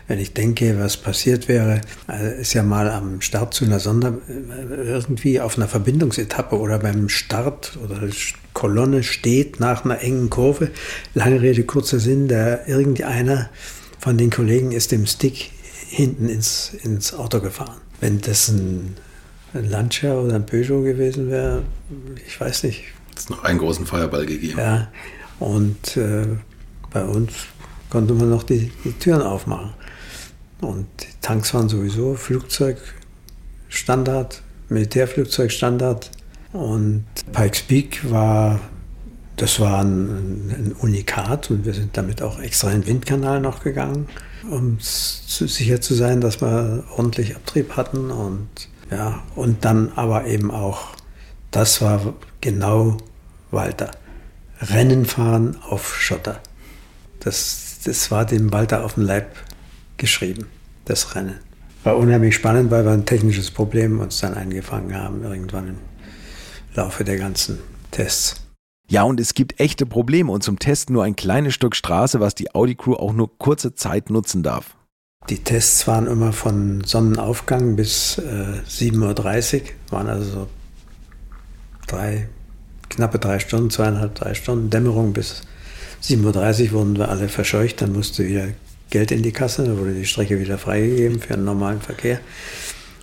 [0.09, 4.15] Wenn ich denke, was passiert wäre, äh, ist ja mal am Start zu einer Sonder,
[4.69, 8.01] irgendwie auf einer Verbindungsetappe oder beim Start oder
[8.53, 10.71] Kolonne steht nach einer engen Kurve,
[11.15, 13.49] lange Rede, kurzer Sinn, da irgendeiner
[14.01, 15.51] von den Kollegen ist dem Stick
[15.89, 17.81] hinten ins, ins Auto gefahren.
[18.01, 18.97] Wenn das ein,
[19.55, 21.63] ein Lancia oder ein Peugeot gewesen wäre,
[22.27, 22.85] ich weiß nicht.
[23.17, 24.59] Es noch einen großen Feuerball gegeben.
[24.59, 24.89] Ja,
[25.41, 26.27] und äh,
[26.91, 27.33] bei uns
[27.91, 29.71] konnte man noch die, die Türen aufmachen.
[30.61, 36.11] Und die Tanks waren sowieso Flugzeugstandard, Militärflugzeugstandard.
[36.53, 38.61] Und Pikes Peak war,
[39.37, 43.63] das war ein, ein Unikat und wir sind damit auch extra in den Windkanal noch
[43.63, 44.09] gegangen,
[44.51, 48.11] um sicher zu sein, dass wir ordentlich Abtrieb hatten.
[48.11, 48.49] Und
[48.91, 50.89] ja, und dann aber eben auch,
[51.51, 52.99] das war genau
[53.51, 53.91] Walter.
[54.61, 56.41] Rennen fahren auf Schotter.
[57.21, 59.37] Das, das war dem Walter auf den Leib
[59.97, 60.47] geschrieben,
[60.85, 61.39] das Rennen.
[61.85, 65.79] War unheimlich spannend, weil wir ein technisches Problem uns dann eingefangen haben, irgendwann im
[66.75, 67.59] Laufe der ganzen
[67.91, 68.43] Tests.
[68.91, 72.35] Ja, und es gibt echte Probleme und zum Testen nur ein kleines Stück Straße, was
[72.35, 74.77] die Audi Crew auch nur kurze Zeit nutzen darf.
[75.29, 80.47] Die Tests waren immer von Sonnenaufgang bis äh, 7.30 Uhr, waren also so
[81.87, 82.29] drei,
[82.89, 85.43] knappe drei Stunden, zweieinhalb, drei Stunden Dämmerung bis
[86.03, 88.49] 7.30 Uhr wurden wir alle verscheucht, dann musste wieder
[88.91, 92.21] Geld in die Kasse, da wurde die Strecke wieder freigegeben für einen normalen Verkehr.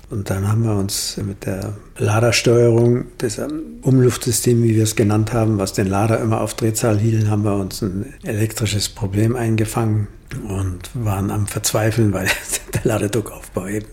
[0.10, 3.40] Und dann haben wir uns mit der Ladersteuerung, das
[3.82, 7.56] Umluftsystem, wie wir es genannt haben, was den Lader immer auf Drehzahl hielt, haben wir
[7.56, 10.08] uns ein elektrisches Problem eingefangen
[10.48, 12.28] und waren am Verzweifeln, weil
[12.74, 13.88] der Ladedruckaufbau eben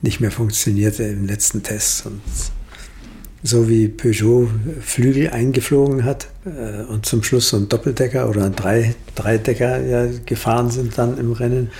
[0.00, 2.06] nicht mehr funktionierte im letzten Test.
[2.06, 2.20] Und
[3.42, 4.48] so wie Peugeot
[4.80, 10.06] Flügel eingeflogen hat äh, und zum Schluss so ein Doppeldecker oder ein Drei, Dreidecker ja,
[10.24, 11.70] gefahren sind dann im Rennen,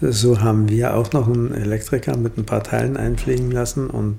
[0.00, 4.18] so haben wir auch noch einen Elektriker mit ein paar Teilen einfliegen lassen und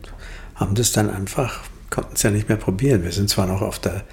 [0.56, 3.04] haben das dann einfach, konnten es ja nicht mehr probieren.
[3.04, 4.04] Wir sind zwar noch auf der,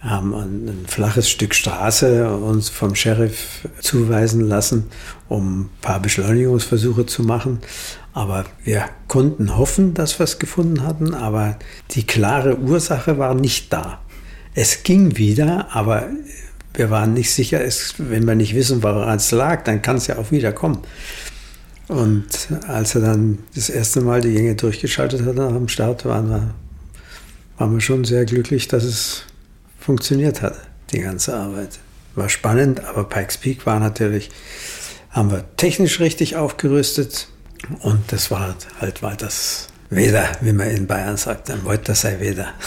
[0.00, 4.86] haben ein, ein flaches Stück Straße uns vom Sheriff zuweisen lassen,
[5.28, 7.60] um ein paar Beschleunigungsversuche zu machen.
[8.12, 11.58] Aber wir konnten hoffen, dass wir es gefunden hatten, aber
[11.92, 14.00] die klare Ursache war nicht da.
[14.54, 16.08] Es ging wieder, aber
[16.74, 20.08] wir waren nicht sicher, es, wenn wir nicht wissen, woran es lag, dann kann es
[20.08, 20.78] ja auch wieder kommen.
[21.88, 26.54] Und als er dann das erste Mal die Gänge durchgeschaltet hat am Start, waren wir,
[27.58, 29.24] waren wir schon sehr glücklich, dass es
[29.78, 30.54] funktioniert hat,
[30.92, 31.80] die ganze Arbeit.
[32.14, 34.30] War spannend, aber Pikes Peak war natürlich,
[35.10, 37.28] haben wir technisch richtig aufgerüstet
[37.80, 38.40] und das war
[38.80, 42.48] halt, halt das Weder, wie man in Bayern sagt, dann wollte das sei Weder.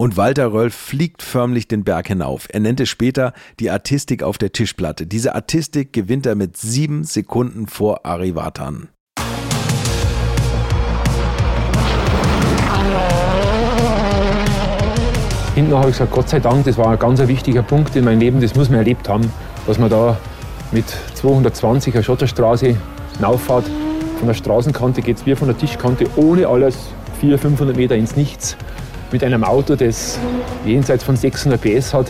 [0.00, 2.48] Und Walter Röll fliegt förmlich den Berg hinauf.
[2.50, 5.06] Er nennt es später die Artistik auf der Tischplatte.
[5.06, 8.88] Diese Artistik gewinnt er mit sieben Sekunden vor Ari Vatan.
[15.54, 18.20] Hinten habe ich gesagt, Gott sei Dank, das war ein ganz wichtiger Punkt in meinem
[18.20, 19.30] Leben, das muss man erlebt haben,
[19.66, 20.18] dass man da
[20.72, 22.76] mit 220 er Schotterstraße
[23.24, 23.64] auffahrt.
[24.18, 26.76] Von der Straßenkante geht es wie von der Tischkante ohne alles
[27.20, 28.56] 400, 500 Meter ins Nichts
[29.12, 30.18] mit einem Auto, das
[30.64, 32.06] jenseits von 600 PS hat.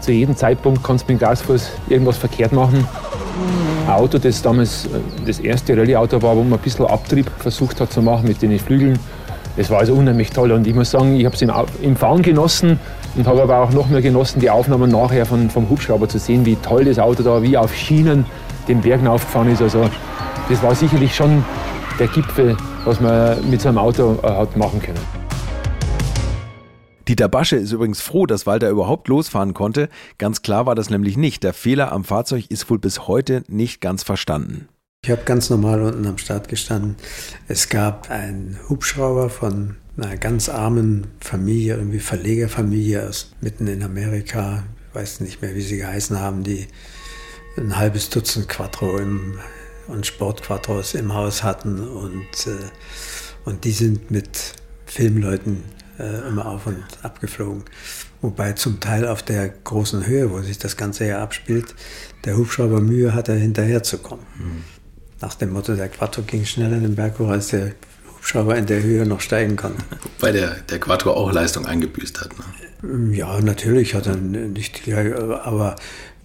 [0.00, 2.86] Zu jedem Zeitpunkt kannst du mit dem Gasfuß irgendwas verkehrt machen.
[3.86, 4.88] Ein Auto, das damals äh,
[5.26, 8.58] das erste Rallye-Auto war, wo man ein bisschen Abtrieb versucht hat zu machen mit den
[8.58, 8.98] Flügeln.
[9.56, 11.52] Das war also unheimlich toll und ich muss sagen, ich habe es im,
[11.82, 12.78] im, Fahren genossen
[13.16, 16.46] und habe aber auch noch mehr genossen, die Aufnahmen nachher von, vom Hubschrauber zu sehen,
[16.46, 18.24] wie toll das Auto da wie auf Schienen
[18.70, 19.60] den Bergen aufgefahren ist.
[19.60, 19.90] Also
[20.48, 21.44] das war sicherlich schon
[21.98, 25.00] der Gipfel, was man mit so einem Auto äh, hat machen können.
[27.08, 29.88] Dieter Basche ist übrigens froh, dass Walter überhaupt losfahren konnte.
[30.18, 31.42] Ganz klar war das nämlich nicht.
[31.42, 34.68] Der Fehler am Fahrzeug ist wohl bis heute nicht ganz verstanden.
[35.04, 36.94] Ich habe ganz normal unten am Start gestanden.
[37.48, 44.62] Es gab einen Hubschrauber von einer ganz armen Familie, irgendwie Verlegerfamilie aus mitten in Amerika.
[44.90, 46.68] Ich weiß nicht mehr, wie sie geheißen haben, die
[47.60, 49.38] ein halbes Dutzend Quattro im,
[49.86, 51.80] und Sportquattros im Haus hatten.
[51.80, 52.68] Und, äh,
[53.44, 54.54] und die sind mit
[54.86, 55.62] Filmleuten
[55.98, 57.64] äh, immer auf und ab geflogen.
[58.22, 61.74] Wobei zum Teil auf der großen Höhe, wo sich das Ganze ja abspielt,
[62.24, 64.24] der Hubschrauber Mühe hatte, hinterherzukommen.
[64.38, 64.64] Mhm.
[65.20, 67.72] Nach dem Motto, der Quattro ging schneller den Berg hoch, als der
[68.16, 69.82] Hubschrauber in der Höhe noch steigen konnte.
[70.18, 72.30] Wobei der, der Quattro auch Leistung eingebüßt hat.
[72.38, 73.14] Ne?
[73.14, 75.76] Ja, natürlich hat er nicht, aber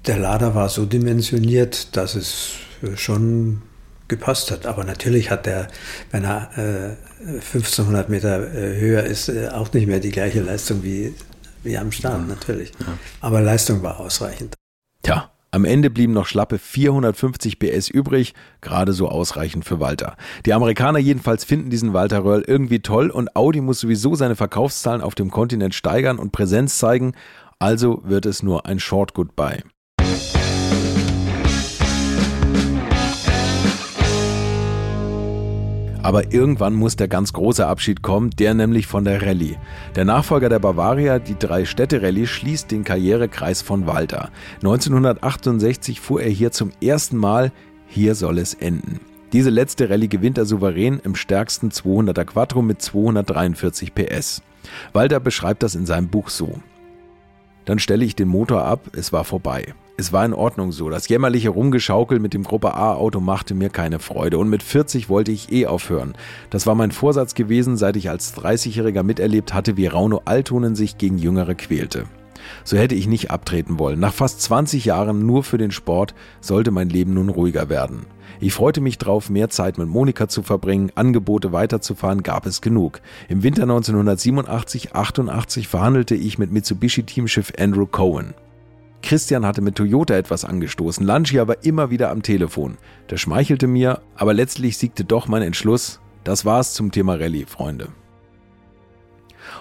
[0.08, 2.54] der Lader war so dimensioniert, dass es
[2.96, 3.62] schon
[4.08, 4.66] gepasst hat.
[4.66, 5.68] Aber natürlich hat der,
[6.12, 10.84] wenn er äh, 1500 Meter äh, höher ist, äh, auch nicht mehr die gleiche Leistung
[10.84, 11.14] wie,
[11.64, 12.72] wie am Start, natürlich.
[12.80, 12.98] Ja.
[13.22, 14.56] Aber Leistung war ausreichend.
[15.02, 20.18] Tja, am Ende blieben noch schlappe 450 PS übrig, gerade so ausreichend für Walter.
[20.46, 25.02] Die Amerikaner jedenfalls finden diesen Walter Röhrl irgendwie toll und Audi muss sowieso seine Verkaufszahlen
[25.02, 27.14] auf dem Kontinent steigern und Präsenz zeigen,
[27.58, 29.64] also wird es nur ein Short Goodbye.
[36.06, 39.58] Aber irgendwann muss der ganz große Abschied kommen, der nämlich von der Rallye.
[39.96, 44.30] Der Nachfolger der Bavaria, die Drei-Städte-Rallye, schließt den Karrierekreis von Walter.
[44.58, 47.52] 1968 fuhr er hier zum ersten Mal.
[47.88, 49.00] Hier soll es enden.
[49.34, 54.44] Diese letzte Rallye gewinnt er souverän im stärksten 200er Quattro mit 243 PS.
[54.94, 56.60] Walter beschreibt das in seinem Buch so.
[57.66, 59.74] Dann stelle ich den Motor ab, es war vorbei.
[59.98, 60.90] Es war in Ordnung so.
[60.90, 64.38] Das jämmerliche Rumgeschaukel mit dem Gruppe A-Auto machte mir keine Freude.
[64.38, 66.16] Und mit 40 wollte ich eh aufhören.
[66.50, 70.98] Das war mein Vorsatz gewesen, seit ich als 30-Jähriger miterlebt hatte, wie Rauno Altonen sich
[70.98, 72.06] gegen Jüngere quälte.
[72.66, 74.00] So hätte ich nicht abtreten wollen.
[74.00, 78.06] Nach fast 20 Jahren nur für den Sport sollte mein Leben nun ruhiger werden.
[78.42, 83.00] Ich freute mich drauf, mehr Zeit mit Monika zu verbringen, Angebote weiterzufahren gab es genug.
[83.30, 88.34] Im Winter 1987-88 verhandelte ich mit Mitsubishi-Teamschiff Andrew Cohen.
[89.02, 92.78] Christian hatte mit Toyota etwas angestoßen, Lancia war immer wieder am Telefon.
[93.10, 96.00] Der schmeichelte mir, aber letztlich siegte doch mein Entschluss.
[96.24, 97.90] Das war's zum Thema Rallye, Freunde.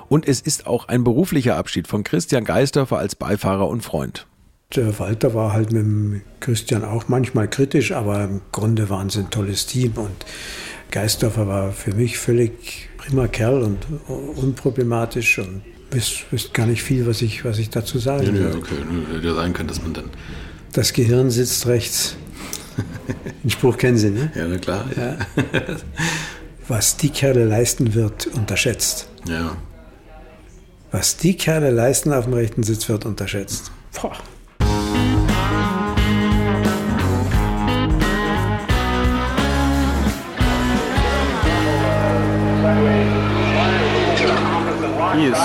[0.08, 4.26] Und es ist auch ein beruflicher Abschied von Christian Geisdorfer als Beifahrer und Freund.
[4.74, 9.30] Der Walter war halt mit Christian auch manchmal kritisch, aber im Grunde waren sie ein
[9.30, 10.24] tolles Team und
[10.90, 17.06] Geisdorfer war für mich völlig prima Kerl und unproblematisch und wisst, wisst gar nicht viel,
[17.06, 18.74] was ich, was ich dazu sagen nee, nee, okay.
[19.12, 20.10] Hätte ja sein können, dass man dann.
[20.72, 22.16] Das Gehirn sitzt rechts.
[23.42, 24.32] Den Spruch kennen Sie, ne?
[24.36, 24.84] Ja, na klar.
[24.96, 25.16] Ja.
[26.66, 29.08] Was die Kerle leisten wird, unterschätzt.
[29.28, 29.56] Ja.
[30.90, 33.70] Was die Kerle leisten auf dem rechten Sitz, wird unterschätzt.
[34.00, 34.16] Boah.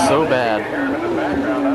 [0.08, 0.62] So bad.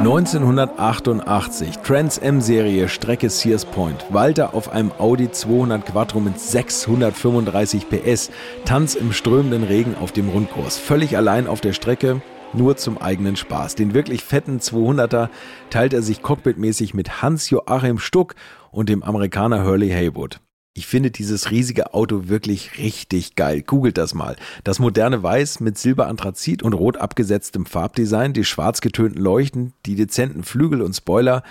[0.06, 4.06] 1988, Trans M-Serie, Strecke Sears Point.
[4.12, 8.30] Walter auf einem Audi 200 Quattro mit 635 PS.
[8.66, 10.78] Tanz im strömenden Regen auf dem Rundkurs.
[10.78, 12.22] Völlig allein auf der Strecke,
[12.54, 13.76] nur zum eigenen Spaß.
[13.76, 15.30] Den wirklich fetten 200er
[15.72, 18.36] teilt er sich cockpitmäßig mit Hans-Joachim Stuck
[18.70, 20.40] und dem Amerikaner Hurley Haywood.
[20.78, 23.62] Ich finde dieses riesige Auto wirklich richtig geil.
[23.62, 24.36] Googelt das mal.
[24.66, 30.44] Das moderne Weiß mit Silberanthrazit und rot abgesetztem Farbdesign, die schwarz getönten Leuchten, die dezenten
[30.44, 31.44] Flügel und Spoiler,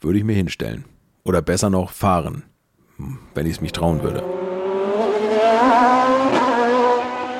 [0.00, 0.86] würde ich mir hinstellen.
[1.24, 2.42] Oder besser noch fahren,
[2.96, 4.43] hm, wenn ich es mich trauen würde.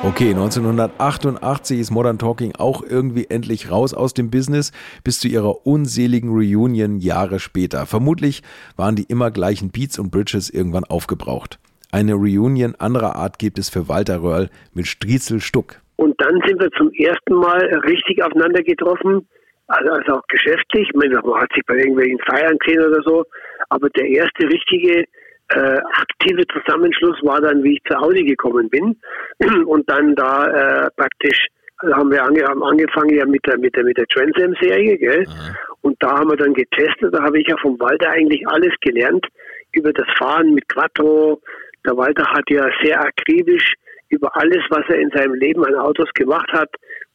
[0.06, 4.70] Okay, 1988 ist Modern Talking auch irgendwie endlich raus aus dem Business,
[5.02, 7.86] bis zu ihrer unseligen Reunion Jahre später.
[7.86, 8.42] Vermutlich
[8.76, 11.58] waren die immer gleichen Beats und Bridges irgendwann aufgebraucht.
[11.90, 15.80] Eine Reunion anderer Art gibt es für Walter Röhrl mit Striezel Stuck.
[15.96, 19.26] Und dann sind wir zum ersten Mal richtig aufeinander getroffen,
[19.68, 20.86] also, also auch geschäftlich.
[20.92, 23.24] Man hat sich bei irgendwelchen Feiern gesehen oder so,
[23.70, 25.06] aber der erste richtige
[25.50, 28.96] äh, aktive Zusammenschluss war dann, wie ich zu Audi gekommen bin
[29.66, 30.46] und dann da
[30.86, 31.46] äh, praktisch
[31.78, 34.96] also haben wir ange haben angefangen ja mit der mit der mit der Transam Serie,
[34.96, 35.20] gell?
[35.20, 35.56] Mhm.
[35.82, 37.12] Und da haben wir dann getestet.
[37.12, 39.26] Da habe ich ja vom Walter eigentlich alles gelernt
[39.72, 41.42] über das Fahren mit Quattro.
[41.84, 43.74] Der Walter hat ja sehr akribisch
[44.08, 46.70] über alles, was er in seinem Leben an Autos gemacht hat,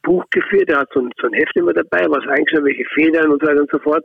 [0.10, 0.70] Buch geführt.
[0.70, 3.48] Er hat so ein, so ein Heft immer dabei, was eigentlich welche Federn und so
[3.48, 4.04] weiter und so fort.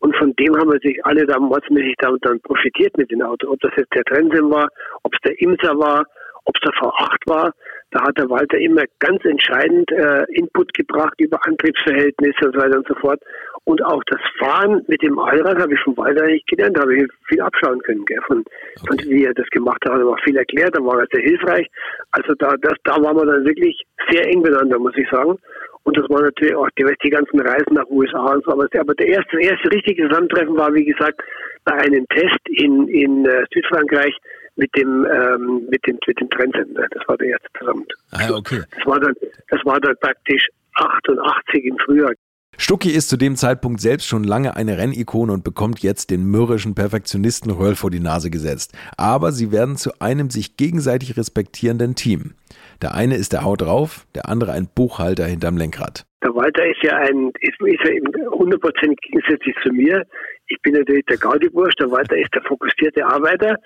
[0.00, 3.48] Und von dem haben wir sich alle da mordsmäßig dann, dann profitiert mit den Autos.
[3.48, 4.66] Ob das jetzt der Trensen war,
[5.04, 6.04] ob es der Imsa war,
[6.44, 7.52] ob es der V8 war.
[7.92, 12.78] Da hat der Walter immer ganz entscheidend äh, Input gebracht über Antriebsverhältnisse und so weiter
[12.78, 13.20] und so fort.
[13.64, 16.96] Und auch das Fahren mit dem Allrad habe ich von Walter nicht gelernt, da habe
[16.96, 18.44] ich viel abschauen können, gell, von,
[18.86, 19.98] von wie er das gemacht hat.
[19.98, 21.66] Er war viel erklärt, da war er sehr hilfreich.
[22.12, 25.38] Also da, das, da waren wir dann wirklich sehr eng miteinander, muss ich sagen.
[25.84, 28.52] Und das war natürlich auch die, die ganzen Reisen nach USA und so.
[28.52, 31.22] Aber, aber der erste, erste richtige Zusammentreffen war, wie gesagt,
[31.64, 34.14] bei einem Test in, in äh, Südfrankreich
[34.56, 36.86] mit dem ähm, mit dem mit dem Trendsender.
[36.90, 38.04] Das war der erste Zusammentreffen.
[38.12, 38.62] Ah, okay.
[38.76, 39.14] Das war dann
[39.50, 42.12] das war dann praktisch 88 im Frühjahr.
[42.56, 46.74] Stucki ist zu dem Zeitpunkt selbst schon lange eine Rennikone und bekommt jetzt den mürrischen
[46.74, 48.72] Perfektionisten Röll vor die Nase gesetzt.
[48.96, 52.34] Aber sie werden zu einem sich gegenseitig respektierenden Team.
[52.82, 56.04] Der eine ist der Haut drauf, der andere ein Buchhalter hinterm Lenkrad.
[56.22, 60.04] Der Walter ist ja ein, ist, ist ja hundertprozentig gegensätzlich zu mir.
[60.46, 63.56] Ich bin natürlich der Gaudi-Bursch, der Walter ist der fokussierte Arbeiter.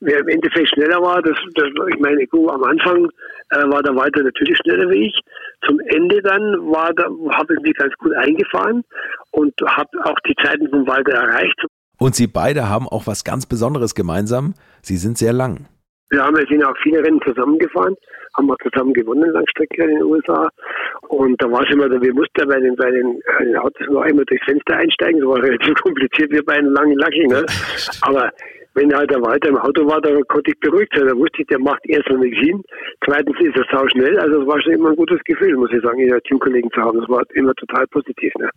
[0.00, 3.08] Wer im Endeffekt schneller war, das, das ich meine, gut, am Anfang
[3.50, 5.20] äh, war der Walter natürlich schneller wie ich.
[5.64, 8.84] Zum Ende dann war da, habe ich mich ganz gut eingefahren
[9.30, 11.66] und habe auch die Zeiten vom Walter erreicht.
[11.98, 14.54] Und Sie beide haben auch was ganz Besonderes gemeinsam.
[14.82, 15.66] Sie sind sehr lang.
[16.10, 17.96] Wir haben ja sind auch viele Rennen zusammengefahren,
[18.36, 20.48] haben wir zusammen gewonnen, Langstrecke in den USA.
[21.08, 24.02] Und da war es immer, wir mussten ja bei den, bei den, den Autos noch
[24.02, 25.20] einmal durchs Fenster einsteigen.
[25.20, 27.28] Das war relativ kompliziert, wie bei einem langen Lacking.
[27.28, 27.44] Ne?
[28.02, 28.30] Aber
[28.76, 31.08] wenn halt der Walter im Auto war, dann konnte ich beruhigt sein.
[31.08, 32.62] Da wusste ich, der macht erstens nichts hin.
[33.04, 34.18] Zweitens ist er sau schnell.
[34.20, 37.00] Also es war schon immer ein gutes Gefühl, muss ich sagen, hier Teamkollegen zu haben.
[37.00, 38.32] Das war immer total positiv.
[38.38, 38.50] Ne?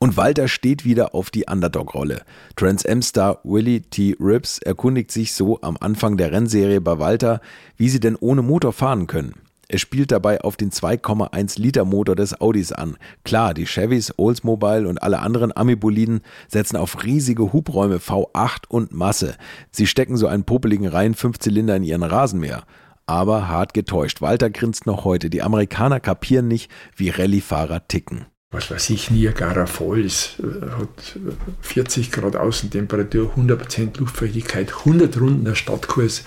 [0.00, 2.22] Und Walter steht wieder auf die Underdog-Rolle.
[2.56, 4.16] Trans M-Star Willie T.
[4.18, 7.40] Rips erkundigt sich so am Anfang der Rennserie bei Walter,
[7.76, 9.34] wie sie denn ohne Motor fahren können.
[9.70, 12.96] Er spielt dabei auf den 2,1 Liter Motor des Audis an.
[13.22, 19.36] Klar, die Chevys, Oldsmobile und alle anderen Amiboliden setzen auf riesige Hubräume V8 und Masse.
[19.70, 22.64] Sie stecken so einen popeligen Reihen 5-Zylinder in ihren Rasenmäher.
[23.06, 24.20] Aber hart getäuscht.
[24.20, 25.30] Walter grinst noch heute.
[25.30, 31.20] Die Amerikaner kapieren nicht, wie Rallyefahrer ticken was weiß ich, Niagara Falls, äh, hat
[31.60, 36.24] 40 Grad Außentemperatur, 100% Luftfeuchtigkeit, 100 Runden der Stadtkurs,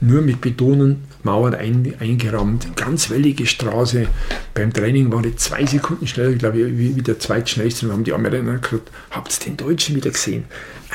[0.00, 4.06] nur mit Betonen, Mauern ein, eingerahmt, ganz wellige Straße.
[4.52, 7.86] Beim Training war ich zwei Sekunden schneller, glaube ich, wie, wie der zweitschnellste.
[7.86, 10.44] Und haben die Amerikaner gesagt, habt ihr den Deutschen wieder gesehen?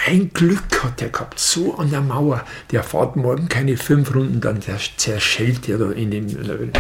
[0.06, 2.46] Ein Glück hat der gehabt, so an der Mauer.
[2.72, 4.60] Der fährt morgen keine fünf Runden, dann
[4.98, 6.72] zerschellt er da in den Level.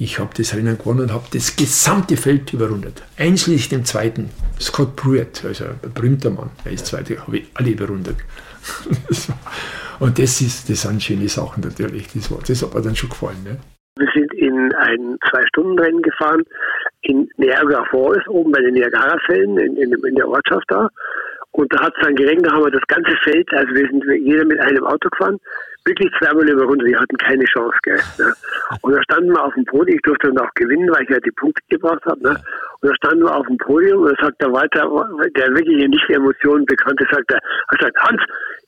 [0.00, 3.02] Ich habe das Rennen gewonnen und habe das gesamte Feld überrundet.
[3.16, 4.30] Einschließlich dem zweiten,
[4.60, 8.16] Scott Pruitt, also ein berühmter Mann, er ist zweite, habe ich alle überrundet.
[10.00, 12.06] Und das, ist, das sind schöne Sachen natürlich.
[12.12, 13.42] Das, war, das hat mir dann schon gefallen.
[13.42, 13.58] Ne?
[13.98, 16.44] Wir sind in ein Zwei-Stunden-Rennen gefahren
[17.02, 20.88] in Niagara Falls, oben bei den Niagara-Fällen, in, in, in, der Ortschaft da.
[21.52, 24.04] Und da hat es dann geregnet, da haben wir das ganze Feld, also wir sind
[24.22, 25.40] jeder mit einem Auto gefahren,
[25.84, 26.86] wirklich zweimal überrundet.
[26.86, 28.00] Wir hatten keine Chance, gell.
[28.18, 28.32] Ne?
[28.82, 31.18] Und da standen wir auf dem Podium, ich durfte dann auch gewinnen, weil ich ja
[31.18, 32.22] die Punkte gebracht habe.
[32.22, 32.36] Ne?
[32.80, 34.82] Und da standen wir auf dem Podium und da sagt der Walter,
[35.36, 37.40] der wirklich nicht für Emotionen bekannt ist, sagt er,
[37.72, 38.22] er sagt, Hans,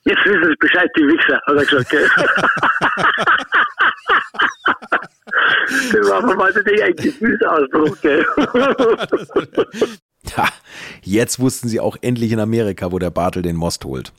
[0.04, 2.08] jetzt wissen Sie Bescheid, die Wichser, hat er gesagt, gell.
[5.92, 8.26] das war von Walter nicht ein Gefühlsausbruch, gell.
[10.36, 10.48] Ja,
[11.02, 14.12] jetzt wussten sie auch endlich in Amerika, wo der Bartel den Most holt.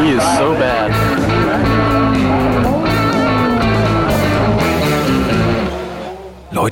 [0.00, 1.31] He is so bad.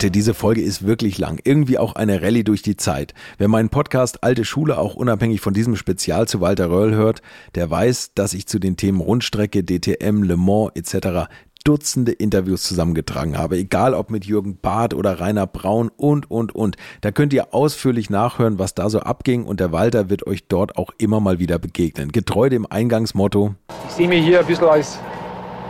[0.01, 1.41] Leute, diese Folge ist wirklich lang.
[1.45, 3.13] Irgendwie auch eine Rallye durch die Zeit.
[3.37, 7.21] Wer meinen Podcast Alte Schule auch unabhängig von diesem Spezial zu Walter Röll hört,
[7.55, 11.29] der weiß, dass ich zu den Themen Rundstrecke, DTM, Le Mans etc.
[11.65, 16.79] Dutzende Interviews zusammengetragen habe, egal ob mit Jürgen Barth oder Rainer Braun und, und, und.
[17.03, 20.79] Da könnt ihr ausführlich nachhören, was da so abging und der Walter wird euch dort
[20.79, 22.11] auch immer mal wieder begegnen.
[22.11, 23.55] Getreu dem Eingangsmotto.
[23.87, 24.99] Ich sehe mich hier ein bisschen als,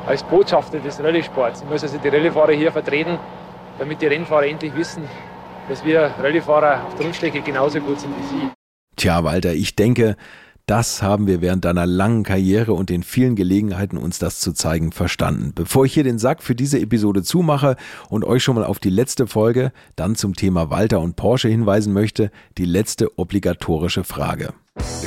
[0.07, 1.62] als Botschafter des Rallye-Sports.
[1.62, 3.19] Ich muss also die Rallyefahrer hier vertreten,
[3.81, 5.02] damit die Rennfahrer endlich wissen,
[5.69, 8.51] dass wir Rallyefahrer auf der Rundstrecke genauso gut sind wie sie.
[8.97, 10.16] Tja, Walter, ich denke,
[10.66, 14.93] das haben wir während deiner langen Karriere und den vielen Gelegenheiten, uns das zu zeigen,
[14.93, 15.52] verstanden.
[15.55, 17.77] Bevor ich hier den Sack für diese Episode zumache
[18.11, 21.94] und euch schon mal auf die letzte Folge, dann zum Thema Walter und Porsche hinweisen
[21.94, 24.52] möchte, die letzte obligatorische Frage.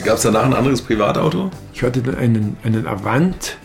[0.04, 1.52] Gab es danach ein anderes Privatauto?
[1.74, 3.58] Ich hatte einen, einen Avant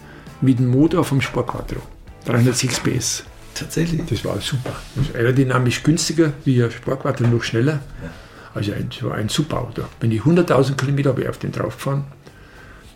[0.43, 1.81] mit dem Motor vom Sportquattro.
[2.27, 3.25] 306 PS.
[3.59, 4.03] Tatsächlich?
[4.09, 4.75] Das war super.
[4.95, 7.81] Das war aerodynamisch günstiger, wie ein Sportquattro, noch schneller.
[8.03, 8.11] Ja.
[8.55, 9.83] Also ein, so ein super Auto.
[10.01, 12.05] Bin ich 100.000 Kilometer habe ich auf den drauf gefahren.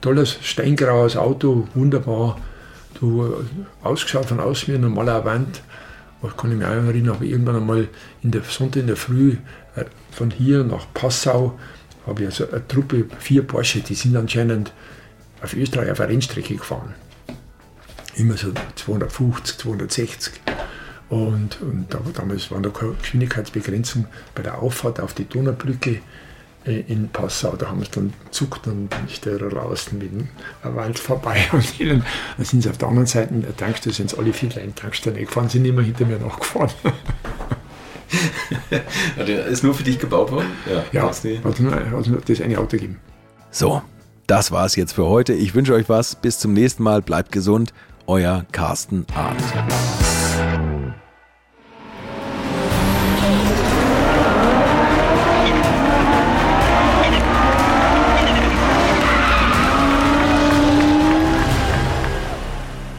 [0.01, 2.39] Tolles steingraues Auto, wunderbar.
[2.99, 5.63] Du äh, ausgeschaut von außen wie ein normaler Wand.
[6.25, 7.89] Ich kann mich auch erinnern, habe ich irgendwann einmal
[8.23, 9.37] in der Sonntag in der Früh
[9.75, 11.59] äh, von hier nach Passau
[12.07, 14.73] habe ich also eine Truppe, vier Porsche, die sind anscheinend
[15.43, 16.95] auf Österreich auf eine Rennstrecke gefahren.
[18.15, 20.35] Immer so 250, 260.
[21.09, 26.01] Und, und damals war noch keine Geschwindigkeitsbegrenzung bei der Auffahrt auf die Donaubrücke
[26.65, 27.57] äh, in Passau.
[27.57, 30.29] Da haben wir es dann zuckt und bin ich da raus mit dem
[30.63, 31.49] Wald vorbei.
[31.53, 32.05] Und dann,
[32.37, 35.19] dann sind sie auf der anderen Seite der Tankstelle, sind sie alle vier kleinen Tankstellen
[35.19, 36.71] gefahren, sind immer hinter mir nachgefahren.
[39.19, 40.47] der ist nur für dich gebaut worden?
[40.71, 43.01] Ja, ja hat nur, hat nur das eine Auto gegeben.
[43.51, 43.83] So,
[44.27, 45.33] das war es jetzt für heute.
[45.35, 46.15] Ich wünsche euch was.
[46.15, 47.03] Bis zum nächsten Mal.
[47.03, 47.75] Bleibt gesund
[48.07, 49.43] euer Carsten Arndt.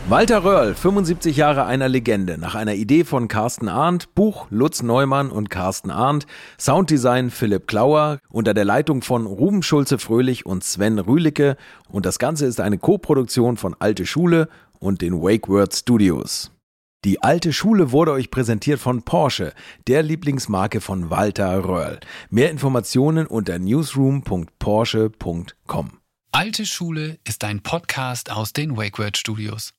[0.10, 5.32] Walter Röhrl, 75 Jahre einer Legende, nach einer Idee von Carsten Arndt, Buch Lutz Neumann
[5.32, 6.28] und Carsten Arndt,
[6.60, 11.58] Sounddesign Philipp Klauer, unter der Leitung von Ruben Schulze Fröhlich und Sven Rühlicke
[11.90, 14.50] und das Ganze ist eine Koproduktion von Alte Schule
[14.84, 16.52] und den Wake Word Studios.
[17.06, 19.54] Die alte Schule wurde euch präsentiert von Porsche,
[19.88, 22.02] der Lieblingsmarke von Walter Röhrl.
[22.30, 25.92] Mehr Informationen unter newsroom.porsche.com.
[26.32, 29.72] Alte Schule ist ein Podcast aus den WakeWord Studios.